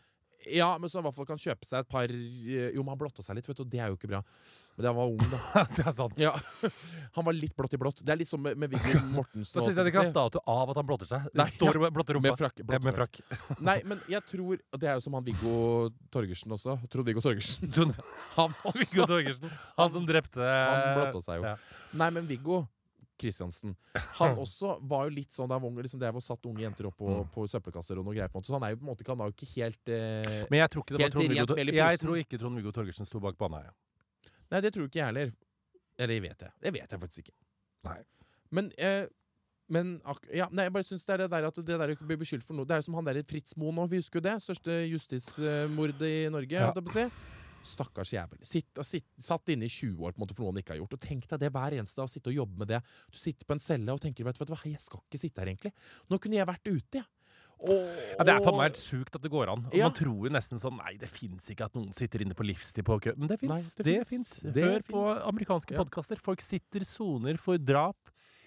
Ja, 0.52 0.74
men 0.82 0.92
så 0.92 1.00
i 1.00 1.06
hvert 1.06 1.16
fall 1.16 1.28
kan 1.30 1.40
kjøpe 1.40 1.68
seg 1.68 1.84
et 1.84 1.90
par 1.92 2.12
eh, 2.12 2.70
Jo, 2.74 2.84
men 2.84 2.94
han 2.94 3.00
blotta 3.00 3.24
seg 3.26 3.38
litt, 3.38 3.48
vet 3.50 3.60
du, 3.60 3.64
og 3.66 3.72
det 3.72 3.80
er 3.80 3.92
jo 3.92 3.98
ikke 3.98 4.10
bra. 4.12 4.22
Men 4.76 4.88
han 4.90 4.98
var 4.98 5.12
ung, 5.12 5.24
da. 5.32 5.40
det 5.78 5.86
er 5.86 5.96
sant. 5.96 6.20
Ja. 6.20 6.32
Han 7.16 7.28
var 7.28 7.36
litt 7.38 7.54
blått 7.54 7.76
i 7.76 7.78
blått. 7.78 8.00
Det 8.02 8.10
er 8.10 8.18
litt 8.18 8.30
som 8.30 8.42
med, 8.42 8.58
med 8.58 8.72
Viggo 8.74 9.04
Mortensen. 9.14 9.60
Da 9.60 9.66
syns 9.68 9.78
jeg 9.78 9.86
de 9.86 9.94
kan 9.94 10.02
ha 10.02 10.10
statue 10.10 10.42
av 10.50 10.72
at 10.74 10.80
han 10.80 10.88
blotter 10.90 11.10
seg. 11.12 11.28
Det 11.30 11.38
Nei, 11.38 11.46
står 11.54 11.78
ja. 11.78 11.92
blotter 11.94 12.18
rumpa. 12.18 12.32
Med 12.32 12.40
frakk. 12.42 12.64
Ja, 12.64 12.80
med 12.82 12.98
frakk. 12.98 13.20
Nei, 13.62 13.76
men 13.86 14.02
jeg 14.10 14.26
tror 14.32 14.58
Det 14.74 14.90
er 14.90 14.98
jo 14.98 15.04
som 15.06 15.18
han 15.20 15.28
Viggo 15.28 15.54
Torgersen 16.14 16.58
også. 16.58 16.80
Trond-Viggo 16.90 17.22
Torgersen. 17.22 17.94
Han 18.34 18.58
også. 18.64 18.80
Viggo. 18.82 19.06
Torgersen. 19.14 19.54
Han 19.78 19.94
som 19.94 20.10
drepte 20.10 20.42
Han 20.42 20.98
blotta 20.98 21.22
seg 21.28 21.44
jo. 21.44 21.54
Ja. 21.54 21.84
Nei, 22.02 22.10
men 22.18 22.26
Viggo 22.26 22.64
Kristiansen 23.24 23.74
Han 24.20 24.36
også 24.44 24.76
var 24.92 25.08
jo 25.08 25.16
litt 25.16 25.32
sånn 25.34 25.48
der 25.50 25.60
han 25.62 25.64
var 25.78 25.88
liksom, 25.88 26.02
der 26.04 26.12
hvor 26.16 26.24
satt 26.26 26.46
unge 26.50 26.66
jenter 26.66 26.90
opp 26.92 26.98
på, 27.00 27.08
Mm. 27.14 27.32
på 27.34 27.48
søppelkasser 27.50 27.98
og 28.02 28.06
noe 28.08 28.14
greier. 28.18 28.30
på 28.32 28.38
en 28.38 28.44
måte 28.44 28.52
Så 28.52 28.58
han 28.60 28.68
er 28.68 28.76
jo 28.76 28.82
på 28.82 28.86
en 28.86 28.92
måte 28.92 29.08
er 29.08 29.32
jo 29.32 29.36
ikke 29.38 29.50
helt 29.56 29.90
eh, 29.96 30.46
Men 30.52 30.60
jeg 30.64 30.70
tror 30.76 30.84
ikke 30.86 30.98
det 30.98 31.08
var 31.08 31.56
mel 31.56 31.74
i 31.74 31.80
Jeg 31.80 32.00
tror 32.04 32.20
ikke 32.22 32.40
Trond-Viggo 32.44 32.72
Torgersen 32.76 33.08
sto 33.10 33.20
bak 33.24 33.38
Baneheia. 33.40 33.74
Nei, 34.52 34.62
det 34.62 34.74
tror 34.76 34.86
ikke 34.86 35.00
jeg 35.02 35.10
heller. 35.10 35.34
Eller 35.98 36.14
jeg 36.20 36.24
vet 36.28 36.40
det. 36.40 36.52
Det 36.62 36.74
vet 36.74 36.92
jeg 36.92 37.00
faktisk 37.00 37.20
ikke. 37.26 37.36
Nei. 37.90 38.00
Men 38.54 38.72
eh, 38.78 39.06
men 39.74 39.94
ja, 40.34 40.48
nei, 40.52 40.66
jeg 40.68 40.74
bare 40.76 40.86
synes 40.86 41.06
det 41.08 41.14
er 41.16 41.22
det 41.24 41.30
der 41.32 41.46
at 41.48 41.56
det 41.56 41.78
der 41.80 41.94
å 41.96 42.08
bli 42.08 42.18
beskyldt 42.20 42.44
for 42.46 42.54
noe 42.58 42.68
Det 42.68 42.76
er 42.76 42.82
jo 42.82 42.86
som 42.90 42.98
han 43.00 43.06
der 43.08 43.22
Fritz 43.24 43.56
Moe 43.58 43.72
nå, 43.74 43.86
vi 43.90 44.02
husker 44.02 44.20
jo 44.20 44.26
det. 44.28 44.34
Største 44.44 44.76
justismordet 44.92 46.10
i 46.10 46.30
Norge. 46.34 46.52
Ja. 46.52 47.08
Stakkars 47.64 48.12
jævel. 48.14 48.40
Sitt, 48.46 48.70
sitt, 48.84 49.08
satt 49.24 49.50
inne 49.54 49.66
i 49.66 49.72
20 49.72 50.04
år 50.04 50.12
på 50.14 50.20
en 50.20 50.26
måte 50.28 50.36
for 50.36 50.44
noe 50.46 50.54
han 50.54 50.62
ikke 50.62 50.76
har 50.76 50.82
gjort. 50.84 50.94
Og 50.98 51.04
tenk 51.08 51.28
deg 51.32 51.40
det 51.46 51.52
hver 51.56 51.78
eneste 51.80 52.02
dag, 52.02 52.10
å 52.10 52.14
sitte 52.14 52.30
og 52.34 52.36
jobbe 52.42 52.60
med 52.64 52.68
det. 52.76 52.82
Du 53.10 53.18
sitter 53.18 53.48
på 53.48 53.56
en 53.56 53.64
celle 53.64 53.96
og 53.96 54.02
tenker 54.04 54.28
vet, 54.28 54.38
du 54.40 54.52
hva, 54.54 54.60
jeg 54.68 54.82
skal 54.84 55.00
ikke 55.06 55.22
sitte 55.22 55.40
her 55.44 55.52
egentlig. 55.54 55.72
Nå 56.12 56.20
kunne 56.20 56.36
jeg 56.42 56.50
vært 56.50 56.68
ute, 56.68 57.02
jeg. 57.02 57.06
Og, 57.64 57.70
Ja, 58.18 58.24
det 58.28 58.34
er 58.34 58.42
for 58.44 58.58
meg 58.58 58.74
helt 58.74 58.80
sjukt 58.82 59.16
at 59.16 59.22
det 59.24 59.30
går 59.32 59.48
an. 59.54 59.62
Ja. 59.72 59.86
Man 59.88 59.94
tror 59.96 60.26
jo 60.28 60.32
nesten 60.34 60.60
sånn 60.60 60.76
Nei, 60.82 60.98
det 61.00 61.08
fins 61.08 61.46
ikke 61.54 61.70
at 61.70 61.76
noen 61.78 61.94
sitter 61.96 62.26
inne 62.26 62.36
på 62.36 62.44
livstid 62.44 62.84
på 62.84 62.98
kø. 63.00 63.14
Men 63.16 63.30
det 63.30 63.38
fins. 63.40 63.70
det 63.78 63.86
Det 63.88 64.08
fins. 64.10 64.34
Det 64.44 64.64
Hør 64.66 64.82
på 64.90 65.04
finnes. 65.06 65.24
amerikanske 65.30 65.72
Ja. 65.78 65.84
podkaster. 65.84 66.20
Folk 66.20 66.42
sitter 66.42 66.84
soner 66.84 67.38
for 67.40 67.58
drap 67.58 68.03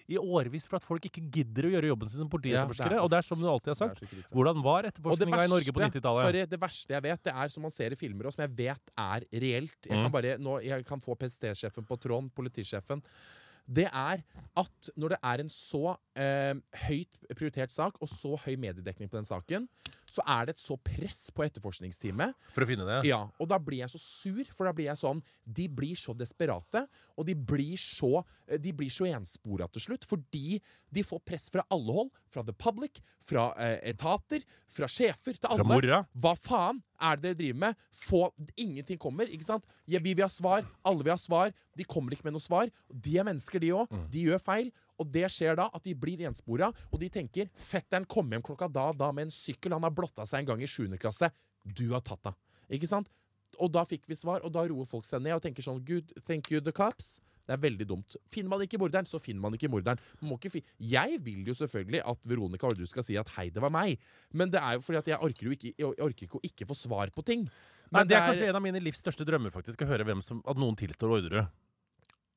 i 0.07 0.15
årevis 0.17 0.67
for 0.69 0.77
at 0.79 0.85
folk 0.87 1.03
ikke 1.09 1.23
gidder 1.31 1.67
å 1.67 1.71
gjøre 1.73 1.89
jobben 1.91 2.07
sin 2.09 2.19
som 2.21 2.27
Ja, 2.27 2.33
politietterforskere. 2.37 2.95
er- 2.95 3.03
og 3.03 3.09
det 3.11 3.17
er 3.17 3.21
som 3.27 3.39
du 3.41 3.47
alltid 3.47 3.73
har 3.73 3.79
sagt. 3.81 4.01
Hvordan 4.31 4.63
var 4.63 4.83
etterforskninga 4.87 5.43
i 5.43 5.47
Norge 5.51 5.71
på 5.75 5.81
90-tallet? 5.83 6.23
sorry, 6.27 6.45
det 6.45 6.59
verste 6.59 6.93
jeg 6.95 7.03
vet, 7.03 7.23
det 7.23 7.33
er 7.33 7.47
som 7.49 7.61
man 7.61 7.71
ser 7.71 7.91
i 7.91 7.95
filmer, 7.99 8.25
og 8.27 8.33
som 8.33 8.47
jeg 8.47 8.55
vet 8.55 8.91
er 8.97 9.25
reelt. 9.33 9.81
Jeg 9.83 9.97
Mm. 9.97 10.03
kan 10.03 10.11
bare, 10.11 10.37
nå, 10.37 10.63
jeg 10.63 10.85
kan 10.85 10.99
få 11.01 11.15
PST-sjefen 11.17 11.85
på 11.85 11.99
tråden, 11.99 12.29
politisjefen. 12.31 13.01
Det 13.69 13.89
er 13.91 14.23
at 14.55 14.89
når 14.97 15.09
det 15.09 15.19
er 15.21 15.39
en 15.41 15.49
så 15.49 15.97
eh, 16.15 16.53
høyt 16.87 17.19
prioritert 17.35 17.69
sak, 17.69 17.97
og 18.01 18.07
så 18.07 18.37
høy 18.39 18.55
mediedekning 18.55 19.09
på 19.09 19.17
den 19.19 19.25
saken, 19.25 19.67
så 20.11 20.23
er 20.23 20.47
det 20.47 20.55
et 20.55 20.61
så 20.61 20.77
press 20.79 21.27
på 21.35 21.43
etterforskningsteamet. 21.45 22.35
For 22.55 22.65
å 22.65 22.69
finne 22.69 22.87
det? 22.87 23.01
Ja, 23.09 23.23
og 23.37 23.49
da 23.51 23.59
blir 23.61 23.83
jeg 23.83 23.91
så 23.93 24.01
sur, 24.01 24.43
for 24.55 24.69
da 24.69 24.73
blir 24.75 24.89
jeg 24.89 24.99
sånn 25.01 25.21
De 25.43 25.67
blir 25.71 25.97
så 25.99 26.15
desperate, 26.17 26.85
og 27.17 27.27
de 27.27 27.35
blir 27.35 27.75
så 27.81 28.23
eh, 28.47 28.57
De 28.61 28.73
blir 28.75 28.91
så 28.93 29.07
enspora 29.09 29.67
til 29.71 29.83
slutt, 29.87 30.07
fordi 30.07 30.61
de 30.93 31.03
får 31.03 31.23
press 31.27 31.49
fra 31.53 31.65
alle 31.73 31.93
hold. 31.93 32.11
Fra 32.31 32.43
the 32.43 32.55
public, 32.55 33.01
fra 33.25 33.49
eh, 33.61 33.77
etater, 33.91 34.43
fra 34.71 34.89
sjefer, 34.91 35.37
til 35.37 35.49
alle. 35.51 35.67
mora? 35.67 36.01
Hva 36.15 36.33
faen 36.39 36.81
er 36.97 37.19
det 37.19 37.27
dere 37.27 37.39
driver 37.41 37.61
med? 37.67 37.85
Få, 37.93 38.21
ingenting 38.57 38.99
kommer, 39.01 39.29
ikke 39.29 39.47
sant? 39.47 39.67
Ja, 39.85 40.01
vi 40.03 40.13
vil 40.13 40.25
ha 40.25 40.31
svar, 40.31 40.65
alle 40.87 41.05
vil 41.05 41.13
ha 41.13 41.19
svar. 41.21 41.53
De 41.77 41.85
kommer 41.87 42.15
ikke 42.15 42.25
med 42.27 42.35
noe 42.37 42.43
svar. 42.43 42.71
De 42.89 43.17
er 43.19 43.27
mennesker, 43.27 43.61
de 43.61 43.73
òg. 43.75 43.91
Mm. 43.91 44.05
De 44.13 44.25
gjør 44.29 44.41
feil. 44.43 44.71
Og 44.97 45.11
det 45.13 45.27
skjer 45.33 45.57
da 45.59 45.67
at 45.73 45.83
de 45.85 45.93
blir 45.97 46.23
enspora, 46.27 46.71
og 46.91 47.01
de 47.01 47.09
tenker 47.13 47.51
fetteren 47.53 48.07
kom 48.09 48.31
hjem 48.33 48.45
klokka 48.45 48.69
da 48.71 48.89
da 48.97 49.11
med 49.13 49.27
en 49.27 49.33
sykkel, 49.33 49.75
han 49.75 49.85
har 49.85 49.93
blotta 49.93 50.25
seg 50.25 50.43
en 50.43 50.51
gang 50.53 50.63
i 50.63 50.69
7. 50.69 50.89
klasse. 51.01 51.29
Du 51.63 51.89
har 51.93 52.03
tatt 52.05 52.29
henne. 52.29 52.39
Ikke 52.73 52.89
sant? 52.89 53.11
Og 53.63 53.71
da 53.73 53.85
fikk 53.87 54.03
vi 54.09 54.17
svar, 54.17 54.43
og 54.45 54.51
da 54.53 54.65
roer 54.67 54.89
folk 54.89 55.07
seg 55.07 55.23
ned 55.23 55.37
og 55.37 55.43
tenker 55.45 55.65
sånn 55.65 55.79
Good, 55.87 56.13
thank 56.27 56.51
you, 56.51 56.61
the 56.61 56.73
cops. 56.75 57.17
Det 57.47 57.55
er 57.55 57.61
veldig 57.63 57.85
dumt. 57.87 58.17
Finner 58.27 58.51
man 58.51 58.63
ikke 58.65 58.79
morderen, 58.81 59.07
så 59.07 59.21
finner 59.23 59.45
man 59.45 59.55
ikke 59.55 59.69
morderen. 59.71 60.01
Man 60.19 60.33
må 60.33 60.37
ikke 60.37 60.51
fi 60.57 60.63
jeg 60.83 61.21
vil 61.23 61.47
jo 61.47 61.55
selvfølgelig 61.55 62.01
at 62.11 62.27
Veronica 62.27 62.67
Orderud 62.67 62.91
skal 62.91 63.05
si 63.07 63.15
at 63.15 63.29
'hei, 63.37 63.47
det 63.49 63.63
var 63.63 63.71
meg', 63.71 63.97
men 64.33 64.51
det 64.51 64.59
er 64.59 64.75
jo 64.75 64.83
fordi 64.83 64.97
at 64.99 65.07
jeg 65.07 65.19
orker 65.23 65.47
jo 65.47 65.51
ikke, 65.55 65.73
orker 65.79 66.27
ikke 66.27 66.39
å 66.41 66.43
ikke 66.43 66.67
få 66.67 66.75
svar 66.75 67.07
på 67.15 67.23
ting. 67.23 67.47
Men 67.89 68.07
det 68.07 68.17
er 68.17 68.27
kanskje 68.27 68.49
en 68.49 68.59
av 68.59 68.61
mine 68.61 68.83
livs 68.83 68.99
største 68.99 69.23
drømmer, 69.23 69.49
faktisk, 69.49 69.81
å 69.81 69.87
høre 69.87 70.21
som, 70.21 70.43
at 70.45 70.57
noen 70.57 70.75
tilstår 70.75 71.07
Orderud. 71.07 71.47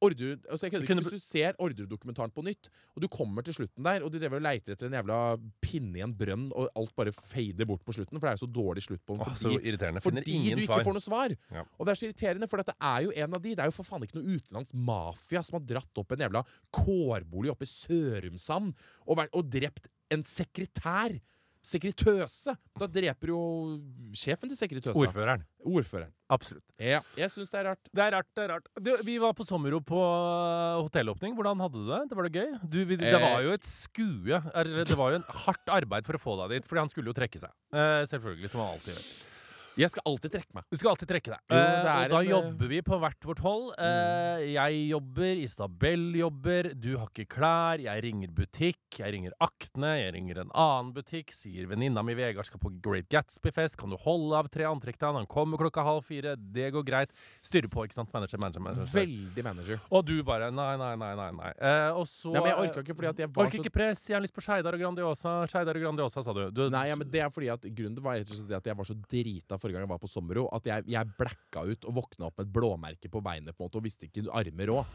Orderud, 0.01 0.45
altså 0.49 0.67
jeg 0.67 0.73
kødder 0.73 0.87
ikke, 0.87 0.95
Hvis 1.05 1.13
du 1.13 1.23
ser 1.23 1.57
Orderud-dokumentaren 1.61 2.33
på 2.33 2.45
nytt, 2.47 2.71
og 2.97 3.03
du 3.05 3.09
kommer 3.13 3.45
til 3.45 3.55
slutten 3.55 3.85
der, 3.85 4.05
og 4.05 4.13
de 4.13 4.21
drever 4.23 4.41
og 4.41 4.45
leiter 4.47 4.73
etter 4.73 4.89
en 4.89 4.97
jævla 4.97 5.19
pinne 5.61 6.01
i 6.01 6.05
en 6.05 6.15
brønn, 6.17 6.47
og 6.57 6.71
alt 6.77 6.95
bare 6.97 7.13
fader 7.13 7.69
bort 7.69 7.85
på 7.85 7.93
slutten, 7.97 8.17
for 8.17 8.27
det 8.27 8.33
er 8.33 8.39
jo 8.39 8.45
så 8.47 8.51
dårlig 8.57 8.85
slutt 8.87 9.05
på 9.05 9.17
den 9.19 9.21
Åh, 9.27 9.35
så 9.37 9.53
fordi. 9.53 10.01
Fordi 10.01 10.33
ingen 10.33 10.57
du 10.57 10.63
ikke 10.65 10.73
svar. 10.73 10.87
får 10.89 10.97
noe 10.97 11.05
svar. 11.05 11.37
Ja. 11.53 11.65
Og 11.79 11.87
det 11.87 11.93
er 11.93 12.01
så 12.01 12.09
irriterende, 12.09 12.49
for 12.49 12.63
dette 12.63 12.77
er 12.81 13.01
jo 13.07 13.13
en 13.15 13.35
av 13.35 13.43
de. 13.45 13.55
Det 13.55 13.65
er 13.65 13.73
jo 13.73 13.77
for 13.77 13.91
faen 13.91 14.07
ikke 14.07 14.19
noe 14.21 14.39
utenlands 14.39 14.73
mafia 14.75 15.43
som 15.45 15.59
har 15.61 15.67
dratt 15.75 16.03
opp 16.03 16.17
en 16.17 16.25
jævla 16.27 16.45
kårbolig 16.81 17.53
oppe 17.53 17.69
i 17.69 17.73
Sørumsand 17.75 18.73
og, 19.07 19.27
og 19.33 19.51
drept 19.53 19.91
en 20.11 20.25
sekretær. 20.27 21.19
Sekretøse. 21.67 22.55
Da 22.81 22.87
dreper 22.89 23.33
jo 23.33 23.41
sjefen 24.17 24.49
til 24.51 24.57
sekretøsa. 24.59 24.95
Ordføreren. 24.97 25.43
Ordføreren. 25.67 26.13
Absolutt. 26.33 26.65
Ja, 26.81 27.01
jeg 27.19 27.31
syns 27.33 27.51
det 27.53 27.59
er 27.61 27.69
rart. 27.73 27.91
Det 27.93 28.05
er 28.05 28.15
rart. 28.17 28.29
det 28.37 28.45
er 28.45 28.53
rart 28.55 28.69
du, 28.81 28.91
Vi 29.05 29.17
var 29.21 29.35
på 29.37 29.45
sommerro 29.45 29.81
på 29.85 29.99
øh, 30.01 30.83
hotellåpning. 30.87 31.35
Hvordan 31.37 31.61
hadde 31.61 31.75
du 31.83 31.89
det? 31.91 32.01
Det 32.11 32.17
Var 32.21 32.29
det 32.29 32.33
gøy? 32.39 32.55
Du, 32.71 32.79
vi, 32.85 32.97
det 33.01 33.11
Eh. 33.13 33.21
var 33.21 33.43
jo 33.45 33.53
et 33.57 33.65
skue. 33.67 34.41
Det 34.87 34.97
var 34.97 35.11
jo 35.11 35.21
en 35.21 35.29
hardt 35.45 35.69
arbeid 35.81 36.07
for 36.07 36.17
å 36.17 36.23
få 36.23 36.37
deg 36.43 36.57
dit, 36.61 36.69
fordi 36.71 36.85
han 36.87 36.93
skulle 36.93 37.13
jo 37.13 37.19
trekke 37.19 37.39
seg. 37.43 37.53
Eh, 37.75 38.05
selvfølgelig, 38.09 38.51
som 38.53 38.63
han 38.65 38.77
alltid 38.79 38.95
gjør. 38.95 39.11
Jeg 39.79 39.91
skal 39.93 40.03
alltid 40.11 40.33
trekke 40.35 40.55
meg. 40.57 40.65
Du 40.71 40.77
skal 40.81 40.91
alltid 40.93 41.09
trekke 41.11 41.31
deg. 41.31 41.41
Jo, 41.51 41.57
Eh, 41.57 41.85
er 41.87 42.05
og 42.05 42.11
da 42.11 42.19
en, 42.21 42.27
eh, 42.27 42.31
jobber 42.31 42.69
vi 42.69 42.81
på 42.83 42.99
hvert 43.01 43.21
vårt 43.29 43.39
hold. 43.45 43.75
Eh, 43.79 44.47
Jeg 44.51 44.89
jobber, 44.91 45.37
Isabel 45.45 46.13
jobber, 46.17 46.75
du 46.75 46.97
har 46.99 47.07
ikke 47.09 47.27
klær, 47.29 47.79
jeg 47.81 48.03
ringer 48.03 48.29
butikk, 48.35 48.79
jeg 48.99 49.13
ringer 49.15 49.33
Akne, 49.41 49.93
jeg 50.01 50.15
ringer 50.15 50.39
en 50.41 50.51
annen 50.55 50.93
butikk, 50.95 51.31
sier 51.33 51.67
venninna 51.69 52.03
mi 52.05 52.15
Vegard 52.15 52.45
skal 52.47 52.59
på 52.59 52.73
Great 52.83 53.09
Gatsby-fest, 53.09 53.77
kan 53.77 53.91
du 53.91 53.97
holde 53.97 54.35
av 54.37 54.49
tre 54.51 54.65
antrekk 54.65 54.99
til 54.99 55.07
han, 55.09 55.15
han 55.23 55.27
kommer 55.27 55.57
klokka 55.61 55.85
halv 55.85 56.03
fire, 56.05 56.35
det 56.37 56.73
går 56.73 56.85
greit. 56.85 57.11
Styrer 57.43 57.69
på, 57.71 57.85
ikke 57.87 57.95
sant? 57.95 58.13
Manager, 58.13 58.39
manager, 58.39 58.61
manager. 58.61 58.91
Veldig 58.97 59.45
manager. 59.45 59.81
Og 59.93 60.05
du 60.07 60.23
bare 60.27 60.51
nei, 60.51 60.77
nei, 60.81 60.95
nei, 60.97 61.15
nei. 61.15 61.31
nei. 61.31 61.53
Eh, 61.61 61.91
og 61.95 62.07
så 62.11 62.33
Ja, 62.35 62.41
men 62.43 62.51
jeg 62.51 62.59
orka 62.67 62.83
ikke 62.83 62.97
fordi 62.97 63.09
at 63.13 63.17
jeg 63.25 63.29
var 63.31 63.45
Orker 63.47 63.59
så 63.59 63.65
ikke 63.65 63.73
press, 63.77 64.07
jeg 64.09 64.17
har 64.17 64.23
lyst 64.25 64.35
på 64.35 64.43
Skeidar 64.43 64.75
og 64.75 64.81
Grandiosa. 64.81 65.47
Skeidar 65.47 65.77
og 65.77 65.83
Grandiosa, 65.87 66.25
sa 66.25 66.33
du. 66.33 66.51
du 66.51 66.69
Nei, 66.71 66.89
ja, 66.89 66.97
men 66.97 67.09
det 67.11 67.21
er 67.23 67.31
fordi 67.31 67.53
at 67.53 67.61
Grunnen 67.63 68.01
var 68.03 68.19
rett 68.19 68.31
og 68.31 68.37
slett 68.41 68.57
at 68.57 68.65
jeg 68.73 68.77
var 68.77 68.85
så 68.89 68.97
drita 69.07 69.60
forrige 69.61 69.77
gang 69.79 69.87
jeg 69.87 69.93
var 69.95 70.03
på 70.03 70.09
sommerro, 70.11 70.49
at 70.57 70.65
jeg, 70.65 70.85
jeg 70.91 71.13
blacka 71.19 71.65
ut 71.71 71.85
og 71.87 71.95
våkna 72.01 72.27
opp 72.31 72.39
med 72.39 72.47
et 72.49 72.53
blåmerke 72.53 73.11
på 73.13 73.23
beinet 73.23 73.55
på 73.57 73.63
en 73.65 73.69
måte, 73.71 73.77
og 73.81 73.85
visste 73.87 74.09
ikke 74.09 74.27
armer 74.33 74.75
òg. 74.81 74.87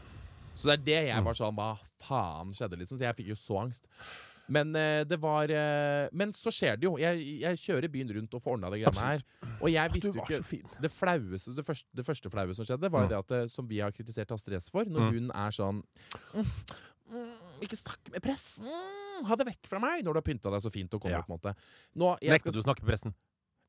Så 0.56 0.70
det 0.70 0.78
er 0.80 0.84
det 0.86 1.00
jeg 1.10 1.18
Mm. 1.20 1.24
var 1.24 1.34
sånn 1.36 1.54
Hva 1.56 1.78
faen 2.00 2.52
skjedde, 2.56 2.78
liksom? 2.80 2.96
Så 2.98 3.04
jeg 3.04 3.16
fikk 3.16 3.28
jo 3.28 3.34
så 3.36 3.58
angst. 3.62 3.84
Men 4.48 4.70
eh, 4.78 5.02
det 5.04 5.18
var 5.20 5.50
eh, 5.50 6.08
Men 6.14 6.30
så 6.32 6.52
skjer 6.54 6.76
det 6.78 6.84
jo. 6.86 6.92
Jeg, 7.02 7.40
jeg 7.42 7.58
kjører 7.58 7.90
byen 7.90 8.12
rundt 8.14 8.32
og 8.38 8.42
får 8.44 8.52
ordna 8.54 8.70
det 8.70 8.78
greiene 8.80 9.02
her. 9.02 9.24
Og 9.60 9.68
jeg 9.72 9.90
visste 9.92 10.12
jo 10.14 10.22
ikke 10.22 10.80
det 10.80 10.90
flaueste, 10.94 11.54
det 11.56 11.64
første, 11.66 11.88
det 11.98 12.04
første 12.06 12.30
flaue 12.30 12.54
som 12.54 12.64
skjedde, 12.64 12.88
var 12.94 13.02
jo 13.02 13.06
Mm. 13.06 13.10
det 13.10 13.18
at 13.18 13.28
det, 13.34 13.50
som 13.50 13.66
vi 13.66 13.80
har 13.82 13.90
kritisert 13.90 14.30
Astrid 14.32 14.56
S 14.62 14.70
for, 14.70 14.84
når 14.86 15.00
Mm. 15.10 15.12
hun 15.18 15.30
er 15.34 15.50
sånn 15.50 15.82
Ikke 17.62 17.76
snakk 17.78 18.10
med 18.12 18.22
pressen! 18.24 18.66
Ha 19.26 19.36
det 19.38 19.46
vekk 19.48 19.66
fra 19.70 19.78
meg! 19.80 20.02
Når 20.04 20.12
du 20.12 20.18
har 20.20 20.26
pynta 20.26 20.50
deg 20.52 20.60
så 20.62 20.70
fint 20.72 20.92
og 20.94 21.00
kommer, 21.02 21.18
Ja. 21.18 21.22
på 21.22 21.32
en 21.32 21.38
måte. 21.38 21.54
Nå, 21.96 22.18
du 22.20 22.60
å 22.60 22.64
snakke 22.66 22.82
med 22.84 22.90
pressen? 22.92 23.14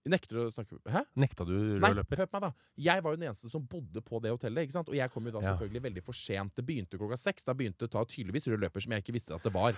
Nekter 0.10 0.40
å 0.42 0.48
snakke 0.54 0.78
Hæ? 0.92 1.02
Nekta 1.18 1.46
du 1.48 1.54
Nei, 1.80 1.94
hør 1.94 2.04
på 2.04 2.18
meg, 2.18 2.42
da. 2.48 2.52
Jeg 2.78 3.04
var 3.04 3.12
jo 3.16 3.20
den 3.22 3.28
eneste 3.30 3.50
som 3.52 3.66
bodde 3.68 4.02
på 4.02 4.22
det 4.22 4.32
hotellet. 4.32 4.64
ikke 4.68 4.78
sant? 4.78 4.90
Og 4.90 4.96
jeg 4.96 5.12
kom 5.14 5.26
jo 5.26 5.32
da 5.32 5.40
Ja. 5.42 5.54
selvfølgelig 5.56 5.84
veldig 5.88 6.04
for 6.04 6.14
sent. 6.14 6.56
Det 6.56 6.66
begynte 6.66 6.98
klokka 6.98 7.18
seks. 7.18 7.44
Da 7.44 7.54
begynte 7.54 7.80
det 7.86 7.90
å 7.90 7.96
ta 7.98 8.06
tydeligvis 8.06 8.48
rød 8.48 8.60
løper 8.66 8.82
som 8.82 8.92
jeg 8.94 9.04
ikke 9.04 9.14
visste 9.18 9.36
at 9.36 9.44
det 9.44 9.54
var. 9.54 9.76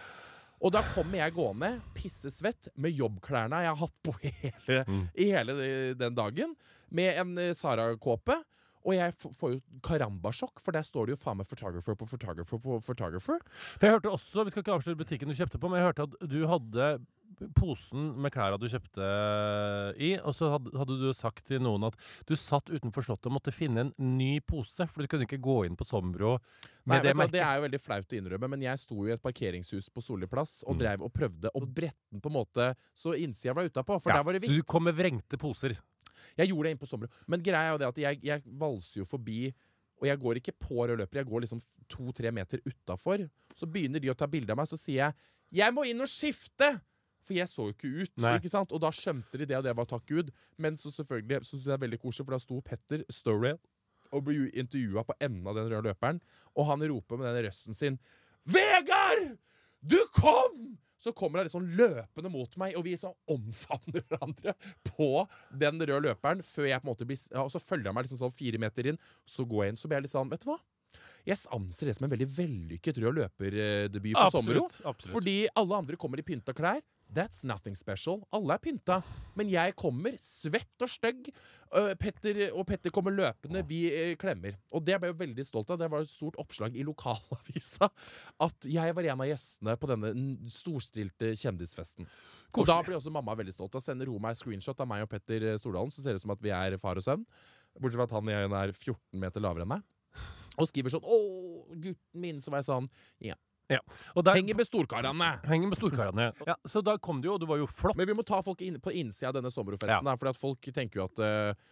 Og 0.62 0.72
da 0.76 0.82
kommer 0.94 1.16
jeg 1.22 1.34
gående, 1.34 1.82
pissesvett, 1.96 2.68
med 2.76 2.92
jobbklærne 2.92 3.62
jeg 3.64 3.72
har 3.72 3.80
hatt 3.80 3.94
på 4.04 4.14
hele, 4.22 4.84
Mm. 4.86 5.10
i 5.16 5.30
hele 5.32 5.94
den 5.96 6.16
dagen, 6.16 6.56
med 6.92 7.16
en 7.18 7.38
eh, 7.38 7.54
Sara-kåpe. 7.54 8.44
Og 8.88 8.94
jeg 8.96 9.12
får 9.20 9.52
jo 9.54 9.62
karambasjokk, 9.84 10.60
for 10.64 10.72
der 10.72 10.82
står 10.88 11.08
det 11.08 11.12
jo 11.18 11.20
faen 11.24 11.36
meg 11.38 11.48
photographer 11.48 11.96
på 12.00 12.08
photographer 12.08 12.58
på 12.64 12.78
photographer. 12.82 13.40
For 13.78 13.86
jeg 13.88 13.92
hørte 13.98 14.12
også, 14.12 14.46
Vi 14.48 14.52
skal 14.54 14.64
ikke 14.64 14.76
avsløre 14.80 14.98
butikken 15.02 15.28
du 15.28 15.36
kjøpte 15.36 15.60
på, 15.60 15.70
men 15.70 15.82
jeg 15.82 15.90
hørte 15.94 16.06
at 16.08 16.30
du 16.32 16.48
hadde 16.48 16.88
posen 17.56 18.12
med 18.22 18.34
klærne 18.34 18.60
du 18.60 18.68
kjøpte 18.70 19.06
i, 20.00 20.12
og 20.20 20.34
så 20.36 20.52
hadde, 20.56 20.74
hadde 20.78 20.98
du 21.02 21.08
sagt 21.16 21.46
til 21.48 21.62
noen 21.64 21.88
at 21.90 21.98
du 22.30 22.36
satt 22.40 22.70
utenfor 22.72 23.06
Slottet 23.06 23.30
og 23.32 23.38
måtte 23.38 23.54
finne 23.56 23.88
en 23.88 23.94
ny 24.18 24.40
pose, 24.46 24.88
for 24.90 25.04
du 25.04 25.12
kunne 25.12 25.28
ikke 25.28 25.42
gå 25.42 25.58
inn 25.68 25.78
på 25.80 25.88
Sombro 25.88 26.38
Nei, 26.90 27.00
det 27.04 27.16
merket. 27.16 27.36
det 27.38 27.44
er 27.46 27.60
jo 27.60 27.66
veldig 27.68 27.82
flaut 27.84 28.16
å 28.16 28.20
innrømme, 28.20 28.50
men 28.56 28.66
jeg 28.66 28.82
sto 28.82 28.98
jo 29.00 29.10
i 29.10 29.16
et 29.16 29.24
parkeringshus 29.24 29.90
på 29.94 30.04
Solli 30.04 30.28
plass 30.32 30.64
og 30.68 30.76
Mm. 30.76 30.80
drev 30.84 31.02
og 31.08 31.14
prøvde 31.14 31.52
å 31.54 31.64
brette 31.66 32.12
den 32.12 32.22
på 32.22 32.30
en 32.30 32.38
måte 32.40 32.76
så 32.96 33.16
innsida 33.16 33.54
var 33.56 33.70
utapå. 33.70 34.02
For 34.02 34.12
Ja, 34.12 34.18
der 34.20 34.24
var 34.24 34.34
det 34.34 34.44
så 34.44 34.56
du 34.56 34.64
kom 34.64 34.84
med 34.84 34.96
vrengte 34.96 35.38
poser. 35.38 35.78
Jeg 36.38 36.50
gjorde 36.50 36.64
det 36.64 36.72
inn 36.72 36.82
på 36.82 36.88
Sombro. 36.88 37.08
Men 37.28 37.42
greia 37.42 37.70
er 37.70 37.72
jo 37.72 37.78
det 37.78 37.88
at 37.88 37.98
jeg, 37.98 38.20
jeg 38.24 38.44
valser 38.46 39.02
jo 39.02 39.06
forbi 39.06 39.54
og 40.00 40.08
jeg 40.08 40.20
går 40.20 40.40
ikke 40.40 40.54
på 40.56 40.88
rød 40.88 40.98
løper, 41.02 41.20
jeg 41.20 41.28
går 41.28 41.42
liksom 41.44 41.62
to-tre 41.92 42.32
meter 42.32 42.62
utafor. 42.64 43.30
Så 43.56 43.68
begynner 43.68 44.00
de 44.00 44.12
å 44.12 44.16
ta 44.16 44.28
bilde 44.28 44.52
av 44.52 44.58
meg, 44.58 44.68
så 44.68 44.78
sier 44.80 44.96
jeg 44.96 45.14
'Jeg 45.52 45.74
må 45.74 45.84
inn 45.90 46.00
og 46.00 46.08
skifte!' 46.08 46.82
For 47.28 47.38
jeg 47.38 47.50
så 47.52 47.68
jo 47.68 47.76
ikke 47.76 47.92
ut. 47.92 48.14
Nei. 48.24 48.38
ikke 48.40 48.52
sant? 48.52 48.72
Og 48.76 48.82
da 48.84 48.92
skjønte 48.96 49.38
de 49.38 49.48
det, 49.50 49.58
og 49.60 49.66
det 49.68 49.76
var 49.78 49.90
takk 49.90 50.06
Gud. 50.10 50.32
Men 50.58 50.80
så 50.80 50.92
selvfølgelig 50.94 51.44
så 51.44 51.54
synes 51.56 51.68
jeg 51.68 51.74
det 51.74 51.78
er 51.78 51.86
veldig 51.86 52.02
koselig, 52.02 52.26
for 52.26 52.38
da 52.38 52.42
sto 52.44 52.62
Petter 52.66 53.06
Storrell 53.14 53.60
og 54.16 54.26
ble 54.26 54.48
intervjua 54.58 55.04
på 55.06 55.16
enden 55.22 55.48
av 55.48 55.58
den 55.58 55.70
røde 55.70 55.92
løperen, 55.92 56.22
og 56.58 56.66
han 56.66 56.86
roper 56.90 57.20
med 57.20 57.30
den 57.30 57.46
røsten 57.46 57.78
sin 57.78 58.00
'Vegard! 58.50 59.38
Du 59.86 60.00
kom!' 60.16 60.78
Så 61.00 61.14
kommer 61.16 61.40
han 61.40 61.48
liksom 61.48 61.64
løpende 61.80 62.30
mot 62.32 62.58
meg, 62.60 62.74
og 62.76 62.84
vi 62.84 62.98
så 63.00 63.14
omfavner 63.32 64.04
hverandre 64.10 64.52
på 64.84 65.28
den 65.56 65.80
røde 65.80 66.02
løperen. 66.10 66.42
Før 66.44 66.68
jeg 66.68 66.82
på 66.82 66.90
en 66.90 66.92
måte 66.92 67.08
blir 67.08 67.22
ja, 67.32 67.46
Og 67.46 67.54
så 67.54 67.62
følger 67.64 67.88
han 67.88 67.96
meg 67.96 68.04
liksom 68.04 68.20
sånn 68.20 68.36
fire 68.36 68.60
meter 68.60 68.90
inn, 68.92 69.00
så 69.24 69.46
går 69.48 69.64
jeg 69.64 69.74
inn. 69.74 69.80
Så 69.80 69.88
blir 69.88 70.02
jeg 70.02 70.10
litt 70.10 70.16
sånn, 70.16 70.32
vet 70.34 70.44
du 70.44 70.50
hva? 70.52 70.58
Jeg 71.24 71.40
anser 71.56 71.88
det 71.88 71.96
som 71.96 72.08
en 72.08 72.12
veldig 72.12 72.28
vellykket 72.34 73.00
rød 73.00 73.16
løperdebut 73.16 74.18
på 74.18 74.26
Sommero. 74.34 74.66
Fordi 75.14 75.38
alle 75.56 75.80
andre 75.86 76.00
kommer 76.02 76.20
i 76.20 76.26
pynta 76.28 76.52
klær. 76.58 76.84
That's 77.10 77.42
nothing 77.44 77.74
special. 77.74 78.22
Alle 78.36 78.54
er 78.54 78.62
pynta. 78.62 79.00
Men 79.38 79.50
jeg 79.50 79.74
kommer 79.80 80.14
svett 80.22 80.84
og 80.86 80.92
stygg. 80.92 81.32
Øh, 81.74 81.94
Petter, 81.98 82.40
og 82.54 82.68
Petter 82.70 82.94
kommer 82.94 83.14
løpende. 83.14 83.64
Vi 83.66 83.80
eh, 83.90 84.14
klemmer. 84.20 84.60
Og 84.74 84.86
det 84.86 85.00
ble 85.02 85.10
jeg 85.10 85.20
veldig 85.20 85.46
stolt 85.48 85.74
av. 85.74 85.80
Det 85.82 85.90
var 85.90 86.06
et 86.06 86.12
stort 86.12 86.38
oppslag 86.42 86.78
i 86.78 86.86
lokalavisa 86.86 87.90
at 88.46 88.70
jeg 88.70 88.96
var 88.98 89.10
en 89.10 89.26
av 89.26 89.30
gjestene 89.32 89.78
på 89.82 89.90
denne 89.90 90.14
storstilte 90.54 91.34
kjendisfesten. 91.34 92.10
Og 92.54 92.70
da 92.70 92.78
blir 92.86 93.00
også 93.00 93.14
mamma 93.14 93.38
veldig 93.38 93.58
stolt. 93.58 93.74
Da 93.74 93.82
sender 93.84 94.10
hun 94.10 94.22
meg 94.22 94.38
screenshot 94.38 94.82
av 94.82 94.90
meg 94.90 95.06
og 95.06 95.12
Petter 95.12 95.50
Stordalen, 95.62 95.94
så 95.94 96.06
ser 96.06 96.14
det 96.14 96.22
ut 96.22 96.28
som 96.28 96.38
at 96.38 96.46
vi 96.46 96.54
er 96.54 96.78
far 96.82 97.02
og 97.02 97.06
sønn. 97.06 97.26
Bortsett 97.80 98.02
fra 98.02 98.10
at 98.10 98.18
han 98.18 98.34
er 98.54 98.74
14 98.74 99.18
meter 99.22 99.44
lavere 99.44 99.66
enn 99.66 99.74
meg. 99.78 99.86
Og 100.60 100.68
skriver 100.68 100.92
sånn 100.92 101.06
'Å, 101.06 101.20
gutten 101.80 102.22
min'. 102.22 102.42
Så 102.44 102.52
var 102.52 102.60
jeg 102.60 102.70
sånn 102.70 102.90
Og 104.16 104.24
der, 104.26 104.34
Henger 104.40 104.58
med 104.58 104.68
storkarene! 104.68 105.30
henger 105.46 105.72
med 105.72 105.78
storkarene. 105.78 106.30
Ja, 106.50 106.56
så 106.66 106.82
da 106.82 106.98
kom 106.98 107.22
du 107.22 107.30
jo, 107.30 107.36
og 107.38 107.44
du 107.44 107.46
var 107.50 107.60
jo 107.62 107.68
flott. 107.70 107.98
Men 108.00 108.10
vi 108.10 108.16
må 108.18 108.26
ta 108.26 108.42
folk 108.46 108.62
inn, 108.66 108.80
på 108.82 108.94
innsida 108.96 109.30
av 109.30 109.38
denne 109.38 109.52
sommerfesten. 109.54 109.92
Ja. 109.92 110.02
Da, 110.06 110.16
for 110.18 110.32
at 110.32 110.40
folk 110.40 110.72
tenker 110.74 111.04
jo 111.04 111.06
at 111.10 111.22
eh, 111.26 111.68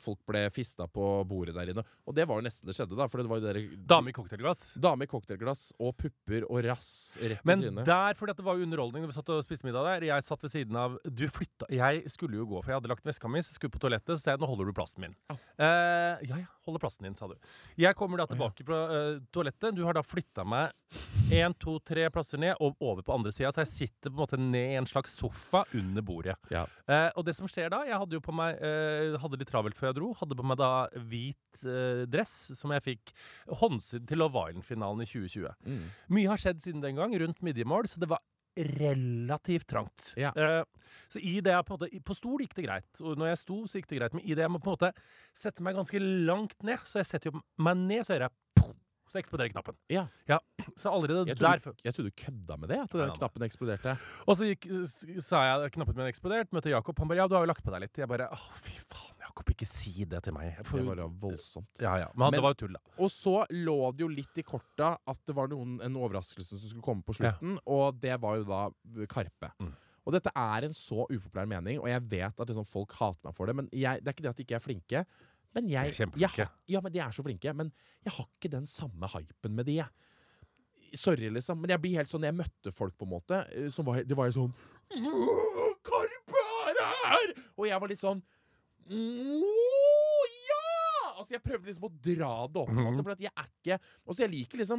folk 0.00 0.20
ble 0.28 0.42
fista 0.52 0.84
på 0.90 1.04
bordet 1.28 1.54
der 1.56 1.70
inne. 1.72 1.84
Og 2.04 2.14
det 2.16 2.26
var 2.28 2.40
jo 2.40 2.44
nesten 2.44 2.68
det 2.68 2.74
skjedde, 2.76 2.96
da. 2.98 3.06
For 3.08 3.22
det 3.22 3.30
var 3.30 3.40
jo 3.40 3.46
der, 3.46 3.60
Dame 3.88 4.12
i 4.12 4.16
cocktailglass. 4.16 4.62
Dame 4.76 5.06
i 5.06 5.10
cocktailglass 5.10 5.68
og 5.80 5.94
pupper 5.96 6.44
og 6.50 6.60
rass 6.66 6.90
rett 7.22 7.40
i 7.40 7.48
Men 7.48 7.64
der, 7.86 8.16
at 8.16 8.36
det 8.36 8.44
var 8.46 8.58
jo 8.58 8.66
underholdning 8.66 9.06
vi 9.06 9.16
satt 9.16 9.30
og 9.32 9.44
spiste 9.46 9.66
middag 9.66 9.86
der, 9.86 10.08
jeg 10.10 10.26
satt 10.26 10.42
ved 10.44 10.52
siden 10.52 10.76
av 10.80 10.96
Du 11.06 11.24
flytta 11.30 11.68
Jeg 11.72 12.10
skulle 12.12 12.38
jo 12.40 12.46
gå, 12.48 12.60
for 12.62 12.72
jeg 12.72 12.80
hadde 12.80 12.90
lagt 12.92 13.06
veska 13.06 13.30
mi, 13.30 13.42
skulle 13.44 13.72
på 13.72 13.82
toalettet, 13.82 14.16
så 14.16 14.22
sa 14.22 14.34
jeg 14.34 14.42
nå 14.42 14.50
holder 14.50 14.68
du 14.68 14.76
plassen 14.76 15.04
min. 15.06 15.16
Ja. 15.30 15.38
Eh, 15.56 16.26
ja, 16.28 16.40
ja, 16.42 16.50
holder 16.68 16.82
plassen 16.82 17.06
din, 17.06 17.16
sa 17.18 17.28
du. 17.30 17.36
Jeg 17.80 17.96
kommer 17.98 18.20
da 18.20 18.28
tilbake 18.30 18.66
fra 18.66 18.80
eh, 18.92 19.20
toalettet. 19.34 19.76
Du 19.76 19.84
har 19.86 19.96
da 19.96 20.04
flytta 20.04 20.44
meg 20.46 20.74
én, 21.34 21.54
to, 21.58 21.76
tre 21.86 22.06
plasser 22.14 22.40
ned 22.40 22.58
og 22.62 22.76
over 22.82 23.04
på 23.06 23.14
andre 23.14 23.32
sida, 23.34 23.50
så 23.54 23.64
jeg 23.64 23.72
sitter 23.72 24.12
på 24.12 24.16
en 24.16 24.22
måte 24.22 24.40
ned 24.40 24.74
i 24.74 24.78
en 24.80 24.88
slags 24.88 25.14
sofa 25.18 25.64
under 25.76 26.04
bordet. 26.06 26.36
Ja. 26.52 26.66
Eh, 26.86 27.08
og 27.16 27.26
det 27.26 27.36
som 27.38 27.48
skjer 27.50 27.70
da 27.72 27.82
Jeg 27.86 27.98
hadde 27.98 28.14
jo 28.14 28.22
på 28.22 28.34
meg 28.34 28.60
eh, 28.62 29.16
Hadde 29.36 29.44
litt 29.44 29.52
travelt 29.52 29.76
før 29.76 29.90
jeg 29.90 29.98
dro. 29.98 30.12
Hadde 30.16 30.38
på 30.38 30.46
meg 30.48 30.56
da 30.60 30.70
hvit 31.10 31.66
eh, 31.68 32.06
dress 32.08 32.32
som 32.56 32.72
jeg 32.72 32.84
fikk 32.86 33.12
håndsydd 33.60 34.06
til 34.08 34.22
Love 34.22 34.46
Island-finalen 34.48 35.04
i 35.04 35.08
2020. 35.10 35.52
Mm. 35.66 35.84
Mye 36.16 36.30
har 36.32 36.40
skjedd 36.40 36.64
siden 36.64 36.84
den 36.84 36.96
gang, 36.96 37.12
rundt 37.20 37.44
midjemål, 37.44 37.90
så 37.92 38.00
det 38.00 38.08
var 38.08 38.24
relativt 38.56 39.68
trangt. 39.68 40.14
Ja. 40.16 40.32
Eh, 40.32 40.64
så 41.12 41.20
i 41.20 41.36
det 41.44 41.52
jeg 41.52 41.66
på 41.68 41.74
en 41.74 41.80
måte 41.82 42.00
På 42.06 42.16
stol 42.16 42.40
gikk 42.40 42.56
det 42.56 42.64
greit, 42.64 43.02
og 43.02 43.20
når 43.20 43.34
jeg 43.34 43.42
sto, 43.42 43.58
så 43.68 43.80
gikk 43.80 43.90
det 43.92 44.00
greit. 44.00 44.16
Men 44.16 44.24
i 44.24 44.32
det 44.32 44.46
jeg 44.46 44.54
må 44.54 44.62
på 44.62 44.72
en 44.72 44.78
måte 44.78 44.92
sette 45.36 45.64
meg 45.66 45.76
ganske 45.76 46.00
langt 46.00 46.56
ned, 46.64 46.80
så 46.88 47.02
jeg 47.02 47.10
setter 47.10 47.30
jo 47.30 47.42
meg 47.60 47.84
ned, 47.84 48.06
så 48.06 48.16
gjør 48.16 48.28
jeg 48.30 48.72
så 49.06 49.20
eksploderer 49.20 49.52
knappen. 49.52 49.76
Ja. 49.92 50.06
Så 50.76 50.90
allerede 50.90 51.28
Jeg 51.30 51.38
der 51.38 51.60
trodde, 51.62 51.78
jeg 51.84 51.94
trodde 51.94 52.10
du 52.10 52.16
kødda 52.18 52.56
med 52.58 52.68
det, 52.72 52.78
at 52.82 52.90
den 52.98 53.10
knappen 53.14 53.42
eksploderte. 53.46 53.92
Og 54.26 54.36
så 54.36 54.48
gikk, 54.50 54.66
sa 55.22 55.42
jeg 55.46 55.70
knappen 55.76 55.94
min 55.96 56.08
eksplodert, 56.10 56.50
møtte 56.52 56.72
Jakob. 56.72 56.98
Han 56.98 57.08
bare 57.08 57.18
'ja, 57.22 57.28
du 57.28 57.34
har 57.38 57.44
jo 57.46 57.50
lagt 57.52 57.62
på 57.64 57.70
deg 57.70 57.84
litt'. 57.86 57.96
Jeg 58.02 58.08
bare 58.10 58.26
'å, 58.28 58.38
fy 58.60 58.74
faen, 58.90 59.14
Jakob, 59.22 59.46
ikke 59.54 59.66
si 59.66 60.04
det 60.04 60.22
til 60.24 60.32
meg'. 60.34 60.58
For, 60.66 60.78
Det 60.78 60.86
var 60.86 60.96
jo 60.96 61.08
voldsomt. 61.22 61.80
ja, 61.80 61.94
ja. 62.02 62.08
Men, 62.14 62.24
han- 62.26 62.30
Men- 62.32 62.38
det 62.40 62.42
var 62.42 62.50
jo 62.56 62.60
tull, 62.66 62.72
da. 62.74 62.80
Og 62.98 63.08
så 63.10 63.46
lå 63.50 63.92
det 63.96 64.00
jo 64.00 64.08
litt 64.08 64.38
i 64.38 64.42
korta 64.42 64.98
at 65.06 65.18
det 65.24 65.34
var 65.36 65.46
noen, 65.48 65.80
en 65.82 65.94
overraskelse 65.94 66.58
som 66.58 66.68
skulle 66.68 66.82
komme 66.82 67.02
på 67.06 67.14
slutten, 67.14 67.58
og 67.66 68.00
det 68.00 68.20
var 68.20 68.36
jo 68.36 68.44
da 68.44 68.70
Karpe. 69.06 69.52
Mm. 69.60 69.72
Og 70.06 70.12
dette 70.12 70.30
er 70.34 70.64
en 70.64 70.74
så 70.74 71.06
upopulær 71.10 71.46
mening, 71.48 71.78
og 71.80 71.86
jeg 71.88 72.02
vet 72.08 72.40
at 72.40 72.46
liksom 72.48 72.66
folk 72.66 72.92
hater 72.92 73.24
meg 73.24 73.34
for 73.34 73.46
det, 73.46 73.56
men 73.56 73.68
jeg, 73.72 74.02
det 74.02 74.08
er 74.08 74.12
ikke 74.14 74.22
det 74.22 74.30
at 74.30 74.36
de 74.36 74.44
ikke 74.44 74.54
er 74.56 74.66
flinke. 74.66 75.06
Men 75.54 75.68
jeg, 75.68 75.94
jeg 76.16 76.48
Ja, 76.68 76.80
men 76.80 76.92
de 76.92 76.98
er 77.00 77.10
så 77.10 77.22
flinke, 77.22 77.52
men 77.54 77.72
jeg 78.04 78.12
har 78.12 78.26
ikke 78.26 78.50
den 78.50 78.66
samme 78.66 79.08
hypen 79.08 79.54
med 79.54 79.66
de. 79.66 79.76
jeg. 79.82 79.88
Sorry, 80.94 81.28
liksom, 81.30 81.58
men 81.60 81.70
jeg 81.70 81.80
blir 81.82 81.96
helt 81.98 82.08
sånn 82.08 82.22
Jeg 82.22 82.34
møtte 82.34 82.70
folk, 82.72 82.94
på 82.96 83.04
en 83.04 83.10
måte, 83.10 83.40
eh, 83.52 83.68
som 83.68 83.84
var, 83.84 84.02
det 84.04 84.16
var 84.16 84.30
sånn 84.30 84.52
Karpe 85.82 86.42
er 86.70 86.80
her! 87.04 87.32
Og 87.56 87.66
jeg 87.66 87.80
var 87.80 87.88
litt 87.90 87.98
sånn 88.00 88.22
«Åh, 88.86 90.26
ja! 90.46 90.62
altså 91.18 91.34
Jeg 91.34 91.42
prøvde 91.42 91.66
liksom 91.66 91.88
å 91.88 91.90
dra 91.90 92.30
det 92.46 92.60
opp. 92.62 92.70
Mhm. 92.70 92.84
måte 92.86 93.02
For 93.02 93.16
at 93.16 93.20
jeg 93.24 93.32
er 93.34 93.48
ikke 93.50 93.78
Altså 94.06 94.22
jeg 94.22 94.30
liker 94.30 94.58
liksom. 94.62 94.78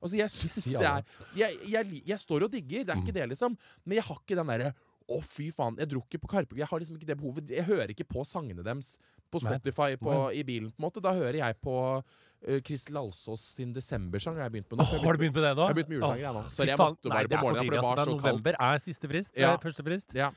Altså 0.00 0.16
jeg 0.20 0.30
syns 0.30 0.66
er 0.78 1.02
jeg, 1.34 1.58
jeg, 1.74 2.02
jeg 2.06 2.18
står 2.22 2.46
og 2.46 2.52
digger, 2.54 2.84
det 2.84 2.90
er 2.94 2.96
Mhm. 3.00 3.02
ikke 3.06 3.14
det, 3.18 3.28
liksom. 3.34 3.56
Men 3.84 3.96
jeg 3.98 4.04
har 4.04 4.16
ikke 4.22 4.36
den 4.38 4.46
derre 4.46 4.74
å, 5.10 5.20
fy 5.20 5.50
faen. 5.52 5.76
Jeg 5.80 5.90
dro 5.92 6.00
ikke 6.04 6.22
på 6.22 6.30
Karpe. 6.32 6.56
Jeg 6.58 6.68
har 6.70 6.80
liksom 6.80 6.96
ikke 6.96 7.08
det 7.10 7.16
behovet. 7.20 7.50
Jeg 7.52 7.66
hører 7.68 7.92
ikke 7.92 8.06
på 8.08 8.24
sangene 8.28 8.64
deres 8.64 8.94
på 9.32 9.42
Spotify 9.42 9.98
på, 10.00 10.14
i 10.32 10.44
bilen. 10.46 10.70
på 10.70 10.80
en 10.80 10.86
måte 10.86 11.02
Da 11.04 11.12
hører 11.16 11.40
jeg 11.40 11.58
på 11.64 11.76
uh, 12.00 12.58
Kristel 12.64 12.96
Alsås 13.00 13.42
sin 13.58 13.74
desembersang. 13.76 14.38
Har 14.40 14.48
jeg 14.48 14.56
begynt 14.56 14.72
med 14.72 14.80
nå. 14.80 14.86
Oh, 14.86 15.04
har 15.04 15.18
du 15.18 15.24
begynt 15.24 15.36
med 15.36 15.46
det 15.48 15.52
nå? 15.58 15.66
Jeg 15.66 15.74
har 15.74 15.78
begynt 15.80 15.92
med 15.92 15.98
julesanger, 15.98 16.24
jeg 16.24 16.36
nå. 16.38 16.42
Så 16.46 16.56
Sorry, 16.56 16.72
jeg 16.72 16.80
måtte 16.80 17.14
bare 17.14 17.30
på 17.34 17.42
morgenen, 17.42 17.68
for 17.68 17.76
det 17.76 17.84
var 17.84 18.00
så 18.00 18.08
kaldt. 18.08 18.24
November 18.24 18.60
er 18.70 18.82
siste 18.86 19.12
frist. 19.12 19.36
Ja. 19.36 19.52
er 19.52 19.62
Første 19.64 19.86
frist. 19.86 20.16
Ja. 20.16 20.32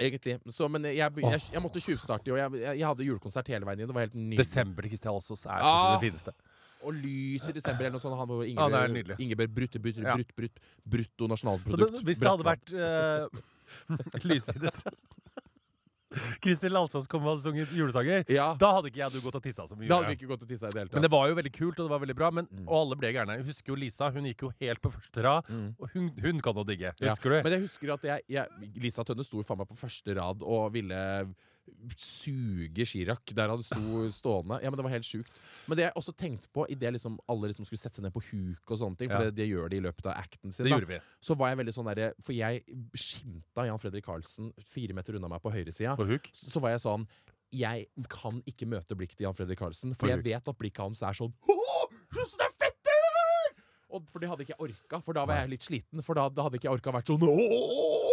Egentlig. 0.00 0.38
Så, 0.48 0.68
men 0.72 0.88
jeg, 0.88 0.96
jeg, 1.02 1.24
jeg, 1.26 1.44
jeg 1.52 1.62
måtte 1.62 1.82
tjuvstarte 1.84 2.30
i 2.30 2.34
år. 2.34 2.42
Jeg, 2.44 2.64
jeg, 2.78 2.86
hadde 2.86 3.06
julekonsert 3.06 3.50
hele 3.52 3.68
veien 3.68 3.82
inn. 3.82 3.90
Det 3.90 3.96
var 3.96 4.06
helt 4.06 4.16
nydelig. 4.16 4.40
Desember 4.44 4.86
til 4.86 4.94
Kristel 4.94 5.12
Alsås 5.12 5.46
er 5.46 5.58
Ah. 5.60 5.96
det 5.96 6.06
fineste. 6.06 6.36
Og 6.82 6.94
lys 6.98 7.44
i 7.46 7.54
desember 7.54 7.86
eller 7.86 7.94
noe 7.94 8.02
sånt. 8.02 8.18
Han 8.18 8.30
var 8.30 8.46
Ingebjørg, 8.46 8.94
nydelig. 8.96 9.16
Ingebjørg 9.22 9.52
Brutte, 9.58 9.82
Brutte, 9.82 10.02
brutt, 10.02 10.32
Brutt, 10.38 10.62
Brutt, 10.86 11.18
Brutto 11.22 11.36
Så 11.36 11.78
det, 11.78 11.90
hvis 12.08 12.18
det 12.18 12.30
hadde 12.30 12.46
vært 12.48 12.72
uh, 12.74 13.42
lyssides 14.28 14.82
Kristin 16.44 16.74
Alsås 16.76 17.06
kom 17.08 17.24
og 17.24 17.30
hadde 17.32 17.42
sunget 17.46 17.70
julesanger, 17.72 18.24
Ja, 18.28 18.50
da 18.60 18.74
hadde 18.76 18.90
ikke 18.90 19.00
jeg 19.00 19.08
og 19.08 19.14
du 19.16 19.22
gått 19.24 19.38
og 19.38 19.44
tissa 19.46 19.64
så 19.64 19.78
mye. 19.78 19.88
da 19.88 19.96
hadde 20.00 20.10
vi 20.12 20.16
ikke 20.18 20.28
gått 20.28 20.42
og 20.44 20.50
tissa 20.50 20.68
i 20.68 20.74
det 20.74 20.80
hele 20.82 20.90
tatt. 20.90 20.98
Men 20.98 21.06
det 21.06 21.10
var 21.14 21.30
jo 21.30 21.36
veldig 21.38 21.52
kult, 21.56 21.78
og 21.78 21.86
det 21.86 21.92
var 21.94 22.02
veldig 22.02 22.16
bra. 22.18 22.28
Men, 22.36 22.48
Mm. 22.52 22.66
Og 22.68 22.74
alle 22.82 22.96
ble 23.00 23.12
gærne. 23.16 23.36
Jeg 23.38 23.46
husker 23.46 23.72
jo 23.72 23.76
Lisa. 23.80 24.10
Hun 24.12 24.26
gikk 24.28 24.42
jo 24.44 24.50
helt 24.60 24.82
på 24.82 24.90
første 24.92 25.22
rad. 25.24 25.48
Mm. 25.48 25.70
Og 25.80 25.88
hun, 25.94 26.10
hun 26.20 26.40
kan 26.44 26.54
jo 26.60 26.64
digge. 26.68 26.92
Ja, 27.00 27.14
du? 27.16 27.30
Men 27.30 27.52
jeg 27.56 27.62
husker 27.64 27.94
at 27.94 28.04
jeg, 28.04 28.20
jeg 28.28 28.72
Lisa 28.76 29.02
Tønne 29.08 29.24
sto 29.24 29.40
faen 29.42 29.62
meg 29.62 29.68
på 29.72 29.78
første 29.80 30.14
rad 30.20 30.42
og 30.44 30.68
ville 30.74 31.00
suge 31.98 32.84
Chirac 32.86 33.32
der 33.34 33.50
han 33.52 33.62
sto 33.62 34.02
stående. 34.12 34.58
Ja, 34.62 34.70
men 34.70 34.76
Det 34.78 34.84
var 34.86 34.92
helt 34.94 35.06
sjukt. 35.06 35.38
Men 35.68 35.76
det 35.78 35.84
jeg 35.86 35.94
også 35.98 36.14
tenkte 36.18 36.48
på 36.54 36.66
idet 36.70 36.92
liksom 36.96 37.18
alle 37.30 37.50
liksom 37.50 37.66
skulle 37.68 37.80
sette 37.82 37.98
seg 38.00 38.06
ned 38.06 38.14
på 38.14 38.22
huk, 38.22 38.62
og 38.70 38.78
sånne 38.78 38.98
ting 38.98 39.10
For 39.10 39.18
Ja. 39.22 39.30
det, 39.30 39.36
det 39.40 39.48
gjør 39.50 39.70
de 39.70 39.76
i 39.76 39.84
løpet 39.84 40.06
av 40.06 40.16
acten 40.22 40.52
sin. 40.52 40.66
da. 40.68 41.00
Så 41.20 41.36
var 41.38 41.50
jeg 41.52 41.58
veldig 41.62 41.74
sånn 41.74 41.88
derre 41.90 42.12
For 42.22 42.32
jeg 42.32 42.62
skimta 42.94 43.66
Jan 43.66 43.78
Fredrik 43.78 44.04
Karlsen 44.04 44.52
fire 44.64 44.94
meter 44.94 45.14
unna 45.18 45.28
meg 45.28 45.42
på 45.42 45.52
høyresida. 45.52 45.96
Huk. 45.98 46.30
Så 46.32 46.60
var 46.60 46.70
jeg 46.74 46.80
sånn 46.80 47.06
Jeg 47.52 47.88
kan 48.08 48.42
ikke 48.46 48.66
møte 48.66 48.96
blikket 48.96 49.16
til 49.18 49.26
Jan 49.26 49.34
Fredrik 49.36 49.58
Karlsen, 49.58 49.94
for 49.94 50.08
jeg 50.08 50.22
vet 50.24 50.48
at 50.48 50.58
blikket 50.58 50.82
hans 50.82 51.02
er 51.02 51.12
sånn 51.12 51.32
er 52.12 52.52
fetter! 52.58 52.98
Og 53.92 54.06
for 54.08 54.20
det 54.20 54.28
hadde 54.30 54.44
ikke 54.46 54.54
jeg 54.56 54.70
orka, 54.70 55.00
for 55.04 55.12
da 55.12 55.26
var 55.28 55.42
jeg 55.42 55.50
litt 55.52 55.64
sliten. 55.66 56.00
For 56.02 56.16
da, 56.16 56.28
da 56.32 56.46
hadde 56.46 56.56
ikke 56.56 56.68
jeg 56.70 56.78
orka 56.80 56.94
vært 56.96 57.10
sånn 57.12 57.26
Åh! 57.28 58.11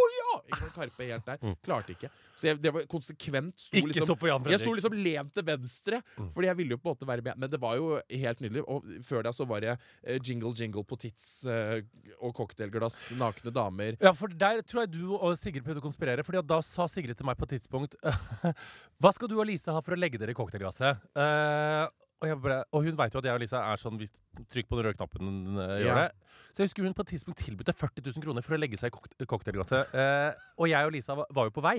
Ikke 0.50 0.62
sånn 0.66 0.74
Karpe 0.76 1.08
helt 1.08 1.26
der. 1.30 1.40
Mm. 1.44 1.56
Klarte 1.66 1.94
ikke. 1.96 2.10
Så 2.40 2.50
jeg 2.50 2.60
det 2.64 2.72
var 2.74 2.86
konsekvent 2.92 3.56
sto 3.60 3.78
Ikke 3.78 3.92
liksom 3.92 4.08
så 4.10 4.16
på 4.20 4.30
Jan 4.30 4.46
jeg 4.50 4.62
sto 4.64 4.74
liksom 4.74 4.96
lent 4.96 5.34
til 5.36 5.46
venstre, 5.46 6.02
Mm. 6.20 6.30
fordi 6.34 6.48
jeg 6.50 6.58
ville 6.58 6.76
jo 6.76 6.78
på 6.82 6.90
en 6.90 6.96
måte 6.96 7.08
være 7.08 7.24
med. 7.24 7.38
Men 7.38 7.50
det 7.52 7.60
var 7.62 7.76
jo 7.78 8.02
helt 8.10 8.40
nydelig. 8.42 8.64
Og 8.68 8.84
før 9.06 9.24
det 9.24 9.34
så 9.36 9.46
var 9.48 9.62
det 9.62 9.76
uh, 9.78 10.18
jingle 10.18 10.54
jingle 10.58 10.84
på 10.84 10.98
tits 11.00 11.46
uh, 11.46 11.80
og 12.20 12.34
cocktailglass, 12.36 13.12
nakne 13.20 13.54
damer. 13.54 13.98
Ja, 14.02 14.12
for 14.18 14.28
der 14.28 14.62
tror 14.62 14.86
jeg 14.86 14.94
du 14.98 15.16
og 15.16 15.38
Sigrid 15.38 15.64
prøvde 15.64 15.84
å 15.84 15.86
konspirere. 15.86 16.24
Fordi 16.26 16.42
da 16.48 16.62
sa 16.66 16.88
Sigrid 16.92 17.18
til 17.20 17.28
meg 17.30 17.38
på 17.40 17.48
et 17.48 17.58
tidspunkt 17.60 17.96
Hva 19.00 19.12
skal 19.16 19.30
du 19.32 19.38
og 19.40 19.48
Lisa 19.48 19.72
ha 19.76 19.82
for 19.86 19.96
å 19.96 20.00
legge 20.00 20.20
dere 20.20 20.34
i 20.34 20.38
cocktailglasset? 20.38 21.06
Eh, 21.16 21.86
og, 22.20 22.42
bare, 22.44 22.64
og 22.76 22.84
hun 22.84 22.98
veit 23.00 23.14
jo 23.16 23.22
at 23.22 23.28
jeg 23.30 23.38
og 23.38 23.44
Lisa 23.44 23.62
er 23.64 23.80
sånn 23.80 24.00
hvis 24.00 24.12
trykk 24.52 24.68
på 24.68 24.80
den 24.80 24.90
røde 24.90 24.98
knappen 25.00 25.62
eh, 25.64 25.78
gjør 25.86 26.02
det. 26.02 26.10
Så 26.50 26.64
jeg 26.64 26.72
husker 26.72 26.88
hun 26.88 26.98
på 26.98 27.06
et 27.06 27.14
tidspunkt 27.16 27.40
tilbød 27.46 27.72
40 27.72 28.04
000 28.10 28.26
kroner 28.26 28.46
for 28.46 28.58
å 28.58 28.60
legge 28.60 28.80
seg 28.80 28.92
i 28.92 28.96
kok 28.96 29.08
cocktailglasset. 29.30 29.94
Uh, 29.96 30.52
og 30.60 30.68
jeg 30.72 30.90
og 30.90 30.94
Lisa 30.96 31.16
var, 31.16 31.30
var 31.36 31.48
jo 31.48 31.56
på 31.56 31.64
vei. 31.64 31.78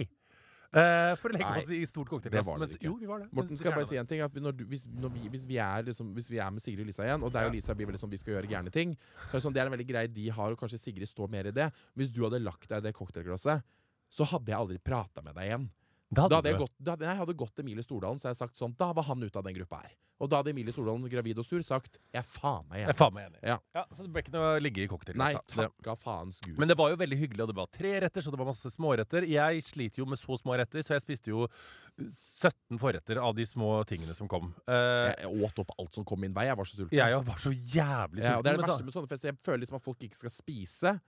Uh, 0.70 1.16
for 1.18 1.33
å 1.33 1.35
legge 1.35 1.48
Nei, 1.48 1.61
oss 1.64 1.72
i 1.74 1.81
stort 1.90 2.09
cocktailglass. 2.12 2.76
Jo, 2.81 2.94
vi 3.00 3.09
var 3.11 3.24
det. 3.24 3.29
Morten 3.35 3.59
skal 3.59 3.72
jeg 3.72 3.81
bare 3.81 3.88
si 3.88 3.98
en 3.98 4.09
ting 4.09 4.22
du, 4.22 4.64
hvis, 4.70 4.87
vi, 4.87 5.24
hvis, 5.33 5.44
vi 5.50 5.59
er 5.61 5.85
liksom, 5.88 6.12
hvis 6.14 6.31
vi 6.31 6.38
er 6.38 6.55
med 6.55 6.62
Sigrid 6.62 6.85
og 6.87 6.92
Lisa 6.92 7.05
igjen, 7.09 7.26
og 7.26 7.35
deg 7.35 7.50
og 7.50 7.57
Lisa 7.57 7.74
blir 7.76 7.90
veldig 7.90 8.00
sånn 8.00 8.12
vi 8.12 8.20
skal 8.22 8.37
gjøre 8.37 8.53
gærne 8.53 8.72
ting, 8.72 8.94
så 9.26 9.35
er 9.35 9.37
det 9.40 9.44
sånn, 9.44 9.57
det 9.57 9.64
er 9.64 9.72
en 9.72 9.74
veldig 9.74 9.88
grei 9.90 10.07
de 10.14 10.29
har, 10.37 10.55
og 10.55 10.62
kanskje 10.62 10.79
Sigrid 10.79 11.11
står 11.11 11.33
mer 11.33 11.50
i 11.50 11.55
det. 11.57 11.68
Hvis 11.98 12.14
du 12.14 12.22
hadde 12.22 12.40
lagt 12.40 12.70
deg 12.70 12.85
i 12.85 12.87
det 12.87 12.94
cocktailglasset, 12.96 13.66
så 14.11 14.26
hadde 14.31 14.55
jeg 14.55 14.62
aldri 14.62 14.79
prata 14.83 15.26
med 15.26 15.35
deg 15.35 15.50
igjen. 15.50 15.66
Da 16.11 16.25
hadde 16.27 16.40
hadde 16.40 16.51
jeg 16.51 16.59
gått, 16.59 16.73
da, 16.83 16.94
hadde- 16.96 17.07
jeg 17.07 17.18
hadde 17.20 17.35
gått 17.38 17.61
Emilie 17.62 17.83
Stordalen, 17.87 18.18
så 18.18 18.27
jeg 18.27 18.35
hadde 18.35 18.42
sagt 18.42 18.59
sånn 18.59 18.77
Da 18.77 18.92
var 18.92 19.05
han 19.07 19.23
ute 19.23 19.38
av 19.38 19.44
den 19.46 19.55
gruppa 19.55 19.83
her. 19.85 19.92
Og 20.20 20.29
da 20.29 20.40
hadde 20.40 20.51
Emilie 20.51 20.73
Stordalen, 20.75 21.07
gravid 21.09 21.38
og 21.38 21.46
sur, 21.46 21.62
sagt 21.62 21.99
Jeg 22.12 22.20
er 22.20 22.27
faen 22.27 22.66
meg 22.68 22.83
enig. 22.83 22.96
faen 22.99 23.14
meg 23.14 23.29
enig. 23.31 23.38
Ja. 23.46 23.85
så 23.94 24.03
det 24.03 24.11
ble 24.12 24.23
ikke 24.25 24.33
noe 24.35 24.49
å 24.57 24.61
ligge 24.61 24.83
i 24.83 25.14
Nei, 25.16 25.33
takka 25.49 25.94
faens 25.96 26.40
gud. 26.44 26.59
Men 26.59 26.68
det 26.68 26.77
var 26.77 26.90
jo 26.90 26.96
veldig 27.01 27.16
hyggelig, 27.16 27.44
og 27.46 27.53
det 27.53 27.57
var 27.57 27.70
tre 27.73 27.92
retter, 28.01 28.20
så 28.20 28.31
det 28.35 28.40
var 28.42 28.51
masse 28.51 28.68
småretter. 28.75 29.27
Jeg 29.31 29.62
sliter 29.64 30.03
jo 30.03 30.07
med 30.11 30.18
så 30.18 30.37
små 30.37 30.59
retter, 30.59 30.83
så 30.83 30.96
jeg 30.99 31.07
spiste 31.07 31.31
jo 31.31 31.46
uh, 31.46 32.11
17 32.42 32.77
forretter 32.83 33.16
av 33.23 33.35
de 33.38 33.46
små 33.46 33.70
tingene 33.88 34.12
som 34.18 34.29
kom. 34.29 34.51
Uh, 34.66 35.14
jeg, 35.14 35.31
åt 35.46 35.62
opp 35.62 35.73
alt 35.79 35.94
som 35.94 36.05
kom 36.05 36.20
min 36.20 36.35
vei. 36.35 36.49
Jeg 36.51 36.59
var 36.59 36.68
så 36.68 36.83
sulten. 36.83 36.99
jeg 36.99 37.23
var 37.31 37.40
så 37.46 37.55
jævlig 37.55 38.27
Ja, 38.27 38.42
det 38.42 38.51
er 38.51 38.59
det 38.59 38.66
sulten. 38.66 38.66
verste 38.66 38.85
med 38.85 38.99
sånne 38.99 39.09
fester. 39.14 39.31
Jeg 39.31 39.40
føler 39.46 39.62
liksom 39.64 39.79
at 39.81 39.87
folk 39.87 40.05
ikke 40.05 40.20
skal 40.20 40.35
spise. 40.35 41.01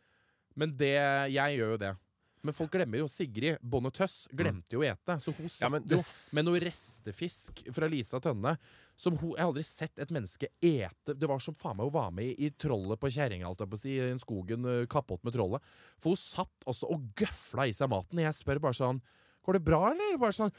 Men 0.57 0.77
det, 0.77 0.95
jeg 1.33 1.59
gjør 1.59 1.75
jo 1.75 1.83
det. 1.85 1.93
Men 2.43 2.55
folk 2.57 2.73
glemmer 2.75 2.99
jo. 2.99 3.07
Sigrid 3.11 3.61
Bonne 3.63 3.91
Tøss 3.95 4.25
glemte 4.35 4.75
jo 4.75 4.83
å 4.83 4.87
ete. 4.89 5.15
Så 5.23 5.31
hun 5.37 5.47
Ja, 5.47 5.53
satt 5.55 5.71
men 5.71 5.85
jo 5.87 6.01
med 6.35 6.47
noe 6.49 6.61
restefisk 6.63 7.63
fra 7.75 7.87
Lisa 7.91 8.19
Tønne. 8.23 8.57
Som 8.99 9.17
hun, 9.19 9.31
Jeg 9.33 9.41
har 9.41 9.49
aldri 9.53 9.63
sett 9.65 9.99
et 9.99 10.11
menneske 10.13 10.49
ete 10.61 11.15
Det 11.17 11.27
var 11.27 11.41
som 11.41 11.55
faen 11.59 11.79
meg 11.79 11.89
hun 11.89 11.95
var 11.95 12.11
med 12.13 12.25
i, 12.29 12.47
i 12.47 12.51
Trollet 12.51 13.01
på 13.01 13.09
kjerringa, 13.11 13.47
holdt 13.49 13.63
jeg 13.65 13.71
på 13.73 13.79
å 13.79 13.83
si. 13.83 13.95
I 13.99 14.19
skogen 14.21 14.67
uh, 14.69 14.87
kappåt 14.91 15.23
med 15.25 15.35
trollet. 15.37 15.63
For 16.03 16.13
hun 16.13 16.21
satt 16.21 16.67
også 16.69 16.91
og 16.93 17.07
gøfla 17.19 17.69
i 17.71 17.77
seg 17.77 17.91
maten. 17.95 18.21
Jeg 18.23 18.35
spør 18.37 18.61
bare 18.63 18.79
sånn 18.79 19.01
Går 19.43 19.59
det 19.59 19.65
bra, 19.67 19.81
eller? 19.91 20.19
Bare 20.23 20.37
sånn 20.37 20.53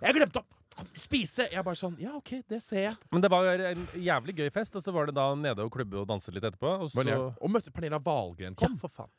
Jeg 0.00 0.16
glemte 0.16 0.42
å 0.42 0.84
spise! 0.96 1.46
Jeg 1.52 1.64
bare 1.64 1.78
sånn 1.78 1.96
Ja, 2.00 2.16
OK, 2.18 2.34
det 2.48 2.60
ser 2.64 2.86
jeg. 2.88 2.96
Men 3.12 3.24
det 3.24 3.30
var 3.32 3.48
en 3.70 3.86
jævlig 3.96 4.36
gøy 4.40 4.50
fest, 4.54 4.76
og 4.76 4.84
så 4.84 4.92
var 4.96 5.08
det 5.08 5.16
da 5.16 5.30
nede 5.36 5.64
og 5.64 5.72
klubbe 5.74 6.00
og 6.02 6.08
danse 6.08 6.32
litt 6.32 6.44
etterpå. 6.44 6.74
Og 6.86 6.92
så 6.92 7.04
Og 7.40 7.52
møtte 7.52 7.72
Pernilla 7.72 8.00
Wahlgren 8.04 8.56
Ja, 8.56 8.60
kom. 8.66 8.78
for 8.80 8.92
faen. 8.92 9.12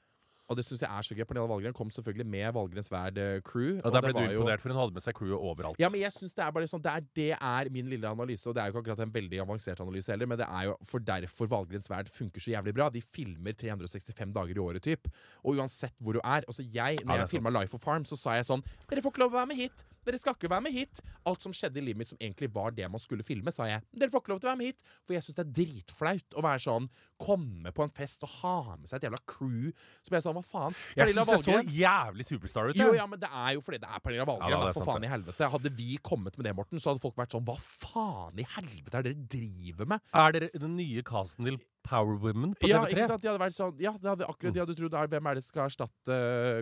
Og 0.52 0.58
det 0.60 0.66
syns 0.68 0.82
jeg 0.84 0.92
er 0.92 1.06
så 1.08 1.16
gøy. 1.16 1.24
Pernilla 1.30 1.48
Valgren 1.48 1.76
kom 1.78 1.90
selvfølgelig 1.96 2.26
med 2.28 2.52
Valgrens 2.58 2.90
Verd-crew. 2.92 3.78
Og 3.80 3.94
der 3.96 4.04
ble 4.04 4.12
du 4.12 4.20
imponert, 4.20 4.60
jo- 4.60 4.64
for 4.66 4.74
hun 4.74 4.80
hadde 4.82 4.96
med 4.98 5.06
seg 5.06 5.16
crewet 5.16 5.40
overalt. 5.40 5.80
Ja, 5.80 5.88
men 5.90 6.02
jeg 6.04 6.12
synes 6.12 6.34
Det 6.36 6.44
er 6.44 6.52
bare 6.52 6.68
sånn 6.68 6.82
Det 6.84 6.92
er, 6.92 7.06
det 7.16 7.30
er 7.40 7.70
min 7.72 7.88
lille 7.90 8.08
analyse, 8.12 8.46
og 8.52 8.56
det 8.56 8.64
er 8.64 8.68
jo 8.72 8.76
ikke 8.76 8.84
akkurat 8.92 9.06
en 9.08 9.14
veldig 9.16 9.40
avansert 9.46 9.80
analyse 9.86 10.12
heller, 10.12 10.28
men 10.28 10.38
det 10.44 10.48
er 10.50 10.64
jo 10.70 10.76
for 10.84 11.00
derfor 11.00 11.48
Valgrens 11.48 11.88
Verd 11.90 12.10
funker 12.12 12.40
så 12.44 12.52
jævlig 12.58 12.74
bra. 12.76 12.90
De 12.90 13.02
filmer 13.02 13.54
365 13.54 14.34
dager 14.36 14.56
i 14.56 14.60
året, 14.68 14.82
typ. 14.84 15.08
Og 15.46 15.56
uansett 15.58 15.94
hvor 16.02 16.14
du 16.14 16.20
er 16.24 16.44
Altså 16.48 16.64
jeg, 16.74 17.00
når 17.06 17.24
jeg 17.24 17.30
filma 17.38 17.50
Life 17.62 17.74
of 17.76 17.82
Farm, 17.82 18.04
så 18.04 18.18
sa 18.20 18.36
jeg 18.36 18.46
sånn 18.46 18.64
Dere 18.90 19.02
får 19.02 19.12
ikke 19.16 19.24
lov 19.26 19.32
å 19.32 19.40
være 19.42 19.48
med 19.54 19.58
hit! 19.58 19.86
Dere 20.06 20.18
skal 20.18 20.34
ikke 20.34 20.50
være 20.50 20.66
med 20.66 20.74
hit! 20.74 21.02
Alt 21.30 21.44
som 21.46 21.54
skjedde 21.54 21.78
i 21.78 21.84
livet 21.86 22.00
mitt 22.02 22.10
som 22.10 22.18
egentlig 22.22 22.48
var 22.56 22.74
det 22.74 22.88
man 22.90 23.02
skulle 23.02 23.22
filme, 23.26 23.52
sa 23.54 23.68
jeg. 23.70 23.84
Dere 23.94 24.10
får 24.10 24.24
ikke 24.24 24.32
lov 24.34 24.40
til 24.42 24.50
å 24.50 24.52
være 24.52 24.60
med 24.64 24.72
hit! 24.72 24.82
For 25.06 25.14
jeg 25.14 25.26
syns 25.28 25.38
det 25.38 25.44
er 25.46 25.52
dritflaut 25.60 26.38
å 26.38 26.44
være 26.46 26.64
sånn 26.66 26.88
Komme 27.22 27.70
på 27.78 27.84
en 27.86 27.92
fest 27.94 28.24
og 28.26 28.32
ha 28.40 28.54
med 28.82 28.90
seg 28.90 28.98
et 28.98 29.06
jævla 29.06 29.20
crew. 29.30 29.68
som 30.02 30.16
jeg 30.18 30.24
sånn 30.26 30.34
Hva 30.40 30.42
faen? 30.42 30.78
Jeg 30.98 31.12
syns 31.14 31.30
det 31.30 31.38
så 31.46 31.60
jævlig 31.78 32.26
superstar 32.26 32.72
ut. 32.72 32.80
jo, 32.82 32.88
ja, 32.98 33.06
men 33.06 33.22
det 33.22 33.30
er 33.30 33.52
jo 33.60 33.62
fordi 33.62 33.78
det 33.84 33.92
er 33.94 34.02
Pernilla 34.02 34.26
Ja, 34.26 34.30
Wahlgren. 34.32 34.58
da, 34.58 34.72
da, 34.72 34.74
for 34.80 34.90
faen 34.90 35.06
i 35.06 35.12
helvete. 35.12 35.52
Hadde 35.54 35.74
vi 35.78 35.90
kommet 36.02 36.38
med 36.42 36.50
det, 36.50 36.56
Morten, 36.58 36.82
så 36.82 36.90
hadde 36.96 37.04
folk 37.06 37.16
vært 37.22 37.36
sånn 37.38 37.46
Hva 37.46 37.60
faen 37.62 38.42
i 38.42 38.48
helvete 38.58 38.98
er 38.98 39.06
det 39.06 39.14
dere 39.22 39.30
driver 39.38 39.86
med? 39.94 40.02
Er 40.18 40.34
dere 40.40 40.50
den 40.58 40.76
nye 40.82 41.06
casten 41.06 41.46
til 41.46 41.62
Power 41.86 42.18
Women 42.18 42.56
på 42.58 42.66
TV3? 42.66 42.74
Ja, 42.74 42.84
ikke 42.90 43.08
sant? 43.14 43.22
De 43.22 43.30
hadde 43.30 43.44
vært 43.46 43.58
sånn 43.60 43.78
Ja, 43.86 43.94
det 44.02 44.10
hadde 44.16 44.26
akkurat 44.34 44.58
de 44.58 44.66
hadde 44.66 44.78
trodd 44.82 44.98
Hvem 45.14 45.30
er 45.30 45.38
det 45.38 45.46
som 45.46 45.54
skal 45.54 45.70
erstatte 45.70 46.20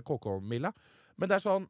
KK-Milla? 0.08 0.74
Men 1.20 1.30
det 1.32 1.40
er 1.40 1.44
sånn 1.48 1.66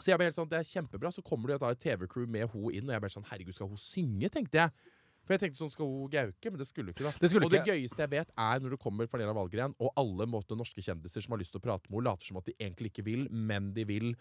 Så 0.00 0.12
jeg 0.12 0.20
ble 0.20 0.30
helt 0.30 0.36
sånn 0.36 0.48
Det 0.50 0.58
er 0.60 0.66
kjempebra. 0.66 1.12
Så 1.14 1.24
kommer 1.26 1.52
det 1.52 1.60
et 1.60 1.84
TV-crew 1.84 2.26
med 2.30 2.48
ho 2.54 2.72
inn, 2.72 2.88
og 2.88 2.96
jeg 2.96 3.04
ble 3.04 3.12
sånn 3.12 3.28
Herregud, 3.28 3.56
skal 3.56 3.70
hun 3.70 3.80
synge? 3.80 4.30
tenkte 4.32 4.62
jeg. 4.62 4.96
For 5.26 5.36
jeg 5.36 5.44
tenkte 5.44 5.60
sånn 5.60 5.72
Skal 5.74 5.90
hun 5.90 6.10
gauke? 6.12 6.50
Men 6.50 6.60
det 6.60 6.68
skulle 6.70 6.94
ikke, 6.94 7.06
da. 7.06 7.14
Det 7.20 7.30
skulle 7.30 7.46
og 7.46 7.54
det 7.54 7.62
gøyeste 7.68 8.04
jeg 8.04 8.12
vet, 8.16 8.32
er 8.34 8.62
når 8.64 8.76
det 8.76 8.80
kommer 8.82 9.10
Pernilla 9.10 9.36
Valgren 9.36 9.76
og 9.78 9.92
alle 10.00 10.26
måte, 10.30 10.58
norske 10.58 10.82
kjendiser 10.84 11.24
som 11.24 11.36
har 11.36 11.42
lyst 11.42 11.54
til 11.54 11.62
å 11.62 11.66
prate 11.68 11.86
med 11.88 12.00
henne, 12.00 12.08
later 12.10 12.30
som 12.30 12.40
at 12.40 12.48
de 12.48 12.56
egentlig 12.58 12.90
ikke 12.94 13.06
vil, 13.06 13.26
men 13.30 13.72
de 13.76 13.84
vil. 13.88 14.14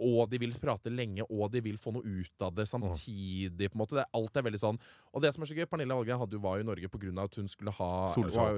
Og 0.00 0.30
de 0.30 0.40
vil 0.40 0.54
prate 0.60 0.92
lenge, 0.92 1.24
og 1.28 1.50
de 1.52 1.62
vil 1.64 1.78
få 1.80 1.92
noe 1.94 2.04
ut 2.04 2.44
av 2.46 2.54
det 2.56 2.66
samtidig. 2.68 3.70
på 3.70 3.76
en 3.76 3.82
måte. 3.82 3.98
Det, 3.98 4.06
alt 4.16 4.36
er 4.36 4.46
veldig 4.46 4.60
sånn. 4.62 4.80
Og 5.12 5.24
det 5.24 5.32
som 5.34 5.44
er 5.44 5.50
så 5.50 5.56
gøy, 5.58 5.66
Pernille 5.70 5.96
Hallgren 5.96 6.20
hadde, 6.20 6.40
var 6.40 6.58
jo 6.58 6.64
i 6.64 6.68
Norge 6.68 6.88
pga. 6.88 7.12
at 7.24 7.36
hun 7.36 7.48
skulle 7.48 7.74
ha 7.76 7.90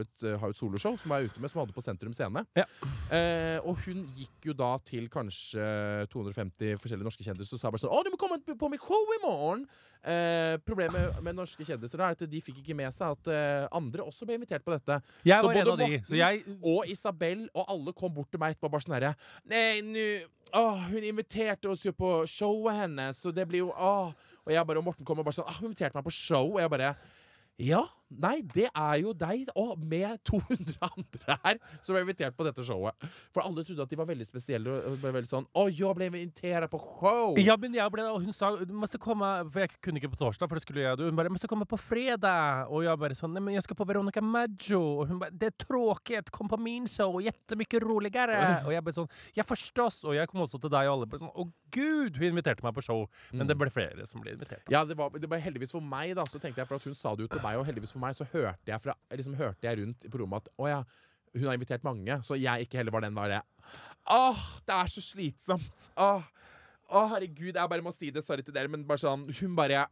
et, 0.00 0.26
ha 0.40 0.48
et 0.48 0.59
soloshow 0.59 0.96
som 0.96 1.11
hun 1.11 1.18
er 1.18 1.28
ute 1.28 1.40
med, 1.40 1.50
som 1.50 1.61
hun 1.61 1.66
hadde 1.66 1.76
på 1.76 1.85
Sentrum 1.85 2.14
Scene. 2.16 2.44
Ja. 2.59 2.66
Eh, 3.11 3.59
og 3.66 3.81
hun 3.87 4.05
gikk 4.16 4.50
jo 4.50 4.57
da 4.57 4.76
til 4.85 5.09
kanskje 5.12 6.07
250 6.12 6.78
forskjellige 6.83 7.09
norske 7.09 7.26
kjendiser 7.26 7.59
og 7.59 7.61
sa 7.61 7.70
bare 7.70 7.83
sånn 7.83 7.92
'Å, 7.92 8.05
du 8.05 8.11
må 8.11 8.20
komme 8.20 8.38
på 8.42 8.70
mitt 8.70 8.83
show 8.83 9.16
i 9.16 9.22
morgen!' 9.26 9.66
Eh, 10.03 10.57
problemet 10.67 11.19
med 11.23 11.37
norske 11.38 11.62
kjendiser 11.62 12.01
er 12.03 12.17
at 12.17 12.23
de 12.27 12.41
fikk 12.43 12.57
ikke 12.59 12.75
med 12.75 12.91
seg 12.91 13.12
at 13.15 13.29
eh, 13.31 13.67
andre 13.71 14.03
også 14.03 14.27
ble 14.27 14.35
invitert 14.41 14.65
på 14.67 14.75
dette. 14.75 14.97
Jeg 15.23 15.38
Så 15.38 15.47
var 15.47 15.61
en 15.61 15.71
av 15.71 15.79
de. 15.79 16.01
Så 16.09 16.19
jeg 16.19 16.43
Og 16.59 16.91
Isabel 16.91 17.45
og 17.55 17.71
alle 17.71 17.95
kom 17.95 18.11
bort 18.17 18.33
til 18.33 18.43
meg 18.43 18.57
etterpå 18.57 18.71
bare 18.73 18.83
sånn 18.83 18.97
herre 18.99 19.12
Nei, 19.47 19.79
nu 19.87 20.03
Åh, 20.59 20.83
hun 20.91 21.07
inviterte 21.07 21.71
oss 21.71 21.87
jo 21.87 21.95
på 21.97 22.11
showet 22.29 22.83
hennes, 22.83 23.23
og 23.25 23.33
det 23.37 23.47
blir 23.49 23.62
jo 23.62 23.71
Åh. 23.73 24.11
Og 24.43 24.51
jeg 24.53 24.67
bare, 24.67 24.83
og 24.83 24.88
Morten 24.91 25.07
kom 25.07 25.23
og 25.23 25.29
bare 25.29 25.38
sånn 25.38 25.47
ah, 25.47 25.61
Hun 25.61 25.71
inviterte 25.71 25.95
meg 25.97 26.09
på 26.09 26.17
show, 26.17 26.51
og 26.57 26.61
jeg 26.65 26.73
bare 26.75 26.95
ja, 27.62 27.83
Nei, 28.20 28.42
det 28.55 28.68
er 28.68 28.96
jo 29.03 29.12
deg, 29.16 29.48
og 29.57 29.79
med 29.88 30.18
200 30.29 30.77
andre 30.88 31.37
her, 31.44 31.61
som 31.81 31.96
er 31.96 32.05
invitert 32.05 32.37
på 32.37 32.44
dette 32.46 32.64
showet. 32.66 32.94
For 33.33 33.44
alle 33.44 33.64
trodde 33.64 33.83
at 33.87 33.90
de 33.92 33.98
var 33.98 34.09
veldig 34.11 34.27
spesielle. 34.27 34.68
Og 34.92 34.98
ble 35.03 35.12
veldig 35.16 35.29
sånn 35.31 35.46
Å, 35.59 35.66
jeg 35.72 35.96
ble 35.96 36.09
invitert 36.11 36.70
på 36.72 36.81
show! 36.83 37.37
Ja, 37.40 37.57
men 37.61 37.75
jeg 37.77 37.92
ble, 37.94 38.05
og 38.11 38.22
hun 38.25 38.35
sa 38.37 38.53
du 38.57 38.72
måtte 38.77 39.01
komme 39.03 39.29
For 39.53 39.64
jeg 39.64 39.72
kunne 39.83 40.01
ikke 40.01 40.12
på 40.12 40.20
torsdag, 40.20 40.51
for 40.51 40.59
det 40.59 40.64
skulle 40.64 40.84
jeg. 40.84 40.99
Hun 40.99 41.16
bare 41.18 41.30
'måtte 41.32 41.49
komme 41.51 41.66
på 41.68 41.78
fredag'. 41.80 42.68
Og 42.70 42.84
jeg 42.84 42.99
bare 42.99 43.16
sånn 43.18 43.32
'nei, 43.34 43.43
men 43.43 43.55
jeg 43.55 43.64
skal 43.64 43.76
på 43.76 43.87
Veronica 43.87 44.20
Maggio'. 44.20 45.01
Og 45.03 45.09
hun 45.09 45.18
bare 45.18 45.30
'det 45.30 45.47
er 45.53 45.57
tråkig, 45.64 46.30
kom 46.30 46.49
på 46.49 46.59
min 46.59 46.87
show, 46.87 47.20
jättemycket 47.20 47.82
roligere'. 47.82 48.64
Og 48.66 48.72
jeg 48.72 48.84
bare 48.84 48.95
sånn 48.95 49.09
'ja, 49.34 49.43
forstås'. 49.43 50.05
Og 50.05 50.14
jeg 50.14 50.28
kom 50.28 50.41
også 50.41 50.61
til 50.61 50.70
deg, 50.70 50.89
og 50.89 50.93
alle 50.93 51.07
bare 51.07 51.20
sånn 51.20 51.34
'å 51.34 51.51
gud', 51.72 52.16
hun 52.16 52.28
inviterte 52.37 52.62
meg 52.62 52.74
på 52.74 52.82
show. 52.82 53.09
Men 53.32 53.47
det 53.47 53.57
ble 53.59 53.70
flere 53.70 54.07
som 54.07 54.20
ble 54.20 54.32
invitert. 54.37 54.62
Ja, 54.70 54.84
det 54.84 54.97
var, 54.97 55.11
det 55.11 55.28
var 55.28 55.39
heldigvis 55.39 55.72
for 55.72 55.80
meg, 55.80 56.14
da. 56.16 56.24
Så 56.24 56.39
tenkte 56.39 56.61
jeg, 56.61 56.68
for 56.68 56.76
at 56.76 56.84
hun 56.84 56.95
sa 56.95 57.14
det 57.14 57.24
jo 57.26 57.30
til 57.32 57.43
meg, 57.43 57.57
og 57.59 57.66
heldigvis 57.66 57.93
for 57.93 58.01
meg, 58.03 58.18
så 58.18 58.26
hørte 58.32 58.72
jeg, 58.72 58.82
fra, 58.82 58.96
liksom 59.14 59.38
hørte 59.38 59.68
jeg 59.68 59.80
rundt 59.80 60.07
på 60.11 60.22
rommet 60.22 60.44
at 60.44 60.53
å 60.61 60.70
ja, 60.70 60.82
hun 61.32 61.48
har 61.48 61.57
invitert 61.57 61.86
mange, 61.86 62.18
så 62.26 62.36
jeg 62.36 62.66
ikke 62.66 62.80
heller 62.80 62.94
var 62.94 63.07
den 63.07 63.16
bare 63.16 63.40
Åh, 64.12 64.40
det 64.66 64.74
er 64.74 64.88
så 64.90 65.00
slitsomt. 65.05 65.90
Åh. 66.03 66.24
Å, 66.92 67.03
herregud, 67.09 67.55
jeg 67.57 67.70
bare 67.70 67.84
må 67.84 67.92
si 67.94 68.11
det, 68.12 68.20
sorry 68.24 68.44
til 68.44 68.53
dere, 68.53 68.68
men 68.68 68.82
bare 68.84 69.00
sånn 69.00 69.22
Hun 69.38 69.55
bare 69.57 69.86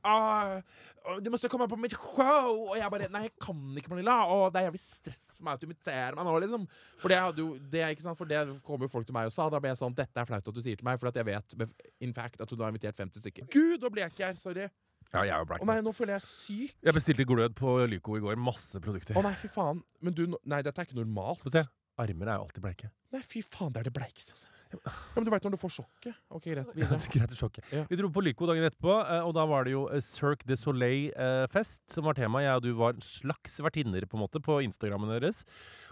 du 1.24 1.30
må 1.32 1.38
komme 1.48 1.68
på 1.70 1.78
mitt 1.80 1.94
show! 1.96 2.50
Og 2.66 2.74
jeg 2.76 2.92
bare 2.92 3.08
Nei, 3.12 3.22
jeg 3.28 3.32
kan 3.40 3.61
ikke, 3.78 3.88
Pernilla. 3.88 4.18
Å, 4.28 4.50
det 4.52 4.61
er 4.61 4.66
jævlig 4.68 4.82
stress 4.82 5.22
for 5.38 5.46
meg 5.46 5.56
at 5.56 5.62
du 5.62 5.68
inviterer 5.70 6.18
meg 6.18 6.28
nå, 6.28 6.34
liksom. 6.44 6.66
For 7.00 7.12
det 7.12 7.22
hadde 7.22 7.40
jo 7.40 7.54
det, 7.72 7.86
ikke 7.94 8.04
sant? 8.04 8.20
For 8.20 8.28
det 8.28 8.42
kom 8.66 8.84
jo 8.84 8.90
folk 8.92 9.08
til 9.08 9.16
meg 9.16 9.30
og 9.30 9.34
sa. 9.34 9.48
Da 9.52 9.62
ble 9.62 9.72
jeg 9.72 9.80
sånn 9.80 9.96
Dette 9.96 10.20
er 10.20 10.28
flaut 10.28 10.52
at 10.52 10.58
du 10.58 10.61
sier 10.61 10.76
til 10.76 10.86
meg, 10.86 11.00
for 11.00 11.08
at 11.08 11.16
jeg 11.16 11.28
vet 11.30 11.56
in 12.04 12.12
fact 12.16 12.44
at 12.44 12.52
hun 12.52 12.66
har 12.66 12.74
invitert 12.74 13.00
50 13.00 13.24
stykker. 13.24 13.48
Gud, 13.54 13.80
nå 13.80 13.92
ble 13.94 14.04
jeg 14.04 14.14
ikke 14.14 14.28
her. 14.28 14.38
Sorry. 14.40 14.68
Ja, 15.11 15.24
jeg 15.26 15.46
ble 15.50 15.58
Å 15.58 15.66
nei, 15.66 15.80
nå 15.82 15.90
føler 15.96 16.16
jeg 16.18 16.26
syk. 16.26 16.76
Jeg 16.86 16.94
bestilte 16.94 17.26
glød 17.26 17.56
på 17.58 17.74
Lyco 17.90 18.14
i 18.14 18.22
går. 18.22 18.38
Masse 18.38 18.78
produkter. 18.82 19.18
Å 19.18 19.24
nei, 19.26 19.34
fy 19.38 19.50
faen. 19.50 19.82
Men 20.04 20.14
du, 20.14 20.24
nei, 20.30 20.62
dette 20.66 20.78
er 20.78 20.86
ikke 20.86 21.00
normalt. 21.00 21.42
Få 21.42 21.50
se. 21.56 21.64
Armer 22.00 22.30
er 22.30 22.38
jo 22.38 22.46
alltid 22.46 22.64
bleike. 22.64 22.90
Nei, 23.12 23.20
fy 23.26 23.42
faen, 23.44 23.72
det 23.74 23.82
er 23.82 23.90
det 23.90 23.94
bleikeste. 23.96 24.36
Altså. 24.36 24.46
Ja, 24.70 24.92
men 25.16 25.26
du 25.26 25.32
veit 25.34 25.42
når 25.42 25.56
du 25.56 25.58
får 25.58 25.72
sjokket? 25.80 26.18
Ok, 26.30 26.44
greit. 26.46 26.68
Ja, 26.78 26.94
Greit 27.11 27.34
sjokket. 27.34 27.66
Ja. 27.74 27.82
Vi 27.90 27.98
dro 27.98 28.11
på 28.14 28.22
Lyco 28.22 28.46
dagen 28.46 28.68
etterpå, 28.68 28.92
eh, 29.02 29.26
og 29.26 29.34
da 29.34 29.42
var 29.50 29.66
det 29.66 29.74
jo 29.74 29.82
eh, 29.90 30.02
Cirque 30.04 30.46
du 30.46 30.54
Soleil-fest 30.58 31.82
som 31.90 32.06
var 32.06 32.14
tema. 32.18 32.44
Jeg 32.44 32.61
og 32.61 32.68
du 32.68 32.70
var 32.78 32.98
slags 33.04 33.58
vertinner 33.66 34.06
på 34.06 34.18
en 34.18 34.22
måte 34.24 34.42
på 34.44 34.61
Instagrammen 34.62 35.11
deres. 35.16 35.42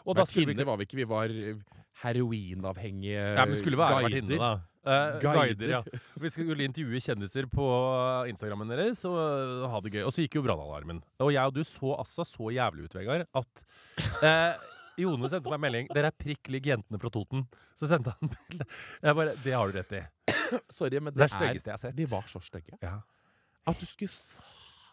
Og 0.09 0.17
da 0.17 0.25
vi 0.33 0.65
var 0.65 0.79
vi 0.81 0.87
ikke, 0.89 0.97
vi 1.03 1.07
var 1.09 1.29
eh, 1.31 1.59
heroinavhengige 2.03 3.23
Ja, 3.37 3.45
men 3.45 3.57
skulle 3.61 3.79
være 3.79 4.01
guider. 4.01 4.09
vertinne, 4.09 4.39
da. 4.41 4.53
Eh, 4.89 5.21
Guider. 5.21 5.35
guider, 5.37 5.69
ja. 5.75 5.83
Vi 6.23 6.31
skulle 6.33 6.65
intervjue 6.65 7.01
kjendiser 7.05 7.49
på 7.53 7.65
Instagrammen 8.31 8.71
deres 8.73 9.03
og 9.09 9.19
eh, 9.19 9.69
ha 9.69 9.81
det 9.85 9.93
gøy. 9.93 10.03
Og 10.09 10.15
så 10.15 10.25
gikk 10.25 10.39
jo 10.39 10.45
brannalarmen. 10.47 11.03
Og 11.21 11.33
jeg 11.35 11.45
og 11.51 11.55
du 11.59 11.63
så 11.69 11.93
altså 11.99 12.25
så 12.25 12.49
jævlig 12.55 12.87
ut, 12.89 12.97
Vegard, 12.97 13.27
at 13.37 13.65
eh, 14.25 14.69
Jone 14.99 15.29
sendte 15.31 15.53
meg 15.53 15.61
melding 15.63 15.91
'Dere 15.93 16.09
er 16.11 16.17
prikk 16.25 16.49
lik 16.51 16.65
jentene 16.67 16.99
fra 16.99 17.11
Toten'. 17.15 17.45
Så 17.79 17.87
sendte 17.87 18.15
han 18.17 18.33
bilde. 18.33 18.65
Jeg 19.03 19.15
bare 19.21 19.37
'Det 19.37 19.53
har 19.55 19.69
du 19.71 19.77
rett 19.79 19.93
i'. 19.93 20.07
Sorry, 20.73 20.99
men 20.99 21.13
Det 21.13 21.21
det 21.21 21.29
er, 21.33 21.45
er 21.45 21.55
jeg 21.55 21.71
har 21.71 21.79
sett. 21.79 21.95
de 21.97 22.07
var 22.09 22.23
så 22.27 22.41
stygge. 22.41 22.79
Ja. 22.83 22.97
At 23.67 23.77
du 23.79 23.85
skulle 23.87 24.09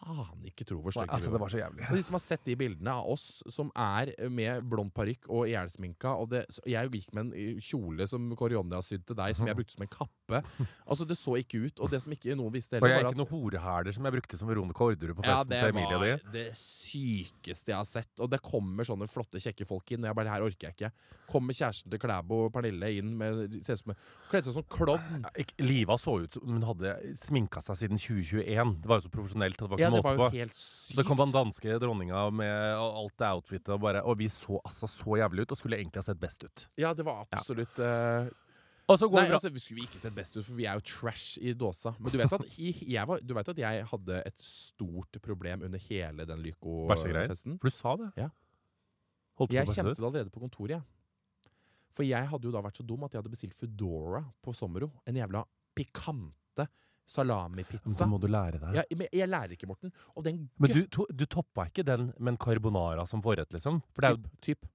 faen 0.06 0.46
ikke 0.46 0.66
tro 0.70 0.78
hvor 0.84 0.94
stygge 0.94 1.12
Altså, 1.16 1.28
de 1.28 1.34
det 1.34 1.40
var. 1.40 1.44
var 1.46 1.54
så 1.56 1.60
jævlig. 1.64 1.86
For 1.90 1.96
de 2.00 2.04
som 2.06 2.18
har 2.18 2.24
sett 2.24 2.44
de 2.46 2.56
bildene 2.60 2.94
av 2.94 3.10
oss 3.16 3.26
som 3.52 3.72
er 3.76 4.12
med 4.30 4.64
blond 4.70 4.94
parykk 4.94 5.28
og 5.34 5.48
ihjelsminka 5.50 6.14
og 6.22 6.30
det, 6.30 6.44
Jeg 6.70 6.92
gikk 6.94 7.14
med 7.18 7.26
en 7.26 7.34
eh, 7.34 7.60
kjole 7.62 8.08
som 8.08 8.30
Kåre-Jonny 8.38 8.76
har 8.78 8.86
sydd 8.86 9.06
til 9.10 9.16
deg, 9.18 9.36
som 9.36 9.48
jeg 9.50 9.58
brukte 9.58 9.74
som 9.76 9.84
en 9.88 9.92
kappe. 9.98 10.44
Altså, 10.88 11.06
det 11.10 11.18
så 11.18 11.36
ikke 11.42 11.66
ut. 11.66 11.80
Og 11.80 11.90
det 11.92 12.02
som 12.06 12.14
ikke 12.14 12.36
noen 12.38 12.54
visste 12.54 12.78
Og 12.78 12.82
heller, 12.86 12.96
jeg 12.96 13.06
var 13.06 13.12
ikke 13.16 13.24
noen 13.24 13.34
horehæler 13.34 13.94
som 13.98 14.06
jeg 14.06 14.16
brukte 14.20 14.38
som 14.38 14.48
Veronica 14.50 14.84
Orderud 14.86 15.16
på 15.18 15.26
Ja, 15.26 15.40
festen 15.42 15.50
det 15.56 15.62
til 15.64 15.74
Emilie 15.76 15.96
og 15.96 16.02
var 16.02 16.24
de. 16.24 16.32
det 16.38 16.48
sykeste 16.58 17.72
jeg 17.74 17.78
har 17.80 17.88
sett. 17.90 18.12
Og 18.24 18.30
det 18.32 18.40
kommer 18.46 18.88
sånne 18.88 19.08
flotte, 19.12 19.42
kjekke 19.42 19.66
folk 19.68 19.92
inn. 19.96 20.04
Og 20.06 20.12
jeg 20.12 20.18
bare, 20.20 20.32
her 20.36 20.46
orker 20.46 20.70
jeg 20.70 20.76
ikke. 20.78 20.92
Kommer 21.32 21.56
kjæresten 21.58 21.92
til 21.94 22.02
Klæbo 22.02 22.44
og 22.48 22.54
Pernille 22.56 22.92
inn 23.00 23.16
med 23.18 23.56
Ser 23.66 23.78
ut 23.80 23.82
som 23.82 23.96
Kledde 24.30 24.50
seg 24.50 24.58
som 24.60 24.68
klovn. 24.72 25.26
Ja, 25.26 25.46
Liva 25.66 25.98
så 26.02 26.18
ut 26.24 26.36
som 26.38 26.46
hun 26.50 26.64
hadde 26.66 26.96
sminka 27.22 27.62
seg 27.66 27.78
siden 27.84 28.00
2021. 28.02 28.76
Det 28.84 28.90
var 28.92 29.00
jo 29.02 29.06
så 29.08 29.14
profesjonelt. 29.14 29.58
Det 29.60 29.70
var 29.70 29.80
ikke 29.80 29.92
det 29.95 29.95
måte 29.96 30.14
på. 30.20 30.30
Så 30.60 31.06
kom 31.08 31.20
den 31.20 31.34
danske 31.34 31.78
dronninga 31.82 32.24
med 32.36 32.56
alt 32.78 33.16
det 33.22 33.30
outfitet, 33.32 33.74
og, 33.76 33.84
bare, 33.84 34.02
og 34.04 34.18
vi 34.20 34.30
så 34.32 34.60
altså 34.62 34.90
så 34.92 35.20
jævlig 35.22 35.46
ut 35.46 35.54
og 35.56 35.62
skulle 35.62 35.80
egentlig 35.80 36.02
ha 36.04 36.08
sett 36.08 36.22
best 36.22 36.46
ut. 36.48 36.66
Ja, 36.82 36.94
det 36.98 37.06
var 37.08 37.26
absolutt 37.26 37.80
eh, 37.84 38.32
Og 38.92 39.00
så 39.02 39.10
går 39.10 39.24
Nei, 39.24 39.36
altså, 39.38 39.50
vi 39.54 39.64
skulle 39.64 39.86
ikke 39.88 40.02
sett 40.02 40.16
best 40.16 40.38
ut, 40.38 40.44
for 40.46 40.56
vi 40.58 40.68
er 40.70 40.80
jo 40.80 40.86
trash 40.86 41.40
i 41.42 41.56
dåsa. 41.58 41.96
Men 42.00 42.14
du 42.14 42.20
vet 42.22 42.36
at 42.38 42.58
jeg, 42.58 43.06
var, 43.10 43.22
du 43.22 43.34
vet 43.38 43.54
at 43.56 43.62
jeg 43.64 43.86
hadde 43.92 44.20
et 44.30 44.46
stort 44.46 45.22
problem 45.26 45.66
under 45.66 45.88
hele 45.90 46.28
den? 46.30 46.44
Lyco-festen? 46.46 47.58
For 47.62 47.72
du 47.72 47.80
sa 47.80 47.96
det. 48.04 48.12
Ja. 48.20 48.30
Jeg 49.52 49.68
kjente 49.68 49.98
det 49.98 50.06
allerede 50.06 50.32
på 50.32 50.44
kontoret. 50.44 50.78
Ja. 50.78 50.84
For 51.96 52.04
jeg 52.04 52.28
hadde 52.28 52.48
jo 52.48 52.54
da 52.54 52.62
vært 52.64 52.80
så 52.80 52.86
dum 52.88 53.06
at 53.08 53.14
jeg 53.14 53.22
hadde 53.22 53.32
bestilt 53.32 53.56
Foodora 53.56 54.22
på 54.44 54.54
Sommero. 54.56 54.92
En 55.08 55.16
jævla 55.16 55.46
pikante 55.76 56.68
salamipizza. 57.06 57.92
det 58.00 58.08
må 58.10 58.20
du 58.22 58.28
lære 58.32 58.60
deg. 58.62 58.80
Ja, 58.80 58.86
men 58.98 59.12
jeg 59.14 59.30
lærer 59.30 59.56
ikke, 59.56 59.70
Morten. 59.70 59.94
Og 60.16 60.26
den 60.26 60.48
Men 60.62 60.74
du, 60.74 60.82
to, 60.92 61.06
du 61.12 61.26
toppa 61.30 61.68
ikke 61.70 61.86
den 61.86 62.12
med 62.18 62.34
en 62.34 62.40
carbonara 62.42 63.06
som 63.10 63.22
forrett, 63.26 63.52
liksom? 63.54 63.82
For 63.94 64.10
typ, 64.16 64.32
typ. 64.42 64.72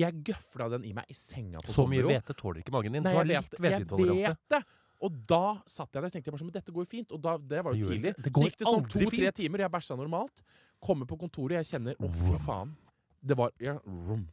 Jeg 0.00 0.22
gøfla 0.24 0.68
den 0.74 0.84
i 0.88 0.92
meg 0.96 1.08
i 1.10 1.16
senga 1.16 1.60
på 1.62 1.74
så 1.74 1.84
mye 1.90 2.04
hvete 2.06 2.34
tåler 2.38 2.62
ikke 2.62 2.72
magen 2.74 2.96
din. 2.96 3.04
Nei, 3.04 3.12
du 3.12 3.18
har 3.20 3.32
jeg 3.34 3.46
vet, 3.58 3.96
jeg 4.00 4.20
vet 4.24 4.44
det! 4.54 4.62
Og 5.00 5.20
da 5.28 5.44
satt 5.64 5.94
jeg 5.94 6.02
der 6.02 6.10
og 6.10 6.12
tenkte 6.12 6.32
bare 6.32 6.42
sånn, 6.42 6.50
men 6.50 6.56
dette 6.58 6.72
går 6.76 6.84
jo 6.84 6.90
fint. 6.90 7.14
Og 7.16 7.22
da, 7.24 7.36
det 7.40 7.62
var 7.64 7.76
jo 7.76 7.88
tidlig. 7.88 8.12
det. 8.18 8.32
Så 8.34 8.42
gikk 8.44 8.58
det 8.60 8.66
sånn 8.68 8.84
to-tre 8.84 9.16
timer, 9.16 9.36
timer, 9.38 9.62
jeg 9.64 9.72
bæsja 9.72 9.96
normalt. 9.96 10.42
Kommer 10.80 11.08
på 11.08 11.16
kontoret, 11.20 11.54
og 11.54 11.62
jeg 11.62 11.70
kjenner 11.72 11.96
å, 11.96 12.10
fy 12.20 12.36
faen. 12.44 12.74
Det 13.20 13.36
var 13.36 13.54
ja, 13.64 13.78
rom. 14.08 14.26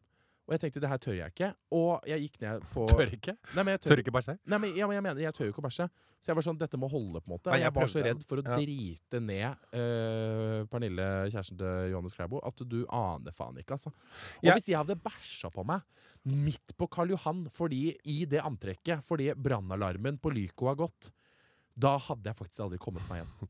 Og 0.47 0.55
jeg 0.55 0.61
tenkte 0.63 0.79
det 0.79 0.89
her 0.89 0.99
tør 1.03 1.15
jeg 1.17 1.33
ikke. 1.33 1.49
Og 1.75 2.05
jeg 2.07 2.23
gikk 2.23 2.37
ned 2.43 2.67
på 2.71 2.85
Tør 2.91 3.09
ikke? 3.17 3.33
Nei, 3.51 3.63
men 3.63 3.73
jeg 3.75 3.81
tør, 3.83 3.91
Tør 3.91 4.01
ikke 4.03 4.13
bæsje? 4.15 4.37
Nei, 4.47 4.59
men, 4.63 4.77
ja, 4.79 4.87
men 4.87 4.95
jeg 4.95 5.03
mener, 5.03 5.23
jeg 5.25 5.35
tør 5.35 5.49
jo 5.49 5.53
ikke 5.53 5.63
å 5.63 5.67
bæsje. 5.67 5.87
Så 6.17 6.31
jeg 6.31 6.37
var 6.39 6.45
sånn, 6.47 6.57
dette 6.57 6.79
må 6.81 6.87
holde, 6.89 7.19
på 7.21 7.29
en 7.29 7.33
måte. 7.35 7.51
Nei, 7.51 7.59
jeg 7.59 7.67
jeg 7.67 7.75
var 7.75 7.91
så 7.91 8.03
redd 8.07 8.23
for 8.25 8.41
å 8.41 8.45
Ja. 8.47 8.55
drite 8.57 9.19
ned 9.21 9.67
uh, 9.77 10.63
Pernille, 10.71 11.09
kjæresten 11.29 11.59
til 11.59 11.91
Johannes 11.91 12.15
Klæbo, 12.17 12.39
at 12.47 12.63
du 12.65 12.79
aner 12.87 13.35
faen 13.35 13.59
ikke, 13.61 13.75
altså. 13.77 13.91
Og 14.39 14.47
ja. 14.47 14.55
hvis 14.55 14.71
jeg 14.71 14.79
hadde 14.79 14.97
bæsja 15.03 15.51
på 15.53 15.67
meg 15.67 15.83
midt 16.27 16.73
på 16.79 16.87
Karl 16.91 17.13
Johan 17.13 17.45
fordi, 17.53 17.91
i 18.09 18.23
det 18.27 18.41
antrekket 18.43 19.05
fordi 19.05 19.29
brannalarmen 19.37 20.17
på 20.19 20.33
Lyco 20.33 20.71
har 20.71 20.79
gått, 20.79 21.11
da 21.77 21.93
hadde 22.07 22.31
jeg 22.31 22.39
faktisk 22.39 22.65
aldri 22.65 22.81
kommet 22.81 23.05
meg 23.11 23.21
hjem. 23.21 23.35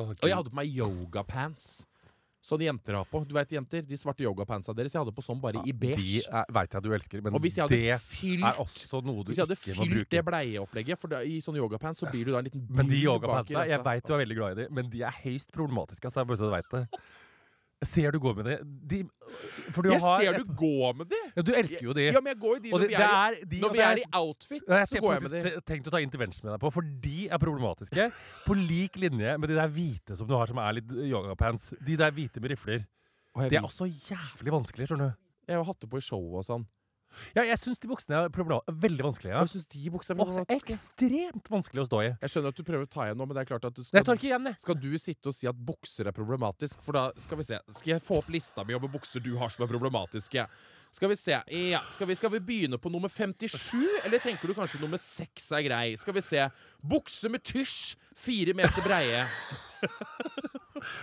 Og 0.00 0.26
jeg 0.28 0.36
hadde 0.36 0.52
på 0.52 0.58
meg 0.60 0.70
yogapants. 0.70 1.70
Sånn 2.40 2.62
jenter 2.64 2.96
har 2.96 3.04
på. 3.04 3.20
Du 3.28 3.34
vet 3.36 3.50
jenter, 3.52 3.82
De 3.84 3.96
svarte 4.00 4.24
yogapantsa 4.24 4.72
deres. 4.74 4.94
Jeg 4.94 5.02
hadde 5.02 5.12
på 5.12 5.20
sånn 5.22 5.40
bare 5.42 5.60
i 5.60 5.72
De 5.72 5.74
beige. 5.76 6.22
veit 6.56 6.72
jeg 6.72 6.82
du 6.82 6.88
elsker, 6.96 7.20
men 7.22 7.34
det 7.36 8.00
fylt 8.00 8.44
er 8.48 8.56
også 8.64 9.02
noe 9.04 9.22
du 9.24 9.28
hvis 9.30 9.36
jeg 9.36 9.44
hadde 9.46 9.58
ikke 9.58 9.76
fylt 9.76 10.10
det 10.10 10.22
bleieopplegget 10.24 10.98
For 10.98 11.08
da, 11.12 11.20
I 11.22 11.36
sånne 11.44 11.60
yogapants 11.60 12.00
så 12.00 12.08
blir 12.10 12.24
du 12.24 12.32
da 12.32 12.38
en 12.40 12.48
liten 12.48 12.64
Men 12.70 12.86
de 12.88 12.96
bul 12.96 13.04
yogapantsa, 13.10 13.66
jeg 13.68 13.76
rassa. 13.76 13.84
veit 13.90 14.06
du 14.08 14.14
er 14.14 14.22
veldig 14.24 14.36
glad 14.40 14.52
i 14.52 14.62
de, 14.62 14.68
men 14.72 14.88
de 14.90 15.02
er 15.04 15.18
høyst 15.24 15.52
problematiske. 15.52 16.04
Altså, 16.08 16.20
jeg 16.20 16.26
bare 16.32 16.40
så 16.40 16.48
du 16.48 16.56
vet 16.56 16.70
det. 16.72 17.00
Ser 17.82 18.12
du 18.12 18.18
går 18.20 18.34
med 18.36 18.44
de. 18.44 18.54
de 18.90 18.96
for 19.72 19.80
du 19.86 19.88
Jeg 19.88 20.02
har 20.04 20.20
ser 20.20 20.36
du 20.36 20.44
gå 20.52 20.90
med 20.98 21.06
de! 21.08 21.20
ja, 21.36 21.42
Du 21.42 21.52
elsker 21.56 21.86
jo 21.86 21.94
de. 21.96 22.02
Ja, 22.10 22.20
men 22.20 22.34
jeg 22.34 22.40
går 22.42 22.56
i 22.58 22.60
de 22.66 22.72
når 22.74 22.82
det, 22.82 22.88
vi 22.90 22.94
er, 23.00 23.36
i, 23.38 23.44
de, 23.54 23.60
når 23.62 23.72
vi 23.72 23.78
det 23.78 23.84
er 23.86 24.00
i 24.02 24.04
outfit. 24.18 24.64
Ja, 24.68 24.80
Så 24.84 25.00
går 25.00 25.14
jeg 25.14 25.22
med 25.22 25.30
de. 25.30 25.36
Jeg 25.40 25.44
tenkte 25.54 25.70
tenkt 25.72 25.88
å 25.88 25.94
ta 25.94 26.00
intervention 26.04 26.44
med 26.48 26.52
deg 26.56 26.60
på, 26.66 26.72
for 26.76 26.90
de 27.06 27.14
er 27.32 27.40
problematiske. 27.40 28.08
På 28.48 28.56
lik 28.58 28.98
linje 29.00 29.32
med 29.40 29.48
de 29.48 29.56
der 29.56 29.72
hvite 29.72 30.16
som 30.18 30.28
du 30.28 30.34
har 30.36 30.50
som 30.52 30.60
er 30.60 30.76
litt 30.76 30.92
yogapants. 30.92 31.70
De 31.80 31.96
der 31.96 32.12
hvite 32.12 32.42
med 32.44 32.52
rifler. 32.52 32.84
De 33.48 33.56
er 33.56 33.64
også 33.64 33.88
jævlig 33.88 34.52
vanskelige, 34.58 34.90
skjønner 34.90 35.14
du. 35.14 35.18
jeg 35.48 35.56
har 35.56 35.64
hatt 35.64 35.80
det 35.80 35.88
på 35.88 35.96
i 36.02 36.04
show 36.04 36.36
og 36.36 36.44
sånn. 36.44 36.66
Ja, 37.34 37.42
jeg 37.44 37.58
syns 37.58 37.78
de 37.82 37.88
buksene 37.90 38.16
er 38.26 38.74
veldig 38.84 39.04
vanskelige. 39.06 39.32
Ja. 39.34 39.40
jeg 39.44 39.52
syns 39.54 39.66
de 39.72 39.90
buksene 39.90 40.14
er 40.16 40.20
Åh, 40.22 40.28
problematiske. 40.30 40.76
ekstremt 40.76 41.50
vanskelig 41.50 41.82
å 41.82 41.86
stå 41.88 42.02
i. 42.04 42.10
Jeg 42.22 42.30
skjønner 42.34 42.54
at 42.54 42.60
du 42.60 42.64
prøver 42.66 42.86
å 42.86 42.90
ta 42.90 43.06
igjen 43.08 43.18
nå, 43.20 43.26
men 43.26 43.34
det 43.36 43.42
er 43.44 43.50
klart 43.50 43.64
at 43.68 43.74
du 43.74 43.82
Jeg 43.82 43.90
tar 43.92 44.04
skal, 44.04 44.18
ikke 44.20 44.28
igjen, 44.30 44.50
jeg. 44.50 44.60
skal 44.64 44.78
du 44.82 44.90
sitte 44.98 45.32
og 45.32 45.34
si 45.36 45.46
at 45.50 45.56
bukser 45.70 46.06
er 46.10 46.16
problematisk? 46.16 46.82
For 46.86 46.92
da 46.96 47.06
skal 47.20 47.40
vi 47.42 47.48
se. 47.50 47.58
Skal 47.80 47.92
jeg 47.96 48.04
få 48.06 48.20
opp 48.22 48.30
lista 48.30 48.64
mi 48.64 48.74
over 48.78 48.88
bukser 48.92 49.20
du 49.24 49.32
har 49.40 49.50
som 49.50 49.64
er 49.66 49.72
problematiske? 49.72 50.46
Skal 50.92 51.08
vi 51.12 51.16
se. 51.20 51.36
Ja, 51.70 51.82
skal 51.94 52.06
vi, 52.10 52.14
skal 52.18 52.32
vi 52.34 52.40
begynne 52.42 52.78
på 52.82 52.90
nummer 52.90 53.08
57, 53.08 53.76
eller 54.04 54.18
tenker 54.18 54.50
du 54.50 54.54
kanskje 54.58 54.80
nummer 54.82 54.98
6 54.98 55.50
er 55.54 55.62
grei? 55.68 55.84
Skal 56.00 56.14
vi 56.16 56.22
se. 56.26 56.48
Bukse 56.82 57.30
med 57.30 57.44
tysj, 57.46 57.94
fire 58.18 58.54
meter 58.58 58.82
breie. 58.82 59.26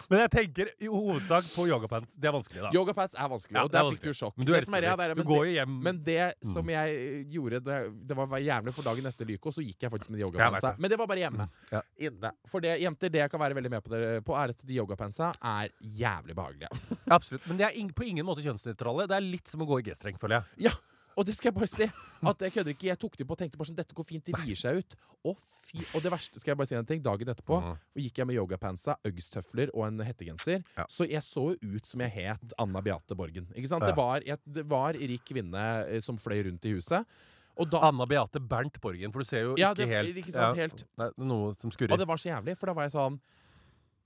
Men 0.09 0.19
jeg 0.25 0.31
tenker 0.31 0.71
i 0.79 0.87
hovedsak 0.91 1.49
på 1.55 1.67
yogapants. 1.67 2.13
Det 2.17 2.27
er 2.29 2.35
vanskelig, 2.35 2.61
da. 2.67 2.71
Yogapants 2.75 3.15
er 3.17 3.27
vanskelig, 3.31 3.63
og 3.63 3.71
det 3.71 3.79
er 3.79 3.83
der 3.83 3.91
fikk 3.97 4.03
du 4.07 4.13
sjokk. 4.13 4.37
Men 4.37 4.45
du 4.45 4.53
Det 4.53 4.63
som 4.65 4.73
er 4.77 4.81
det. 4.81 4.97
det 4.97 5.05
er- 5.09 5.15
men 5.15 5.25
går 5.25 5.45
det- 5.45 5.67
Men 5.67 6.03
det 6.03 6.33
som 6.43 6.67
jeg 6.69 7.25
gjorde 7.31 7.37
gjorde 7.37 7.63
Det, 7.63 8.07
det 8.07 8.15
var 8.17 8.27
jævlig, 8.39 8.73
for 8.73 8.81
dagen 8.83 9.05
etter 9.05 9.25
Lyco 9.25 9.49
så 9.51 9.61
gikk 9.63 9.79
jeg 9.81 9.91
faktisk 9.91 10.09
med 10.09 10.19
de 10.19 10.23
Jeg 10.25 10.31
yogapantsa. 10.31 10.75
Men 10.79 10.89
det 10.89 10.97
var 10.99 11.07
bare 11.07 11.17
hjemme. 11.19 11.49
Ja. 11.71 11.81
Inne. 11.99 12.31
For 12.47 12.59
det, 12.59 12.79
jenter, 12.81 13.09
det 13.09 13.19
jeg 13.21 13.29
kan 13.31 13.39
være 13.39 13.53
veldig 13.55 13.69
med 13.69 13.83
på, 13.83 13.89
dere, 13.89 14.21
på 14.21 14.33
er 14.35 14.49
at 14.49 14.65
de 14.65 14.73
yogapantsa 14.77 15.33
er 15.41 15.69
jævlig 15.81 16.35
behagelige. 16.35 16.69
Absolutt. 17.09 17.47
Men 17.47 17.57
de 17.57 17.63
er 17.63 17.69
in 17.77 17.89
på 17.93 18.03
ingen 18.07 18.25
måte 18.25 18.43
kjønnsnøytrale. 18.43 19.07
Det 19.07 19.15
er 19.17 19.21
litt 19.21 19.47
som 19.47 19.61
å 19.61 19.67
gå 19.67 19.79
i 19.79 19.83
G-streng, 19.89 20.17
føler 20.19 20.41
jeg. 20.57 20.67
Ja, 20.67 20.71
Og 21.17 21.25
det 21.25 21.33
skal 21.37 21.49
jeg 21.49 21.57
bare 21.57 21.69
si. 21.71 21.87
At 22.29 22.41
jeg 22.41 22.53
kødder 22.53 22.73
ikke. 22.73 22.87
Jeg 22.89 22.99
tok 23.01 23.15
det 23.17 23.25
på 23.29 23.35
og 23.35 23.39
tenkte 23.39 23.57
bare 23.59 23.69
sånn 23.69 23.77
Dette 23.77 23.95
går 23.97 24.05
fint. 24.07 24.25
De 24.25 24.33
vier 24.43 24.57
seg 24.57 24.79
ut. 24.81 24.95
Og, 25.27 25.37
fy. 25.67 25.81
Og 25.97 26.01
det 26.05 26.11
verste, 26.13 26.39
skal 26.41 26.53
jeg 26.53 26.59
bare 26.59 26.69
si 26.69 26.77
en 26.77 26.87
ting. 26.89 27.01
Dagen 27.05 27.29
etterpå 27.33 27.57
og 27.57 28.01
gikk 28.01 28.21
jeg 28.21 28.29
med 28.29 28.37
yogapantsa, 28.39 28.95
Uggs-tøfler 29.05 29.73
og 29.73 29.87
en 29.89 30.01
hettegenser. 30.05 30.61
Ja. 30.77 30.85
Så 30.93 31.07
jeg 31.09 31.21
så 31.25 31.49
jo 31.57 31.73
ut 31.77 31.89
som 31.89 32.01
jeg 32.05 32.13
het 32.15 32.53
Anna 32.61 32.81
Beate 32.85 33.17
Borgen. 33.17 33.49
Ikke 33.57 33.69
sant? 33.73 33.85
Ja. 33.85 33.91
Det, 33.91 33.97
var, 33.99 34.25
jeg, 34.25 34.41
det 34.59 34.65
var 34.69 34.97
rik 34.97 35.25
kvinne 35.27 35.65
eh, 35.87 35.99
som 36.05 36.17
fløy 36.21 36.45
rundt 36.47 36.65
i 36.69 36.75
huset. 36.77 37.17
Og 37.57 37.69
da 37.73 37.81
Anna 37.89 38.05
Beate 38.09 38.41
Bernt 38.41 38.77
Borgen, 38.81 39.11
for 39.13 39.25
du 39.25 39.29
ser 39.29 39.47
jo 39.47 39.55
Ja, 39.57 39.71
ikke 39.73 39.81
det- 39.85 39.89
helt 39.95 40.21
ikke 40.21 40.33
sant, 40.35 40.53
ja, 40.57 40.67
helt. 40.67 40.85
Det 40.97 41.09
er 41.09 41.25
noe 41.25 41.53
som 41.57 41.73
skurrer. 41.73 41.93
Og 41.95 42.01
det 42.01 42.07
var 42.07 42.21
så 42.21 42.29
jævlig, 42.29 42.57
for 42.57 42.69
da 42.69 42.77
var 42.77 42.85
jeg 42.85 42.93
sånn 42.93 43.19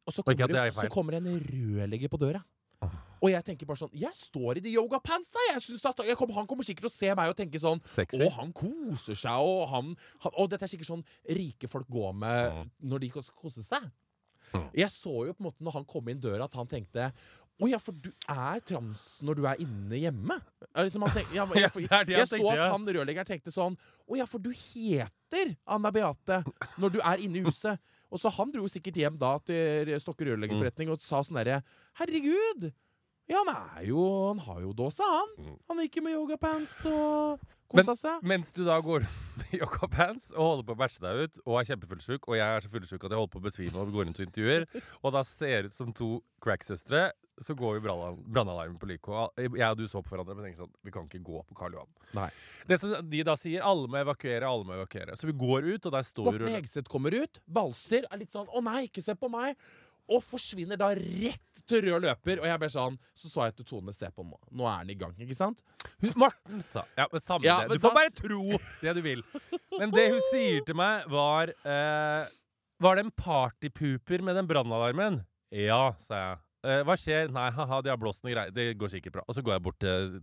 Og 0.08 0.14
så 0.16 0.24
kommer, 0.26 0.48
det 0.48 0.74
så 0.74 0.88
kommer 0.90 1.20
en 1.20 1.28
rødlegger 1.40 2.10
på 2.10 2.18
døra. 2.18 2.42
Og 3.22 3.30
jeg 3.30 3.44
tenker 3.46 3.68
bare 3.70 3.78
sånn 3.78 3.92
Jeg 3.94 4.16
står 4.18 4.58
i 4.58 4.64
de 4.66 4.72
yogapantsa! 4.74 5.38
Jeg 5.52 5.62
synes 5.62 5.84
at 5.86 6.00
jeg 6.08 6.18
kommer, 6.18 6.34
Han 6.40 6.48
kommer 6.50 6.66
sikkert 6.66 6.88
til 6.88 6.90
å 6.90 6.94
se 6.96 7.12
meg 7.20 7.30
og 7.30 7.38
tenke 7.38 7.60
sånn 7.62 7.82
Sexy. 7.86 8.18
Å, 8.26 8.32
han 8.40 8.50
koser 8.58 9.14
seg, 9.20 9.38
og 9.46 9.68
han, 9.70 9.92
han 10.26 10.38
Og 10.42 10.50
dette 10.50 10.66
er 10.66 10.72
sikkert 10.74 10.90
sånn 10.90 11.04
rike 11.30 11.70
folk 11.70 11.90
går 11.92 12.16
med 12.18 12.56
Mm. 12.62 12.72
når 12.90 13.00
de 13.06 13.10
kos- 13.14 13.30
koser 13.38 13.62
seg. 13.68 13.86
Mm. 14.56 14.66
Jeg 14.76 14.90
så 14.92 15.14
jo 15.28 15.34
på 15.38 15.40
en 15.44 15.48
måte 15.52 15.64
når 15.64 15.74
han 15.78 15.86
kom 15.86 16.10
inn 16.10 16.20
døra, 16.20 16.44
at 16.50 16.54
han 16.58 16.68
tenkte 16.68 17.12
å 17.62 17.68
ja, 17.70 17.78
for 17.78 17.94
du 17.94 18.10
er 18.28 18.60
trans 18.66 19.22
når 19.22 19.38
du 19.38 19.44
er 19.46 19.60
inne 19.62 20.00
hjemme. 20.02 20.40
Liksom 20.76 21.04
han 21.06 21.14
tenk, 21.14 21.30
ja, 21.38 21.46
jeg, 21.54 21.62
jeg, 21.62 21.86
jeg, 21.86 22.08
jeg 22.10 22.18
han 22.18 22.28
så 22.32 22.50
at 22.56 22.72
han 22.74 22.88
rørleggeren 22.98 23.30
tenkte 23.30 23.54
sånn 23.54 23.78
Å 24.10 24.18
ja, 24.18 24.26
for 24.26 24.42
du 24.42 24.50
heter 24.50 25.54
Anna 25.70 25.92
Beate 25.94 26.42
når 26.82 26.96
du 26.98 27.00
er 27.06 27.22
inne 27.22 27.38
i 27.38 27.46
huset. 27.46 27.78
Og 28.12 28.20
så 28.20 28.32
han 28.36 28.52
dro 28.52 28.68
sikkert 28.68 29.00
hjem 29.00 29.18
da 29.20 29.36
til 29.48 29.92
Stokke 30.04 30.28
rørleggerforretning 30.28 30.92
og 30.92 31.04
sa 31.04 31.24
sånn 31.24 31.40
derre 31.40 31.62
Herregud! 32.00 32.70
Ja, 33.32 33.40
han 33.40 33.52
er 33.54 33.88
jo 33.88 34.04
Han 34.34 34.42
har 34.44 34.60
jo 34.66 34.74
dåsa, 34.76 35.08
han. 35.08 35.34
Mm. 35.40 35.58
Han 35.72 35.84
gikk 35.86 36.00
jo 36.02 36.06
med 36.08 36.18
yogapants 36.18 36.76
og 36.92 37.40
kosa 37.72 37.96
seg. 37.98 38.22
Mens 38.28 38.52
du 38.56 38.64
da 38.68 38.78
går 38.84 39.08
med 39.40 39.56
yoghapants 39.62 40.30
og 40.36 40.44
holder 40.44 40.68
på 40.68 40.76
å 40.76 40.80
bæsje 40.84 41.04
deg 41.04 41.24
ut 41.24 41.42
og 41.46 41.58
er 41.62 41.70
kjempefullsjuk, 41.72 42.28
og 42.30 42.38
jeg 42.38 42.46
er 42.58 42.66
så 42.66 42.72
fullsjuk 42.74 43.04
at 43.04 43.10
jeg 43.10 43.22
holder 43.22 43.34
på 43.34 43.42
å 43.42 43.48
besvime 43.48 43.82
og 43.82 43.92
går 43.96 44.08
rundt 44.10 44.22
og 44.22 44.28
intervjuer, 44.28 44.68
og 45.04 45.16
da 45.18 45.24
ser 45.28 45.70
ut 45.70 45.76
som 45.76 45.92
to 45.96 46.12
cracksøstre, 46.44 47.10
så 47.42 47.56
går 47.58 47.80
jo 47.80 47.84
brannalarm- 47.88 48.26
brannalarmen 48.30 48.78
på 48.78 48.90
Lyco. 48.90 49.16
Jeg 49.40 49.66
og 49.66 49.78
du 49.80 49.88
så 49.90 50.02
på 50.06 50.14
hverandre 50.14 50.36
og 50.36 50.44
tenker 50.46 50.62
sånn 50.62 50.74
Vi 50.86 50.92
kan 50.94 51.08
ikke 51.08 51.24
gå 51.26 51.40
på 51.50 51.56
Karl 51.58 51.74
Johan. 51.74 51.90
Nei. 52.14 52.28
Det 52.70 52.78
som 52.78 52.92
de 53.10 53.24
da 53.26 53.34
sier, 53.40 53.64
alle 53.66 53.90
må 53.90 53.98
evakuere, 54.02 54.46
alle 54.46 54.68
må 54.68 54.76
evakuere. 54.78 55.16
Så 55.18 55.26
vi 55.30 55.34
går 55.34 55.66
ut, 55.72 55.88
og 55.90 55.96
der 55.96 56.06
står 56.06 56.28
Morten 56.28 56.54
Hegseth 56.54 56.92
kommer 56.92 57.16
ut, 57.18 57.42
valser, 57.50 58.06
er 58.12 58.22
litt 58.22 58.36
sånn 58.36 58.46
'Å 58.52 58.62
nei, 58.68 58.84
ikke 58.90 59.02
se 59.02 59.16
på 59.18 59.32
meg', 59.32 59.56
og 60.10 60.24
forsvinner 60.26 60.80
da 60.80 60.90
rett 60.98 61.62
til 61.70 61.86
rød 61.86 62.06
løper. 62.08 62.42
Og 62.42 62.48
jeg 62.50 62.60
ble 62.62 62.70
sånn 62.74 62.98
Så 63.18 63.30
så 63.32 63.48
jeg 63.48 63.56
til 63.60 63.68
Tone, 63.70 63.94
se 63.96 64.10
på 64.12 64.26
nå. 64.26 64.38
Nå 64.52 64.66
er 64.68 64.82
han 64.82 64.90
i 64.92 64.98
gang, 65.00 65.14
ikke 65.22 65.38
sant? 65.38 65.64
Hun, 66.02 66.12
Morten 66.26 66.62
sa 66.68 66.86
Ja, 66.98 67.08
men 67.12 67.24
samme 67.24 67.46
Ja, 67.48 67.62
det. 67.68 67.78
Du 67.78 67.86
får 67.86 67.96
bare 67.96 68.14
tro 68.16 68.42
det 68.82 68.96
du 68.98 69.02
vil. 69.06 69.24
Men 69.78 69.94
det 69.94 70.08
hun 70.16 70.22
sier 70.32 70.64
til 70.68 70.78
meg, 70.80 71.06
var 71.12 71.54
eh, 71.54 72.32
Var 72.82 72.96
det 72.98 73.06
en 73.06 73.12
partypooper 73.12 74.24
med 74.26 74.40
den 74.40 74.50
brannalarmen? 74.50 75.22
Ja, 75.52 75.92
sa 76.06 76.18
jeg. 76.22 76.40
Eh, 76.62 76.84
hva 76.86 76.94
skjer? 77.00 77.32
Nei, 77.34 77.48
haha, 77.56 77.80
de 77.82 77.90
har 77.90 77.98
blåst 77.98 78.22
noe 78.24 78.34
greier. 78.36 78.52
Det 78.54 78.68
går 78.78 78.92
sikkert 78.94 79.16
bra. 79.16 79.24
Og 79.28 79.34
så 79.38 79.42
går 79.46 79.56
jeg 79.56 79.64
bort 79.66 79.80
til 79.82 80.20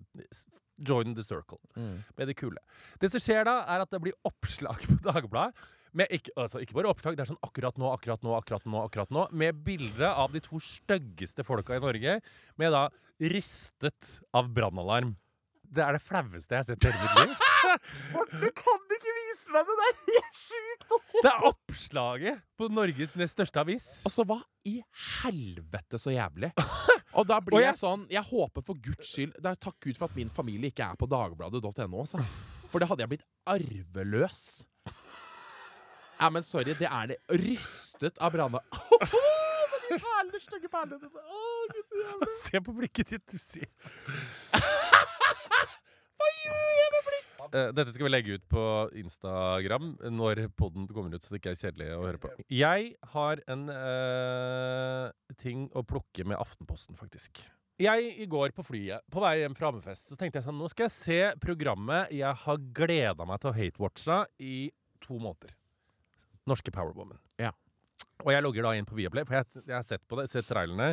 Join 0.87 1.17
the 1.17 1.25
Circle 1.27 1.59
med 1.75 2.29
det 2.31 2.37
kule. 2.39 2.61
Det 3.03 3.11
som 3.11 3.23
skjer 3.23 3.43
da, 3.49 3.57
er 3.75 3.83
at 3.83 3.91
det 3.91 4.01
blir 4.05 4.15
oppslag 4.29 4.85
på 4.87 5.01
Dagbladet. 5.07 5.57
Med 5.97 6.11
ikke, 6.15 6.35
altså 6.37 6.61
ikke 6.63 6.77
bare 6.77 6.91
oppslag, 6.93 7.17
det 7.17 7.25
er 7.25 7.31
sånn 7.31 7.41
akkurat 7.47 7.79
nå, 7.81 7.89
akkurat 7.95 8.25
nå, 8.27 8.35
akkurat 8.37 8.67
nå, 8.69 8.83
akkurat 8.89 9.15
nå. 9.15 9.29
Med 9.33 9.63
bilde 9.67 10.09
av 10.11 10.35
de 10.35 10.43
to 10.45 10.61
styggeste 10.63 11.47
folka 11.47 11.79
i 11.79 11.83
Norge, 11.85 12.19
med 12.61 12.75
da 12.75 12.89
ristet 13.19 14.19
av 14.37 14.51
brannalarm. 14.55 15.17
Det 15.69 15.83
er 15.85 15.99
det 15.99 16.01
flaueste 16.01 16.55
jeg 16.55 16.63
har 16.63 16.67
sett 16.71 16.87
i 16.87 16.93
hele 16.93 17.05
mitt 17.05 17.23
liv. 17.23 17.37
Du 17.69 18.47
kan 18.57 18.93
ikke 18.95 19.13
vise 19.13 19.53
meg 19.53 19.67
det! 19.69 19.75
Det 19.79 19.89
er 19.89 19.97
helt 20.15 20.39
sjukt 20.39 20.95
å 20.95 20.99
se! 21.03 21.23
Det 21.25 21.31
er 21.31 21.47
oppslaget 21.51 22.45
på 22.57 22.69
Norges 22.73 23.13
nest 23.19 23.37
største 23.37 23.61
avis. 23.61 23.89
Altså, 24.09 24.25
hva 24.29 24.39
i 24.69 24.79
helvete 25.21 26.01
så 26.01 26.15
jævlig? 26.15 26.53
Og 27.19 27.29
da 27.29 27.41
blir 27.45 27.59
Og 27.59 27.63
jeg 27.65 27.73
jeg 27.73 27.81
sånn 27.81 28.03
Jeg 28.13 28.25
håper 28.29 28.65
for 28.65 28.81
guds 28.85 29.11
skyld 29.11 29.37
det 29.41 29.51
er 29.51 29.61
Takk 29.61 29.79
Gud 29.85 29.97
for 29.99 30.09
at 30.09 30.17
min 30.19 30.33
familie 30.33 30.73
ikke 30.73 30.87
er 30.87 30.99
på 31.01 31.09
dagbladet.no. 31.11 32.01
Altså. 32.01 32.23
For 32.73 32.81
det 32.81 32.89
hadde 32.91 33.05
jeg 33.05 33.13
blitt 33.15 33.29
arveløs. 33.49 34.43
Ja, 36.19 36.31
men 36.35 36.43
sorry, 36.43 36.75
det 36.75 36.89
er 36.91 37.13
det. 37.13 37.17
Rystet 37.31 38.19
av 38.19 38.33
branna. 38.35 38.59
Med 38.59 39.85
de 39.87 39.99
perlene, 40.03 40.41
stygge 40.47 40.71
perlene. 40.73 41.11
Å. 41.15 42.31
Se 42.41 42.59
på 42.65 42.75
blikket 42.75 43.15
ditt, 43.15 43.27
du 43.31 43.39
sier. 43.39 43.71
Hva 46.19 46.31
gjør 46.35 46.73
jeg 46.81 46.89
med 46.95 47.07
blikk? 47.11 47.29
Eh, 47.49 47.69
dette 47.77 47.95
skal 47.95 48.09
vi 48.09 48.11
legge 48.11 48.39
ut 48.39 48.49
på 48.51 48.65
Instagram 48.99 49.93
når 50.11 50.49
podden 50.59 50.89
kommer 50.91 51.15
ut, 51.15 51.23
så 51.23 51.35
det 51.37 51.41
ikke 51.43 51.55
er 51.55 51.61
kjedelig 51.63 51.93
å 51.95 52.03
høre 52.03 52.23
på. 52.25 52.33
Jeg 52.51 52.91
har 53.15 53.45
en 53.55 53.63
uh, 53.71 55.15
ting 55.39 55.69
å 55.79 55.85
plukke 55.87 56.27
med 56.27 56.41
Aftenposten, 56.41 56.99
faktisk. 56.99 57.45
Jeg 57.79 58.11
i 58.19 58.27
går 58.27 58.51
på 58.57 58.65
flyet, 58.67 59.07
på 59.07 59.23
vei 59.23 59.37
hjem 59.45 59.55
fra 59.55 59.71
Hammerfest, 59.71 60.11
så 60.11 60.19
tenkte 60.19 60.41
jeg 60.41 60.49
sånn 60.49 60.59
Nå 60.59 60.67
skal 60.73 60.89
jeg 60.89 60.97
se 60.97 61.21
programmet 61.39 62.11
jeg 62.11 62.35
har 62.43 62.67
gleda 62.75 63.23
meg 63.23 63.39
til 63.39 63.53
å 63.53 63.55
hatewatche 63.55 64.19
i 64.43 64.57
to 65.07 65.15
måneder. 65.23 65.55
Norske 66.49 66.75
Powerwoman. 66.75 67.21
Ja. 67.41 67.53
Og 68.25 68.33
jeg 68.33 68.43
logger 68.43 68.67
da 68.67 68.73
inn 68.75 68.87
på 68.87 68.97
Viaplay, 68.99 69.25
for 69.27 69.37
jeg, 69.39 69.47
jeg 69.63 69.75
har 69.77 69.85
sett 69.87 70.03
på 70.11 70.17
det, 70.19 70.25
sett 70.31 70.47
trailerne, 70.49 70.89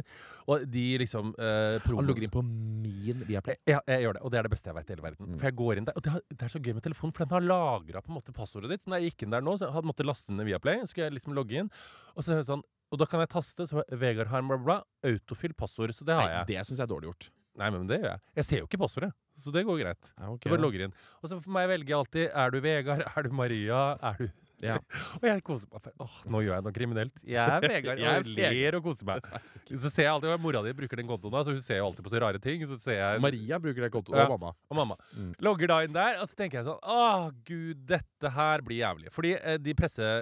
og 0.51 0.66
de 0.70 0.84
liksom 1.01 1.32
eh, 1.41 1.88
Han 1.89 2.06
logger 2.06 2.28
inn 2.28 2.34
på 2.34 2.43
min 2.45 3.24
Viaplay. 3.26 3.58
ja, 3.66 3.80
jeg 3.89 4.06
gjør 4.06 4.18
det, 4.18 4.22
og 4.22 4.34
det 4.34 4.39
er 4.39 4.47
det 4.47 4.51
beste 4.53 4.70
jeg 4.70 4.78
vet 4.78 4.91
i 4.91 4.93
hele 4.93 5.06
verden. 5.08 5.32
Mm. 5.32 5.39
For 5.41 5.49
jeg 5.49 5.58
går 5.62 5.82
inn 5.82 5.88
der, 5.89 5.97
og 5.97 6.06
det, 6.06 6.14
har, 6.14 6.26
det 6.30 6.45
er 6.45 6.53
så 6.53 6.62
gøy 6.62 6.76
med 6.78 6.86
telefonen, 6.86 7.16
for 7.18 7.26
den 7.26 7.38
har 7.38 7.47
lagra 7.49 8.03
passordet 8.30 8.74
ditt. 8.74 8.86
Så 8.86 8.93
når 8.93 9.01
jeg 9.01 9.14
gikk 9.14 9.26
inn 9.26 9.34
der 9.34 9.45
nå, 9.45 9.58
så 9.58 9.72
hadde 9.74 9.89
måttet 9.89 10.10
laste 10.10 10.38
ned 10.38 10.49
Viaplay, 10.49 10.84
så 10.84 10.91
skulle 10.91 11.10
jeg 11.10 11.18
liksom 11.18 11.38
logge 11.38 11.64
inn, 11.64 11.74
og 12.14 12.28
så 12.28 12.39
sånn 12.45 12.66
og 12.93 12.99
da 13.01 13.08
kan 13.10 13.20
jeg 13.24 13.32
taste 13.34 13.66
så 13.68 13.82
Vegard 13.97 14.30
har 14.30 14.43
bla, 14.45 14.60
bla, 14.62 14.76
Autofyll 15.10 15.56
passord. 15.58 15.91
Så 15.97 16.06
det 16.08 16.16
har 16.16 16.30
jeg. 16.30 16.38
Nei, 16.38 16.45
det 16.53 16.68
syns 16.68 16.78
jeg 16.78 16.86
er 16.86 16.91
dårlig 16.93 17.10
gjort. 17.10 17.30
Nei, 17.60 17.70
men 17.74 17.89
det 17.89 17.97
gjør 17.97 18.10
jeg. 18.12 18.22
Jeg 18.38 18.47
ser 18.47 18.62
jo 18.62 18.68
ikke 18.70 18.80
passordet, 18.80 19.10
så 19.41 19.51
det 19.56 19.64
går 19.68 19.80
greit. 19.82 20.10
Ja, 20.14 20.30
ok, 20.30 20.45
Jeg 20.45 20.53
bare 20.53 20.64
logger 20.64 20.86
inn. 20.86 20.95
Og 21.22 21.32
så 21.32 21.39
må 21.47 21.64
jeg 21.64 21.72
velge 21.72 21.95
alltid 21.97 22.26
Er 22.30 22.51
du 22.53 22.58
Vegard? 22.64 23.03
Er 23.10 23.26
du 23.26 23.36
Maria? 23.36 23.82
Er 24.03 24.20
du 24.20 24.28
Ja. 24.64 24.78
Og 25.20 25.26
jeg 25.28 25.43
koser 25.45 25.70
meg. 25.72 25.89
Åh, 26.01 26.16
nå 26.32 26.41
gjør 26.45 26.56
jeg 26.56 26.66
noe 26.66 26.76
kriminelt. 26.76 27.22
Jeg 27.28 27.41
er 27.41 27.66
Vegard 27.74 28.01
Jeg 28.01 28.12
er 28.12 28.24
og 28.24 28.30
ler 28.39 28.78
og 28.80 28.88
koser 28.88 29.10
meg. 29.10 29.28
Så 29.72 29.91
ser 29.91 30.08
jeg 30.08 30.14
alltid 30.14 30.43
mora 30.43 30.62
di 30.66 30.74
bruker 30.78 31.01
den 31.01 31.10
kontoen, 31.10 31.34
da, 31.36 31.43
så 31.45 31.56
hun 31.56 31.64
ser 31.64 31.82
jo 31.82 31.89
alltid 31.89 32.06
på 32.06 32.14
så 32.14 32.22
rare 32.24 32.41
ting. 32.43 32.64
Så 32.70 32.78
ser 32.80 32.99
jeg 32.99 33.24
Maria 33.24 33.60
bruker 33.62 33.86
den 33.86 33.93
kontoen. 33.93 34.20
Ja. 34.22 34.28
Og 34.30 34.36
mamma. 34.36 34.53
og 34.72 34.80
mamma. 34.80 34.97
Mm. 35.16 35.32
Logger 35.47 35.72
da 35.74 35.80
inn 35.86 35.95
der, 35.95 36.20
og 36.24 36.30
så 36.32 36.39
tenker 36.39 36.62
jeg 36.62 36.70
sånn 36.70 36.80
Å, 36.95 37.32
gud, 37.47 37.84
dette 37.89 38.34
her 38.38 38.66
blir 38.66 38.82
jævlig. 38.84 39.12
Fordi 39.16 39.36
eh, 39.38 39.60
de 39.62 39.76
presse... 39.78 40.14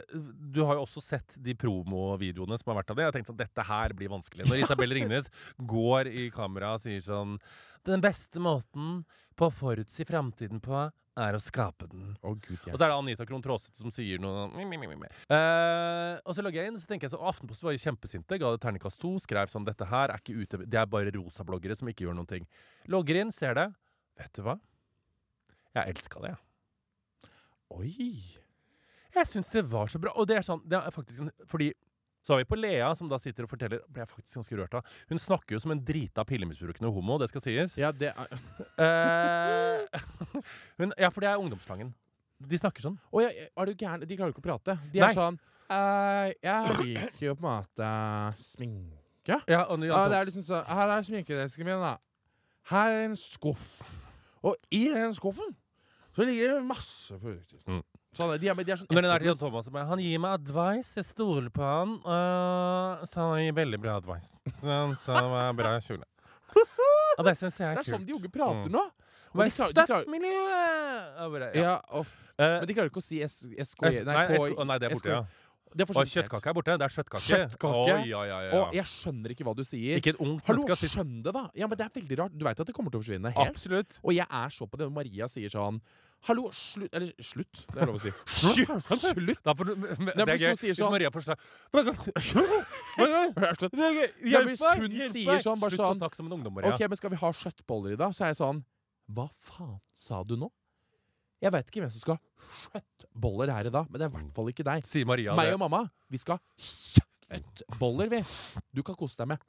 Du 0.54 0.64
har 0.68 0.78
jo 0.78 0.88
også 0.88 1.04
sett 1.04 1.38
de 1.42 1.56
promovideoene 1.58 2.58
som 2.60 2.74
har 2.74 2.82
vært 2.82 2.94
av 2.94 3.00
det. 3.00 3.06
Jeg 3.06 3.12
har 3.12 3.18
tenkt 3.20 3.32
sånn 3.32 3.42
Dette 3.44 3.68
her 3.68 3.96
blir 3.98 4.12
vanskelig. 4.14 4.48
Når 4.50 4.64
Isabel 4.66 4.94
Ringnes 4.98 5.30
går 5.58 6.10
i 6.12 6.28
kamera 6.34 6.76
og 6.78 6.84
sier 6.84 7.04
sånn 7.06 7.38
Den 7.88 8.04
beste 8.04 8.42
måten 8.44 9.04
på 9.38 9.50
å 9.50 9.54
forutsi 9.54 10.06
framtiden 10.08 10.62
på 10.64 10.86
er 11.20 11.36
å 11.38 11.40
skape 11.42 11.86
den. 11.92 12.16
Oh, 12.26 12.34
gud, 12.34 12.58
Og 12.72 12.78
så 12.78 12.86
er 12.86 12.90
det 12.92 12.98
Anita 12.98 13.26
Krohn 13.30 13.44
Traaseth 13.46 13.78
som 13.78 13.92
sier 13.94 14.22
noe 14.22 14.48
mi, 14.56 14.66
mi, 14.66 14.80
mi, 14.82 14.96
mi. 14.98 15.10
Eh, 15.30 16.18
Og 16.26 16.34
så 16.34 16.42
logger 16.46 16.64
jeg 16.64 16.72
inn, 16.72 16.80
så 16.82 16.90
tenker 16.90 17.06
jeg 17.06 17.14
så 17.14 17.22
Aftenposten 17.30 17.68
var 17.68 17.76
jo 17.76 17.84
kjempesinte. 17.84 18.40
Ga 18.42 18.52
det 18.56 18.62
terningkast 18.64 19.02
to. 19.02 19.12
Skrev 19.22 19.52
sånn 19.54 19.68
Dette 19.68 19.86
her 19.92 20.10
er 20.14 20.18
ikke 20.24 20.36
ute 20.42 20.62
Det 20.66 20.80
er 20.82 20.90
bare 20.90 21.14
rosabloggere 21.14 21.78
som 21.78 21.92
ikke 21.92 22.08
gjør 22.08 22.18
noen 22.18 22.30
ting. 22.30 22.48
Logger 22.90 23.22
inn, 23.22 23.32
ser 23.36 23.54
det. 23.60 23.68
Vet 24.18 24.34
du 24.38 24.42
hva? 24.48 24.58
Jeg 25.74 25.94
elska 25.96 26.22
det, 26.24 26.34
jeg. 26.34 27.32
Oi. 27.74 27.94
Jeg 29.14 29.30
syns 29.30 29.50
det 29.54 29.64
var 29.70 29.90
så 29.90 30.02
bra. 30.02 30.12
Og 30.18 30.28
det 30.30 30.38
er 30.40 30.46
sånn 30.46 30.62
det 30.70 30.78
er 30.80 30.94
faktisk 30.94 31.30
Fordi 31.50 31.72
så 32.24 32.34
har 32.34 32.40
vi 32.40 32.48
på 32.48 32.56
Lea, 32.56 32.88
som 32.96 33.10
da 33.12 33.18
sitter 33.20 33.44
og 33.46 33.52
forteller 33.52 33.82
Ble 33.92 34.06
jeg 34.06 34.10
faktisk 34.14 34.38
ganske 34.40 34.58
rørt 34.62 34.78
av. 34.80 34.94
Hun 35.10 35.20
snakker 35.20 35.58
jo 35.58 35.60
som 35.60 35.74
en 35.76 35.82
drita 35.84 36.24
pillemisbrukende 36.28 36.92
homo, 36.96 37.18
det 37.20 37.28
skal 37.34 37.44
sies. 37.44 37.76
Ja, 37.82 37.92
det 37.92 38.14
er 38.16 38.32
Eh, 38.80 40.00
hun, 40.80 40.94
ja, 40.98 41.10
for 41.12 41.22
det 41.26 41.30
er 41.30 41.42
ungdomsslangen. 41.42 41.92
De 42.44 42.60
snakker 42.60 42.84
sånn. 42.84 42.96
Å, 43.12 43.22
ja, 43.24 43.30
er 43.32 43.70
du 43.70 43.74
gæren? 43.76 44.04
De 44.08 44.16
klarer 44.18 44.32
jo 44.32 44.36
ikke 44.38 44.44
å 44.44 44.48
prate. 44.50 44.78
De 44.94 45.02
er 45.04 45.12
Nei. 45.12 45.18
sånn 45.18 45.40
«Eh, 45.74 46.32
Jeg 46.44 46.74
liker 46.84 47.26
jo 47.30 47.36
på 47.40 47.46
en 47.46 47.50
måte 47.50 47.90
sminke. 48.44 49.38
Ja, 49.48 49.64
og, 49.72 49.84
Ja, 49.88 50.02
det 50.12 50.18
er 50.20 50.28
liksom 50.28 50.44
så 50.44 50.60
Her 50.68 50.92
er 50.98 51.06
sminkedesken 51.08 51.66
min, 51.68 51.80
da. 51.84 51.94
Her 52.72 52.92
er 52.92 53.06
en 53.10 53.16
skuff. 53.20 53.96
Og 54.44 54.56
i 54.72 54.86
den 54.92 55.16
skuffen 55.16 55.56
så 56.14 56.28
ligger 56.28 56.58
det 56.58 56.66
masse 56.68 57.16
produkter. 57.18 57.60
Mm. 57.68 57.84
Sånn, 58.14 58.34
de 58.40 58.50
er, 58.52 58.56
de 58.62 58.72
er 58.76 58.78
sånn 58.78 58.90
Når 58.94 59.02
den 59.08 59.12
er 59.12 59.24
til 59.24 59.30
Jan. 59.32 59.38
Thomas 59.42 59.70
men 59.74 59.86
Han 59.90 60.00
gir 60.04 60.20
meg 60.22 60.36
advice, 60.38 60.94
jeg 61.00 61.06
stoler 61.10 61.50
på 61.54 61.64
han. 61.66 61.96
Uh, 62.06 63.06
så 63.10 63.28
han 63.32 63.40
gir 63.42 63.56
veldig 63.58 63.80
bra 63.82 63.96
advice. 63.98 64.30
Så, 64.60 64.76
så 65.06 65.16
det 65.18 65.30
var 65.34 65.54
bra 65.58 65.72
kjole. 65.82 66.06
Og 67.18 67.26
det 67.26 67.34
syns 67.40 67.58
jeg 67.62 67.70
er 67.72 67.80
Det 67.80 67.84
er 67.88 67.90
sånn 67.92 68.04
kult. 68.04 68.08
de 68.12 68.14
unge 68.20 68.30
prater 68.34 68.70
Mm. 68.70 68.76
nå. 68.78 68.84
Og 69.34 69.40
de 69.42 69.50
klarer, 69.50 69.74
de 69.74 69.86
klarer, 69.90 70.04
støttmiljøet! 70.06 71.56
Ja. 71.58 71.80
og, 71.90 72.06
Eh, 72.34 72.60
men 72.60 72.66
de 72.66 72.74
klarer 72.74 72.90
ikke 72.90 72.98
å 72.98 73.06
si 73.06 73.20
SKJ. 73.22 74.00
Nei, 74.08 74.14
Nei, 74.14 74.38
sko- 74.40 74.56
å, 74.58 74.66
nei, 74.66 74.78
det 74.82 74.88
er 74.88 74.94
borte, 74.96 75.10
ja. 75.14 75.20
Det 75.76 75.86
Og 75.90 76.06
kjøttkake 76.10 76.50
er 76.50 76.54
borte. 76.58 76.74
Det 76.82 76.86
er 76.86 76.94
kjøttkake. 76.96 77.26
Kjøttkake? 77.28 77.68
Oh, 77.70 78.08
ja, 78.10 78.22
ja, 78.26 78.40
ja. 78.42 78.50
Og 78.58 78.74
jeg 78.74 78.86
skjønner 78.90 79.34
ikke 79.36 79.46
hva 79.46 79.54
du 79.58 79.62
sier. 79.64 79.98
Ikke 80.02 80.14
et 80.16 80.20
ungt 80.22 80.42
Hallo, 80.50 80.64
skal... 80.66 80.90
skjønn 80.90 81.22
det, 81.26 81.34
da! 81.34 81.44
Ja, 81.54 81.68
men 81.70 81.78
Det 81.78 81.86
er 81.86 81.94
veldig 82.02 82.18
rart. 82.20 82.34
Du 82.38 82.46
veit 82.46 82.60
at 82.60 82.66
det 82.70 82.74
kommer 82.74 82.90
til 82.94 83.02
å 83.02 83.04
forsvinne 83.06 83.32
helt? 83.34 83.54
Absolutt. 83.54 84.00
Og 84.04 84.14
jeg 84.18 84.26
er 84.30 84.50
så 84.50 84.66
på 84.70 84.78
det 84.82 84.90
Maria 84.94 85.28
sier 85.30 85.50
sånn 85.54 85.78
Hallo, 86.24 86.48
slutt 86.56 86.94
Eller 86.96 87.10
slutt, 87.20 87.66
det 87.74 87.82
er 87.84 87.90
lov 87.90 87.98
å 87.98 88.02
si. 88.02 88.12
Slutt! 88.40 89.42
Da 89.44 89.56
får 89.60 89.70
du, 89.70 89.74
det 89.76 90.24
er 90.24 90.38
gøy. 90.40 90.54
hvis 90.54 90.78
sånn- 90.80 90.94
Maria 90.94 91.12
forstår 91.12 91.36
Hjelp 93.04 93.40
meg! 93.76 94.00
men 94.24 94.48
hvis 94.48 94.64
hun 94.64 94.98
sier 95.12 95.44
sånn, 95.44 95.60
bare 95.60 95.76
å 95.76 95.80
sånn, 95.82 96.00
snakke 96.00 96.20
som 96.20 96.30
en 96.30 96.38
ungdom, 96.38 96.56
Maria. 96.56 96.72
Ok, 96.74 96.86
men 96.88 97.00
skal 97.00 97.12
vi 97.14 97.20
ha 97.20 97.32
kjøttboller 97.44 97.98
i 97.98 98.00
dag? 98.00 98.16
Så 98.16 98.24
er 98.24 98.32
jeg 98.32 98.40
sånn 98.40 98.64
Hva 99.12 99.28
faen 99.44 99.78
sa 99.92 100.24
du 100.28 100.38
nå? 100.40 100.52
Jeg 101.44 101.52
veit 101.52 101.68
ikke 101.68 101.84
hvem 101.84 101.92
som 101.92 102.06
skal 102.06 102.16
ha 102.16 102.80
kjøttboller 102.80 103.52
her 103.52 103.68
i 103.68 103.74
dag, 103.76 103.90
men 103.92 104.00
det 104.00 104.06
er 104.08 104.12
i 104.14 104.16
hvert 104.16 104.36
fall 104.38 104.52
ikke 104.54 104.64
deg. 104.68 104.86
Sier 104.88 105.08
Maria 105.10 105.36
Meg 105.36 105.52
og 105.58 105.60
mamma, 105.66 105.84
vi 106.08 106.22
skal 106.22 106.40
ha 106.40 106.68
kjøttboller, 107.34 108.12
vi. 108.14 108.22
Du 108.72 108.80
kan 108.86 108.96
kose 108.96 109.20
deg 109.20 109.34
med 109.34 109.44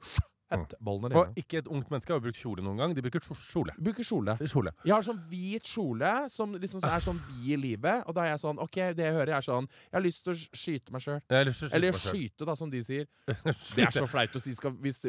kjøttbollene 0.51 1.15
Og 1.19 1.39
ikke 1.39 1.57
et 1.61 1.67
ungt 1.71 1.89
menneske 1.91 2.13
har 2.13 2.21
brukt 2.23 2.37
kjole 2.39 2.63
noen 2.65 2.77
gang. 2.77 2.95
De 2.95 3.01
bruker 3.05 3.23
kjol- 3.23 3.39
kjole. 3.41 3.75
Bruker 3.81 4.05
kjole. 4.05 4.35
Kjole. 4.45 4.73
Jeg 4.85 4.93
har 4.95 5.05
sånn 5.07 5.21
hvit 5.31 5.69
kjole 5.71 6.11
som 6.31 6.53
liksom 6.59 6.83
er 6.85 7.05
sånn 7.05 7.19
vid 7.29 7.51
i 7.55 7.59
livet. 7.61 8.03
Og 8.07 8.15
da 8.17 8.25
er 8.25 8.33
jeg 8.35 8.43
sånn 8.45 8.61
OK, 8.61 8.79
det 8.97 9.07
jeg 9.09 9.17
hører, 9.17 9.33
er 9.39 9.45
sånn 9.45 9.67
Jeg 9.69 9.95
har 9.97 10.05
lyst 10.05 10.23
til 10.25 10.33
å 10.35 10.37
skyte 10.63 10.95
meg 10.95 11.01
sjøl. 11.05 11.21
Eller, 11.29 11.99
skyte, 11.99 12.45
da, 12.45 12.55
som 12.55 12.69
de 12.71 12.83
sier. 12.85 13.07
Det 13.75 13.87
er 13.87 13.91
så 13.95 14.07
flaut 14.09 14.35
å 14.35 14.41
si 14.41 14.53
skal, 14.55 14.75
hvis 14.81 15.01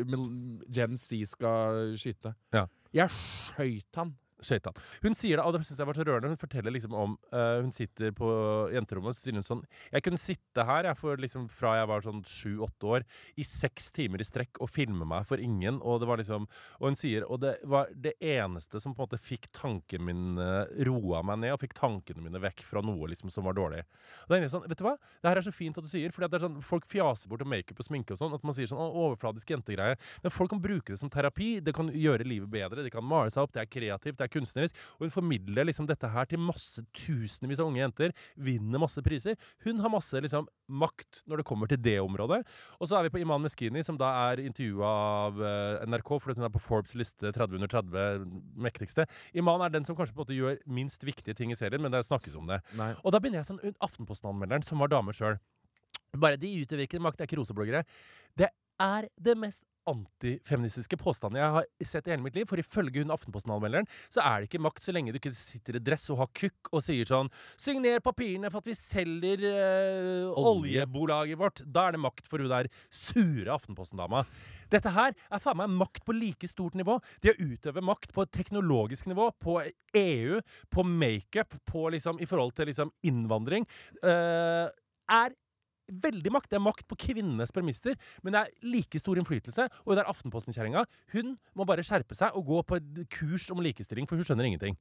Gen 0.72 0.96
Z 0.96 1.26
skal 1.36 1.94
skyte. 2.00 2.34
Ja. 2.56 2.66
Jeg 2.96 3.10
skøyt 3.12 4.00
han. 4.00 4.14
Skøyt 4.44 4.66
han. 4.68 4.80
Hun 5.00 5.16
sier 5.16 5.38
det, 5.38 5.44
og 5.46 5.54
det 5.54 5.62
synes 5.64 5.80
jeg 5.80 5.88
var 5.88 5.96
så 5.96 6.04
rørende. 6.04 6.28
Hun 6.34 6.40
forteller 6.40 6.74
liksom 6.74 6.96
om 6.96 7.14
uh, 7.32 7.62
Hun 7.62 7.72
sitter 7.72 8.12
på 8.16 8.28
jenterommet 8.74 9.14
og 9.14 9.16
så 9.16 9.24
sier 9.24 9.38
hun 9.38 9.46
sånn 9.46 9.62
Jeg 9.94 10.04
kunne 10.04 10.20
sitte 10.20 10.66
her 10.68 10.90
jeg 10.90 11.00
for 11.00 11.22
liksom 11.22 11.46
fra 11.52 11.76
jeg 11.78 11.88
var 11.88 12.04
sånn 12.04 12.20
sju-åtte 12.26 12.90
år, 12.90 13.06
i 13.40 13.46
seks 13.46 13.88
timer 13.96 14.20
i 14.20 14.26
strekk 14.28 14.60
og 14.60 14.70
filme 14.72 15.08
meg 15.08 15.24
for 15.28 15.40
ingen. 15.42 15.80
Og 15.80 16.02
det 16.02 16.10
var 16.10 16.20
liksom 16.20 16.48
Og 16.80 16.88
hun 16.90 16.98
sier 16.98 17.24
Og 17.30 17.40
det 17.44 17.56
var 17.64 17.88
det 17.92 18.16
eneste 18.20 18.80
som 18.82 18.94
på 18.94 19.02
en 19.02 19.08
måte 19.08 19.20
fikk 19.22 19.48
tankene 19.56 20.06
mine 20.06 20.50
roa 20.86 21.22
meg 21.26 21.40
ned, 21.42 21.54
og 21.56 21.62
fikk 21.62 21.76
tankene 21.78 22.24
mine 22.24 22.40
vekk 22.42 22.62
fra 22.66 22.82
noe 22.84 23.08
liksom 23.10 23.32
som 23.32 23.46
var 23.48 23.56
dårlig. 23.56 23.82
Og 24.26 24.32
det 24.32 24.38
er 24.42 24.52
sånn, 24.52 24.66
vet 24.68 24.78
du 24.80 24.84
hva? 24.86 24.96
Det 25.22 25.30
her 25.30 25.40
er 25.40 25.46
så 25.46 25.54
fint 25.54 25.78
at 25.78 25.86
du 25.86 25.90
sier, 25.90 26.12
fordi 26.14 26.28
det 26.32 26.38
er 26.38 26.44
sånn, 26.46 26.60
folk 26.64 26.86
fjaser 26.90 27.30
bort 27.30 27.44
om 27.44 27.50
makeup 27.52 27.80
og 27.80 27.88
sminke 27.88 28.14
og 28.14 28.20
sånn, 28.20 28.34
at 28.36 28.44
man 28.46 28.56
sier 28.56 28.68
sånn 28.70 28.80
«Å, 28.82 28.86
overfladisk 29.06 29.50
jentegreie. 29.54 29.98
Men 30.24 30.34
folk 30.34 30.52
kan 30.52 30.62
bruke 30.62 30.92
det 30.92 31.00
som 31.00 31.12
terapi. 31.12 31.56
Det 31.64 31.74
kan 31.76 31.90
gjøre 31.92 32.26
livet 32.28 32.50
bedre. 32.52 32.84
Det 32.86 32.92
kan 32.94 33.06
male 33.06 33.32
seg 33.32 33.44
opp. 33.44 33.54
Det 33.56 33.62
er 33.62 33.70
kreativt. 33.70 34.18
Det 34.18 34.25
er 34.25 34.25
kunstnerisk. 34.32 34.76
Og 34.98 35.06
hun 35.06 35.14
formidler 35.14 35.68
liksom 35.68 35.88
dette 35.88 36.10
her 36.12 36.28
til 36.30 36.42
masse 36.42 36.84
tusenvis 36.96 37.62
av 37.62 37.70
unge 37.70 37.82
jenter. 37.82 38.14
Vinner 38.36 38.82
masse 38.82 39.02
priser. 39.04 39.38
Hun 39.66 39.82
har 39.84 39.92
masse 39.92 40.22
liksom 40.22 40.48
makt 40.66 41.22
når 41.30 41.40
det 41.40 41.46
kommer 41.48 41.70
til 41.70 41.80
det 41.82 41.98
området. 42.02 42.42
Og 42.80 42.90
så 42.90 42.98
er 42.98 43.06
vi 43.06 43.14
på 43.14 43.22
Iman 43.22 43.44
Meskini, 43.44 43.82
som 43.86 43.98
da 44.00 44.10
er 44.30 44.42
intervjua 44.44 44.90
av 44.90 45.42
eh, 45.42 45.86
NRK 45.90 46.14
fordi 46.16 46.40
hun 46.40 46.48
er 46.48 46.54
på 46.54 46.62
Forbes 46.62 46.96
liste 46.98 47.30
30 47.30 47.60
under 47.60 47.70
30 47.70 48.26
mektigste. 48.66 49.06
Iman 49.36 49.64
er 49.64 49.74
den 49.74 49.86
som 49.86 49.98
kanskje 49.98 50.16
på 50.16 50.22
en 50.22 50.26
måte 50.26 50.38
gjør 50.38 50.58
minst 50.78 51.06
viktige 51.06 51.36
ting 51.38 51.52
i 51.54 51.58
serien, 51.58 51.82
men 51.82 51.94
det 51.94 52.04
snakkes 52.06 52.36
om 52.38 52.50
det. 52.50 52.60
Nei. 52.78 52.92
Og 53.02 53.14
da 53.14 53.22
begynner 53.22 53.42
jeg 53.42 53.50
sånn 53.50 53.62
Aftenposten-anmelderen, 53.86 54.66
som 54.66 54.82
var 54.82 54.92
dame 54.92 55.14
sjøl. 55.16 55.38
Bare 56.16 56.40
de 56.40 56.52
utøver 56.62 56.86
ikke 56.86 57.02
makt, 57.02 57.18
det 57.18 57.26
er 57.26 57.30
ikke 57.30 57.40
rosebloggere. 57.40 57.82
Det 58.38 58.50
er 58.82 59.08
det 59.22 59.36
mest 59.38 59.62
antifeministiske 59.90 60.98
påstander 61.00 61.42
jeg 61.42 61.54
har 61.56 61.68
sett 61.86 62.08
i 62.08 62.14
hele 62.14 62.24
mitt 62.24 62.36
liv. 62.38 62.46
For 62.48 62.60
ifølge 62.60 63.02
hun 63.02 63.14
Aftenposten-anmelderen 63.14 63.88
så 64.08 64.22
er 64.24 64.42
det 64.42 64.50
ikke 64.50 64.62
makt 64.66 64.84
så 64.84 64.94
lenge 64.94 65.14
du 65.14 65.20
ikke 65.20 65.34
sitter 65.36 65.78
i 65.78 65.84
dress 65.86 66.08
og 66.12 66.20
har 66.24 66.32
kukk 66.36 66.72
og 66.72 66.84
sier 66.84 67.08
sånn 67.08 67.30
Signer 67.60 68.02
papirene 68.04 68.50
for 68.52 68.62
at 68.62 68.70
vi 68.70 68.76
selger 68.78 69.46
øh, 69.46 70.28
Olje. 70.32 70.82
oljebolaget 70.82 71.40
vårt. 71.40 71.64
Da 71.64 71.86
er 71.86 71.96
det 71.96 72.02
makt 72.04 72.28
for 72.28 72.42
hun 72.42 72.52
der 72.52 72.70
sure 72.90 73.54
Aftenposten-dama. 73.54 74.24
Dette 74.72 74.90
her 74.96 75.14
er 75.14 75.42
faen 75.42 75.60
meg 75.60 75.74
makt 75.78 76.02
på 76.06 76.14
like 76.16 76.48
stort 76.50 76.76
nivå. 76.78 76.98
De 77.22 77.30
har 77.30 77.38
utøve 77.40 77.84
makt 77.84 78.14
på 78.14 78.26
et 78.26 78.32
teknologisk 78.34 79.06
nivå, 79.10 79.30
på 79.42 79.60
EU, 79.96 80.40
på 80.72 80.86
makeup, 80.86 81.54
på 81.68 81.86
liksom 81.94 82.20
i 82.20 82.28
forhold 82.28 82.56
til 82.56 82.70
liksom 82.72 82.92
innvandring, 83.06 83.66
eh, 84.02 84.66
er 85.06 85.36
veldig 85.88 86.32
makt. 86.34 86.50
Det 86.50 86.58
er 86.58 86.64
makt 86.64 86.86
på 86.90 86.96
kvinnenes 86.98 87.52
premisser, 87.54 87.96
men 88.22 88.32
det 88.36 88.40
er 88.42 88.50
like 88.66 88.98
stor 89.00 89.16
innflytelse. 89.20 89.68
Og 89.86 89.94
det 89.96 90.04
er 90.04 90.10
Aftenposten-kjerringa. 90.10 90.84
Hun 91.14 91.36
må 91.56 91.66
bare 91.68 91.84
skjerpe 91.86 92.14
seg 92.18 92.34
og 92.36 92.46
gå 92.46 92.62
på 92.66 92.76
et 92.80 93.08
kurs 93.12 93.50
om 93.54 93.62
likestilling, 93.64 94.06
for 94.08 94.16
hun 94.16 94.24
skjønner 94.26 94.48
ingenting. 94.48 94.76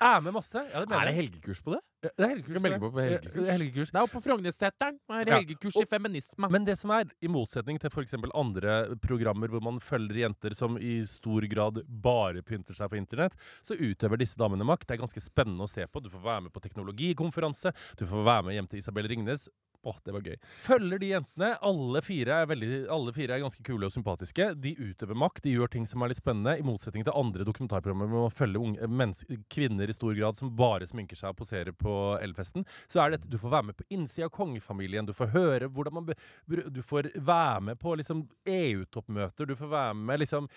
Er 0.00 0.20
med 0.24 0.34
masse. 0.36 0.60
Ja, 0.72 0.84
det 0.84 0.92
Er 0.94 1.06
det 1.10 1.14
helgekurs 1.18 1.62
på 1.64 1.74
det? 1.76 1.80
Ja, 2.04 2.10
Det 2.18 2.24
er 2.24 2.28
helgekurs. 2.34 2.54
Det. 2.54 2.62
meg 2.62 2.80
på 2.80 2.90
helgekurs? 3.00 3.48
Helgekurs. 3.48 3.90
Det 3.90 3.96
er 3.98 4.04
oppe 4.04 4.18
på 4.18 4.24
Frognerseteren. 4.26 4.98
Er 5.08 5.24
Ja. 5.26 5.38
helgekurs 5.38 5.76
i 5.80 5.86
feminisme. 5.88 6.50
Men 6.50 6.64
det 6.64 6.76
som 6.78 6.90
er, 6.90 7.04
i 7.22 7.26
motsetning 7.28 7.78
til 7.80 7.88
f.eks. 7.90 8.14
andre 8.34 8.96
programmer 9.00 9.48
hvor 9.48 9.62
man 9.62 9.80
følger 9.80 10.20
jenter 10.28 10.54
som 10.54 10.76
i 10.76 11.02
stor 11.04 11.40
grad 11.48 11.80
bare 11.88 12.42
pynter 12.42 12.74
seg 12.74 12.90
på 12.90 12.96
internett, 13.00 13.32
så 13.62 13.72
utøver 13.78 14.18
disse 14.18 14.36
damene 14.36 14.64
makt. 14.64 14.86
Det 14.86 14.98
er 14.98 15.06
ganske 15.06 15.20
spennende 15.22 15.64
å 15.64 15.68
se 15.68 15.86
på. 15.86 16.02
Du 16.02 16.10
får 16.10 16.20
være 16.22 16.42
med 16.42 16.52
på 16.52 16.60
teknologikonferanse. 16.60 17.72
Du 17.96 18.04
får 18.06 18.24
være 18.24 18.44
med 18.44 18.54
hjem 18.58 18.68
til 18.68 18.78
Isabel 18.78 19.08
Ringnes. 19.08 19.48
Åh, 19.84 19.96
det 20.04 20.12
var 20.16 20.24
gøy. 20.24 20.36
Følger 20.64 21.00
de 21.00 21.08
jentene. 21.10 21.50
Alle 21.68 22.00
fire 22.04 22.38
veldig, 22.48 22.68
alle 22.92 23.12
fire 23.12 23.36
er 23.36 23.42
ganske 23.42 23.64
kule 23.66 23.88
og 23.88 23.92
sympatiske. 23.92 24.46
De 24.56 24.72
utøver 24.78 25.18
makt. 25.20 25.42
De 25.44 25.52
gjør 25.52 25.68
ting 25.74 25.84
som 25.88 26.00
er 26.02 26.12
litt 26.12 26.20
spennende, 26.22 26.54
i 26.56 26.64
motsetning 26.64 27.04
til 27.04 27.16
andre 27.20 27.44
dokumentarprogrammer 27.44 28.08
med 28.08 28.22
å 28.22 28.32
følge 28.32 28.62
unge, 28.62 29.10
kvinner 29.52 29.90
i 29.90 29.96
stor 29.96 30.16
grad 30.16 30.40
som 30.40 30.54
bare 30.56 30.88
sminker 30.88 31.20
seg 31.20 31.34
og 31.34 31.42
poserer 31.42 31.76
på 31.76 31.94
Elfesten. 32.24 32.64
Så 32.88 33.02
er 33.04 33.14
det 33.14 33.22
Du 33.28 33.36
får 33.40 33.52
være 33.58 33.68
med 33.70 33.76
på 33.76 33.88
innsida 33.92 34.30
av 34.30 34.34
kongefamilien. 34.38 35.04
Du 35.04 35.12
får 35.12 35.32
høre 35.36 35.68
hvordan 35.68 35.98
man 36.00 36.10
Du 36.48 36.82
får 36.82 37.12
være 37.20 37.60
med 37.68 37.80
på 37.80 37.94
liksom 38.00 38.24
EU-toppmøter. 38.48 39.46
Du 39.46 39.56
får 39.56 39.68
være 39.68 39.94
med 40.00 40.24
liksom 40.24 40.48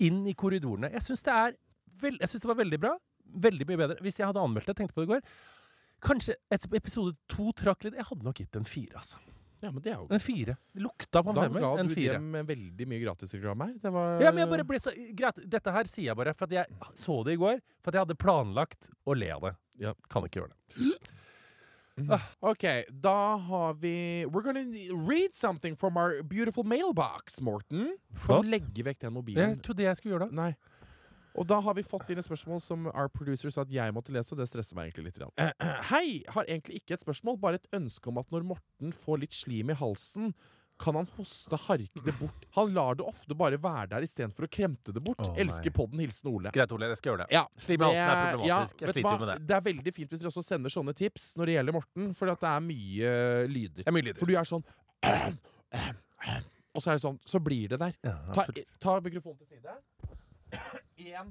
inn 0.00 0.24
i 0.26 0.34
korridorene. 0.34 0.92
Jeg 0.96 1.04
syns 1.04 1.22
det 1.28 1.36
er 1.36 1.56
Jeg 2.16 2.28
synes 2.28 2.40
det 2.40 2.54
var 2.54 2.62
veldig 2.64 2.80
bra. 2.80 2.96
Veldig 3.30 3.66
mye 3.68 3.76
bedre. 3.76 4.00
Hvis 4.00 4.18
jeg 4.18 4.26
hadde 4.26 4.40
anmeldt 4.40 4.66
det, 4.72 4.76
tenkte 4.78 4.96
på 4.96 5.04
det 5.04 5.10
i 5.10 5.14
går 5.18 5.26
Kanskje 6.00 6.34
episode 6.50 7.16
to 7.28 7.50
trakk 7.52 7.84
litt 7.84 7.94
Jeg 7.98 8.04
hadde 8.08 8.24
nok 8.24 8.34
gitt 8.40 8.56
en 8.56 8.64
fire, 8.64 8.96
altså. 9.02 9.18
Ja, 9.60 9.68
men 9.70 9.82
det 9.84 9.90
er 9.92 9.98
jo 10.00 10.06
En 10.10 10.22
fire. 10.24 10.54
Det 10.72 10.80
Lukta 10.82 11.20
på 11.22 11.28
en 11.28 11.34
Da 11.36 11.42
femmer. 11.42 11.60
ga 11.60 11.82
du 11.82 11.94
fire. 11.94 12.14
dem 12.16 12.32
veldig 12.48 12.86
mye 12.88 13.00
gratisreklame 13.04 13.66
her. 13.68 13.74
Det 13.82 13.92
var 13.92 14.20
Ja, 14.22 14.30
men 14.32 14.38
jeg 14.46 14.48
bare 14.54 14.64
ble 14.64 14.78
så 14.80 14.90
Greit, 15.14 15.42
dette 15.50 15.70
her 15.74 15.84
sier 15.84 16.06
jeg 16.06 16.16
bare 16.16 16.32
for 16.34 16.44
at 16.48 16.50
jeg 16.50 16.66
så 16.96 17.18
det 17.24 17.34
i 17.34 17.36
går. 17.36 17.60
For 17.84 17.90
at 17.90 17.94
jeg 17.94 18.06
hadde 18.06 18.16
planlagt 18.16 18.88
å 19.06 19.14
le 19.18 19.28
av 19.34 19.40
det. 19.42 19.54
Ja. 19.84 19.92
Kan 20.08 20.24
ikke 20.24 20.40
gjøre 20.40 20.54
det. 20.56 21.00
OK, 22.40 22.64
da 23.02 23.36
har 23.36 23.74
vi 23.74 24.24
We're 24.24 24.40
gonna 24.42 24.64
read 25.06 25.34
something 25.34 25.76
from 25.76 25.98
our 25.98 26.22
beautiful 26.22 26.64
mailbox, 26.64 27.40
Morten. 27.42 27.98
Kan 28.24 28.42
du 28.46 28.48
legge 28.48 28.82
vekk 28.86 29.00
den 29.00 29.10
Jeg 29.10 29.12
mobilen? 29.12 29.60
trodde 29.60 29.84
jeg 29.84 29.96
skulle 29.98 30.14
gjøre 30.16 30.28
det. 30.30 30.32
Nei. 30.38 30.54
Og 31.38 31.46
da 31.48 31.60
har 31.62 31.76
vi 31.78 31.84
fått 31.86 32.10
inn 32.10 32.20
et 32.20 32.26
spørsmål 32.26 32.62
som 32.64 32.86
our 32.92 33.10
producer 33.12 33.52
sa 33.54 33.64
at 33.66 33.74
jeg 33.74 33.94
måtte 33.94 34.14
lese, 34.14 34.34
og 34.34 34.40
det 34.42 34.48
stresser 34.50 34.78
meg 34.78 34.90
egentlig 34.90 35.10
litt. 35.10 35.20
Eh, 35.38 35.52
eh, 35.66 35.82
Hei! 35.92 36.06
Har 36.34 36.48
egentlig 36.48 36.80
ikke 36.82 36.96
et 36.96 37.04
spørsmål, 37.04 37.38
bare 37.42 37.60
et 37.60 37.68
ønske 37.76 38.10
om 38.10 38.18
at 38.22 38.30
når 38.34 38.48
Morten 38.54 38.94
får 38.96 39.22
litt 39.26 39.36
slim 39.36 39.70
i 39.70 39.78
halsen, 39.78 40.32
kan 40.80 40.96
han 40.96 41.08
hoste, 41.18 41.58
harke 41.68 42.00
det 42.06 42.14
bort. 42.16 42.46
Han 42.56 42.70
lar 42.72 42.96
det 42.96 43.04
ofte 43.04 43.36
bare 43.36 43.58
være 43.60 43.90
der 43.90 44.06
istedenfor 44.06 44.46
å 44.46 44.48
kremte 44.48 44.94
det 44.96 45.02
bort. 45.04 45.20
Oh. 45.26 45.34
Elsker 45.36 45.74
podden. 45.76 46.00
Hilsen 46.00 46.30
Ole. 46.32 46.52
Greit, 46.56 46.72
Ole. 46.72 46.88
Jeg 46.88 47.00
skal 47.02 47.12
gjøre 47.12 47.26
det. 47.26 47.34
Ja, 47.36 47.42
Slim 47.60 47.84
i 47.84 47.90
halsen 47.90 48.00
er 48.00 48.22
problematisk. 48.32 48.48
ja, 48.48 48.86
jeg 48.86 48.94
sliter 48.94 49.08
hva? 49.10 49.16
med 49.20 49.28
det. 49.28 49.36
Det 49.50 49.58
er 49.58 49.66
veldig 49.66 49.94
fint 49.98 50.14
hvis 50.14 50.22
dere 50.22 50.32
også 50.32 50.44
sender 50.46 50.72
sånne 50.72 50.94
tips 50.96 51.34
når 51.36 51.50
det 51.50 51.58
gjelder 51.58 51.76
Morten, 51.76 52.14
for 52.16 52.32
det 52.32 52.52
er 52.54 52.64
mye 52.64 53.12
lyder. 53.52 53.84
Jeg 53.84 53.92
er 53.92 53.98
mye 53.98 54.16
For 54.22 54.32
du 54.32 54.38
er 54.40 54.48
sånn 54.48 54.64
Og 56.74 56.82
så 56.82 56.92
er 56.92 56.98
det 56.98 57.02
sånn, 57.02 57.18
så 57.26 57.40
blir 57.42 57.70
det 57.72 57.80
der. 57.82 57.94
Ja, 58.06 58.16
Ta, 58.34 58.44
ta 58.82 58.96
mikrofonen 59.02 59.40
til 59.42 59.58
side. 59.58 59.74
En, 61.00 61.30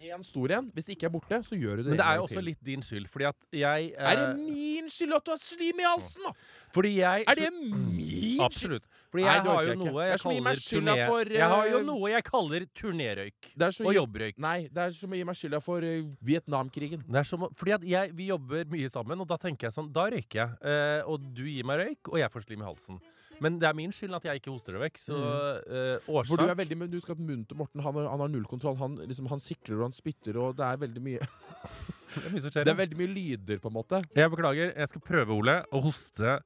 en 0.00 0.22
stor 0.24 0.52
en. 0.56 0.70
Hvis 0.72 0.86
det 0.88 0.94
ikke 0.96 1.06
er 1.10 1.12
borte, 1.12 1.38
så 1.44 1.56
gjør 1.56 1.76
du 1.80 1.82
det 1.84 1.90
Men 1.92 1.98
det 2.00 2.06
er 2.06 2.16
jo 2.18 2.24
også 2.26 2.40
litt 2.44 2.60
din 2.64 2.82
skyld, 2.84 3.06
fordi 3.12 3.26
at 3.28 3.36
jeg 3.52 3.90
Er 3.96 4.16
det 4.20 4.26
eh, 4.30 4.40
min 4.40 4.88
skyld 4.92 5.12
at 5.18 5.24
du 5.26 5.30
har 5.34 5.40
slim 5.42 5.80
i 5.80 5.86
halsen, 5.86 6.24
da? 6.24 6.32
Fordi 6.74 6.92
jeg 6.98 7.24
Er 7.28 7.34
det 7.40 7.50
min? 7.54 8.40
Absolutt. 8.44 8.84
Fordi 9.14 9.22
Nei, 9.24 9.34
jeg 9.36 9.44
orker 9.44 9.50
har 9.54 9.62
jeg 9.62 9.68
jo 9.68 9.74
ikke. 9.74 9.84
noe 9.84 9.94
Det 10.00 10.04
er 10.04 10.10
jeg 10.10 10.20
som 10.24 10.30
å 10.30 10.34
gi 10.34 10.40
kaller 10.42 10.58
skylda 10.60 10.94
turné... 10.94 11.06
for, 11.06 11.32
Jeg 11.36 11.50
har 11.54 11.68
jo 11.70 11.76
eh, 11.78 11.84
noe 11.86 12.10
jeg 12.14 12.24
kaller 12.26 12.64
turnerøyk. 12.80 13.50
Det 13.54 13.66
er 13.68 13.76
så 13.76 13.84
Og 13.86 13.94
jobbrøyk. 13.94 14.38
Nei, 14.42 14.56
det 14.74 14.82
er 14.88 14.96
som 14.98 15.12
å 15.14 15.20
gi 15.20 15.26
meg 15.28 15.38
skylda 15.38 15.60
for 15.62 15.86
eh, 15.86 16.00
Vietnamkrigen. 16.32 17.04
Det 17.06 17.20
er 17.22 17.28
som, 17.28 17.44
å- 17.46 17.52
fordi 17.54 17.76
at 17.76 17.84
jeg, 17.92 18.14
Vi 18.18 18.26
jobber 18.32 18.64
mye 18.72 18.88
sammen, 18.90 19.20
og 19.22 19.28
da 19.30 19.38
tenker 19.44 19.68
jeg 19.68 19.76
sånn 19.76 19.92
Da 19.94 20.08
røyker 20.10 20.40
jeg. 20.40 20.56
Eh, 20.64 21.02
og 21.06 21.28
du 21.36 21.44
gir 21.46 21.68
meg 21.68 21.84
røyk, 21.84 22.10
og 22.10 22.18
jeg 22.24 22.32
får 22.34 22.48
slim 22.48 22.64
i 22.64 22.68
halsen. 22.72 22.98
Men 23.42 23.58
det 23.58 23.66
er 23.68 23.76
min 23.76 23.92
skyld 23.94 24.14
at 24.16 24.26
jeg 24.28 24.40
ikke 24.40 24.52
hoster 24.52 24.76
det 24.76 24.84
vekk. 24.84 25.00
Så 25.00 25.16
årsak... 25.18 26.28
For 26.30 26.42
du 26.42 26.46
er 26.46 26.58
veldig, 26.58 26.78
men 26.84 26.92
du 26.92 26.98
skal 27.02 27.18
munte 27.18 27.56
Morten 27.58 27.82
Han 27.82 27.98
har, 27.98 28.08
han 28.12 28.22
har 28.22 28.30
nullkontroll. 28.30 28.76
Han, 28.80 28.96
liksom, 29.08 29.26
han 29.32 29.42
sikler 29.42 29.80
og 29.80 29.88
han 29.88 29.96
spytter, 29.96 30.38
og 30.40 30.54
det 30.58 30.68
er 30.68 30.80
veldig 30.84 31.02
mye 31.04 31.20
Det 32.14 32.28
er 32.28 32.30
mye 32.30 32.44
som 32.44 32.52
skjer. 32.54 32.66
Det 32.68 32.70
er 32.70 32.78
veldig 32.78 32.98
mye 33.00 33.10
lyder, 33.10 33.58
på 33.58 33.70
en 33.72 33.74
måte. 33.74 34.00
Jeg 34.14 34.30
beklager. 34.30 34.70
Jeg 34.70 34.90
skal 34.92 35.02
prøve, 35.02 35.34
Ole, 35.34 35.56
å 35.74 35.80
hoste 35.82 36.38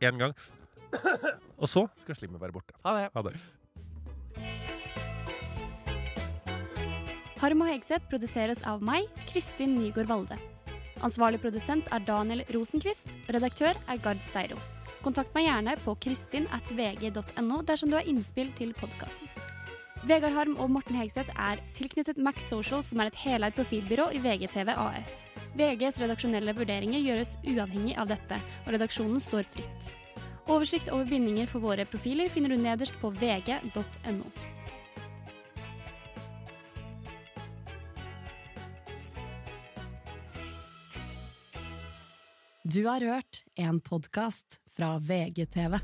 én 0.00 0.20
gang. 0.20 0.32
og 1.60 1.68
så 1.68 1.84
skal 2.00 2.16
slimmet 2.16 2.40
være 2.40 2.56
borte. 2.56 2.76
Ha 2.86 2.96
det. 2.96 3.08
Ha 3.12 3.26
det. 3.28 3.34
Harm 7.40 7.62
og 7.64 7.70
Hegseth 7.70 8.08
produseres 8.08 8.64
av 8.68 8.82
meg, 8.84 9.08
Kristin 9.30 9.78
Nygaard 9.78 10.10
Valde. 10.10 10.36
Ansvarlig 11.04 11.40
produsent 11.40 11.88
er 11.92 12.04
Daniel 12.04 12.44
Rosenquist. 12.52 13.08
Redaktør 13.32 13.72
er 13.88 14.04
Gard 14.04 14.20
Steiro. 14.26 14.60
Kontakt 15.00 15.32
meg 15.32 15.46
gjerne 15.46 15.76
på 15.80 15.94
kristin.vg.no 16.04 17.62
dersom 17.64 17.88
du 17.88 17.96
har 17.96 18.08
innspill 18.08 18.50
til 18.58 18.74
podkasten. 18.76 19.30
Vegard 20.08 20.32
Harm 20.32 20.56
og 20.60 20.70
Morten 20.72 20.96
Hegseth 20.96 21.32
er 21.36 21.60
tilknyttet 21.76 22.20
Max 22.20 22.46
Social, 22.48 22.84
som 22.84 23.00
er 23.00 23.10
et 23.10 23.18
heleid 23.20 23.56
profilbyrå 23.56 24.10
i 24.16 24.20
VGTV 24.24 24.72
AS. 24.72 25.12
VGs 25.56 26.00
redaksjonelle 26.00 26.54
vurderinger 26.56 27.02
gjøres 27.04 27.34
uavhengig 27.44 27.96
av 28.00 28.08
dette, 28.12 28.38
og 28.64 28.72
redaksjonen 28.76 29.20
står 29.20 29.48
fritt. 29.48 29.90
Oversikt 30.50 30.88
over 30.92 31.08
bindinger 31.08 31.48
for 31.48 31.64
våre 31.64 31.84
profiler 31.88 32.32
finner 32.32 32.52
du 32.54 32.60
nederst 32.60 32.96
på 33.00 33.12
vg.no. 33.20 34.32
Du 42.74 42.86
har 42.86 43.00
hørt 43.00 43.44
en 43.54 43.80
podkast 43.80 44.60
fra 44.76 44.98
VGTV. 44.98 45.78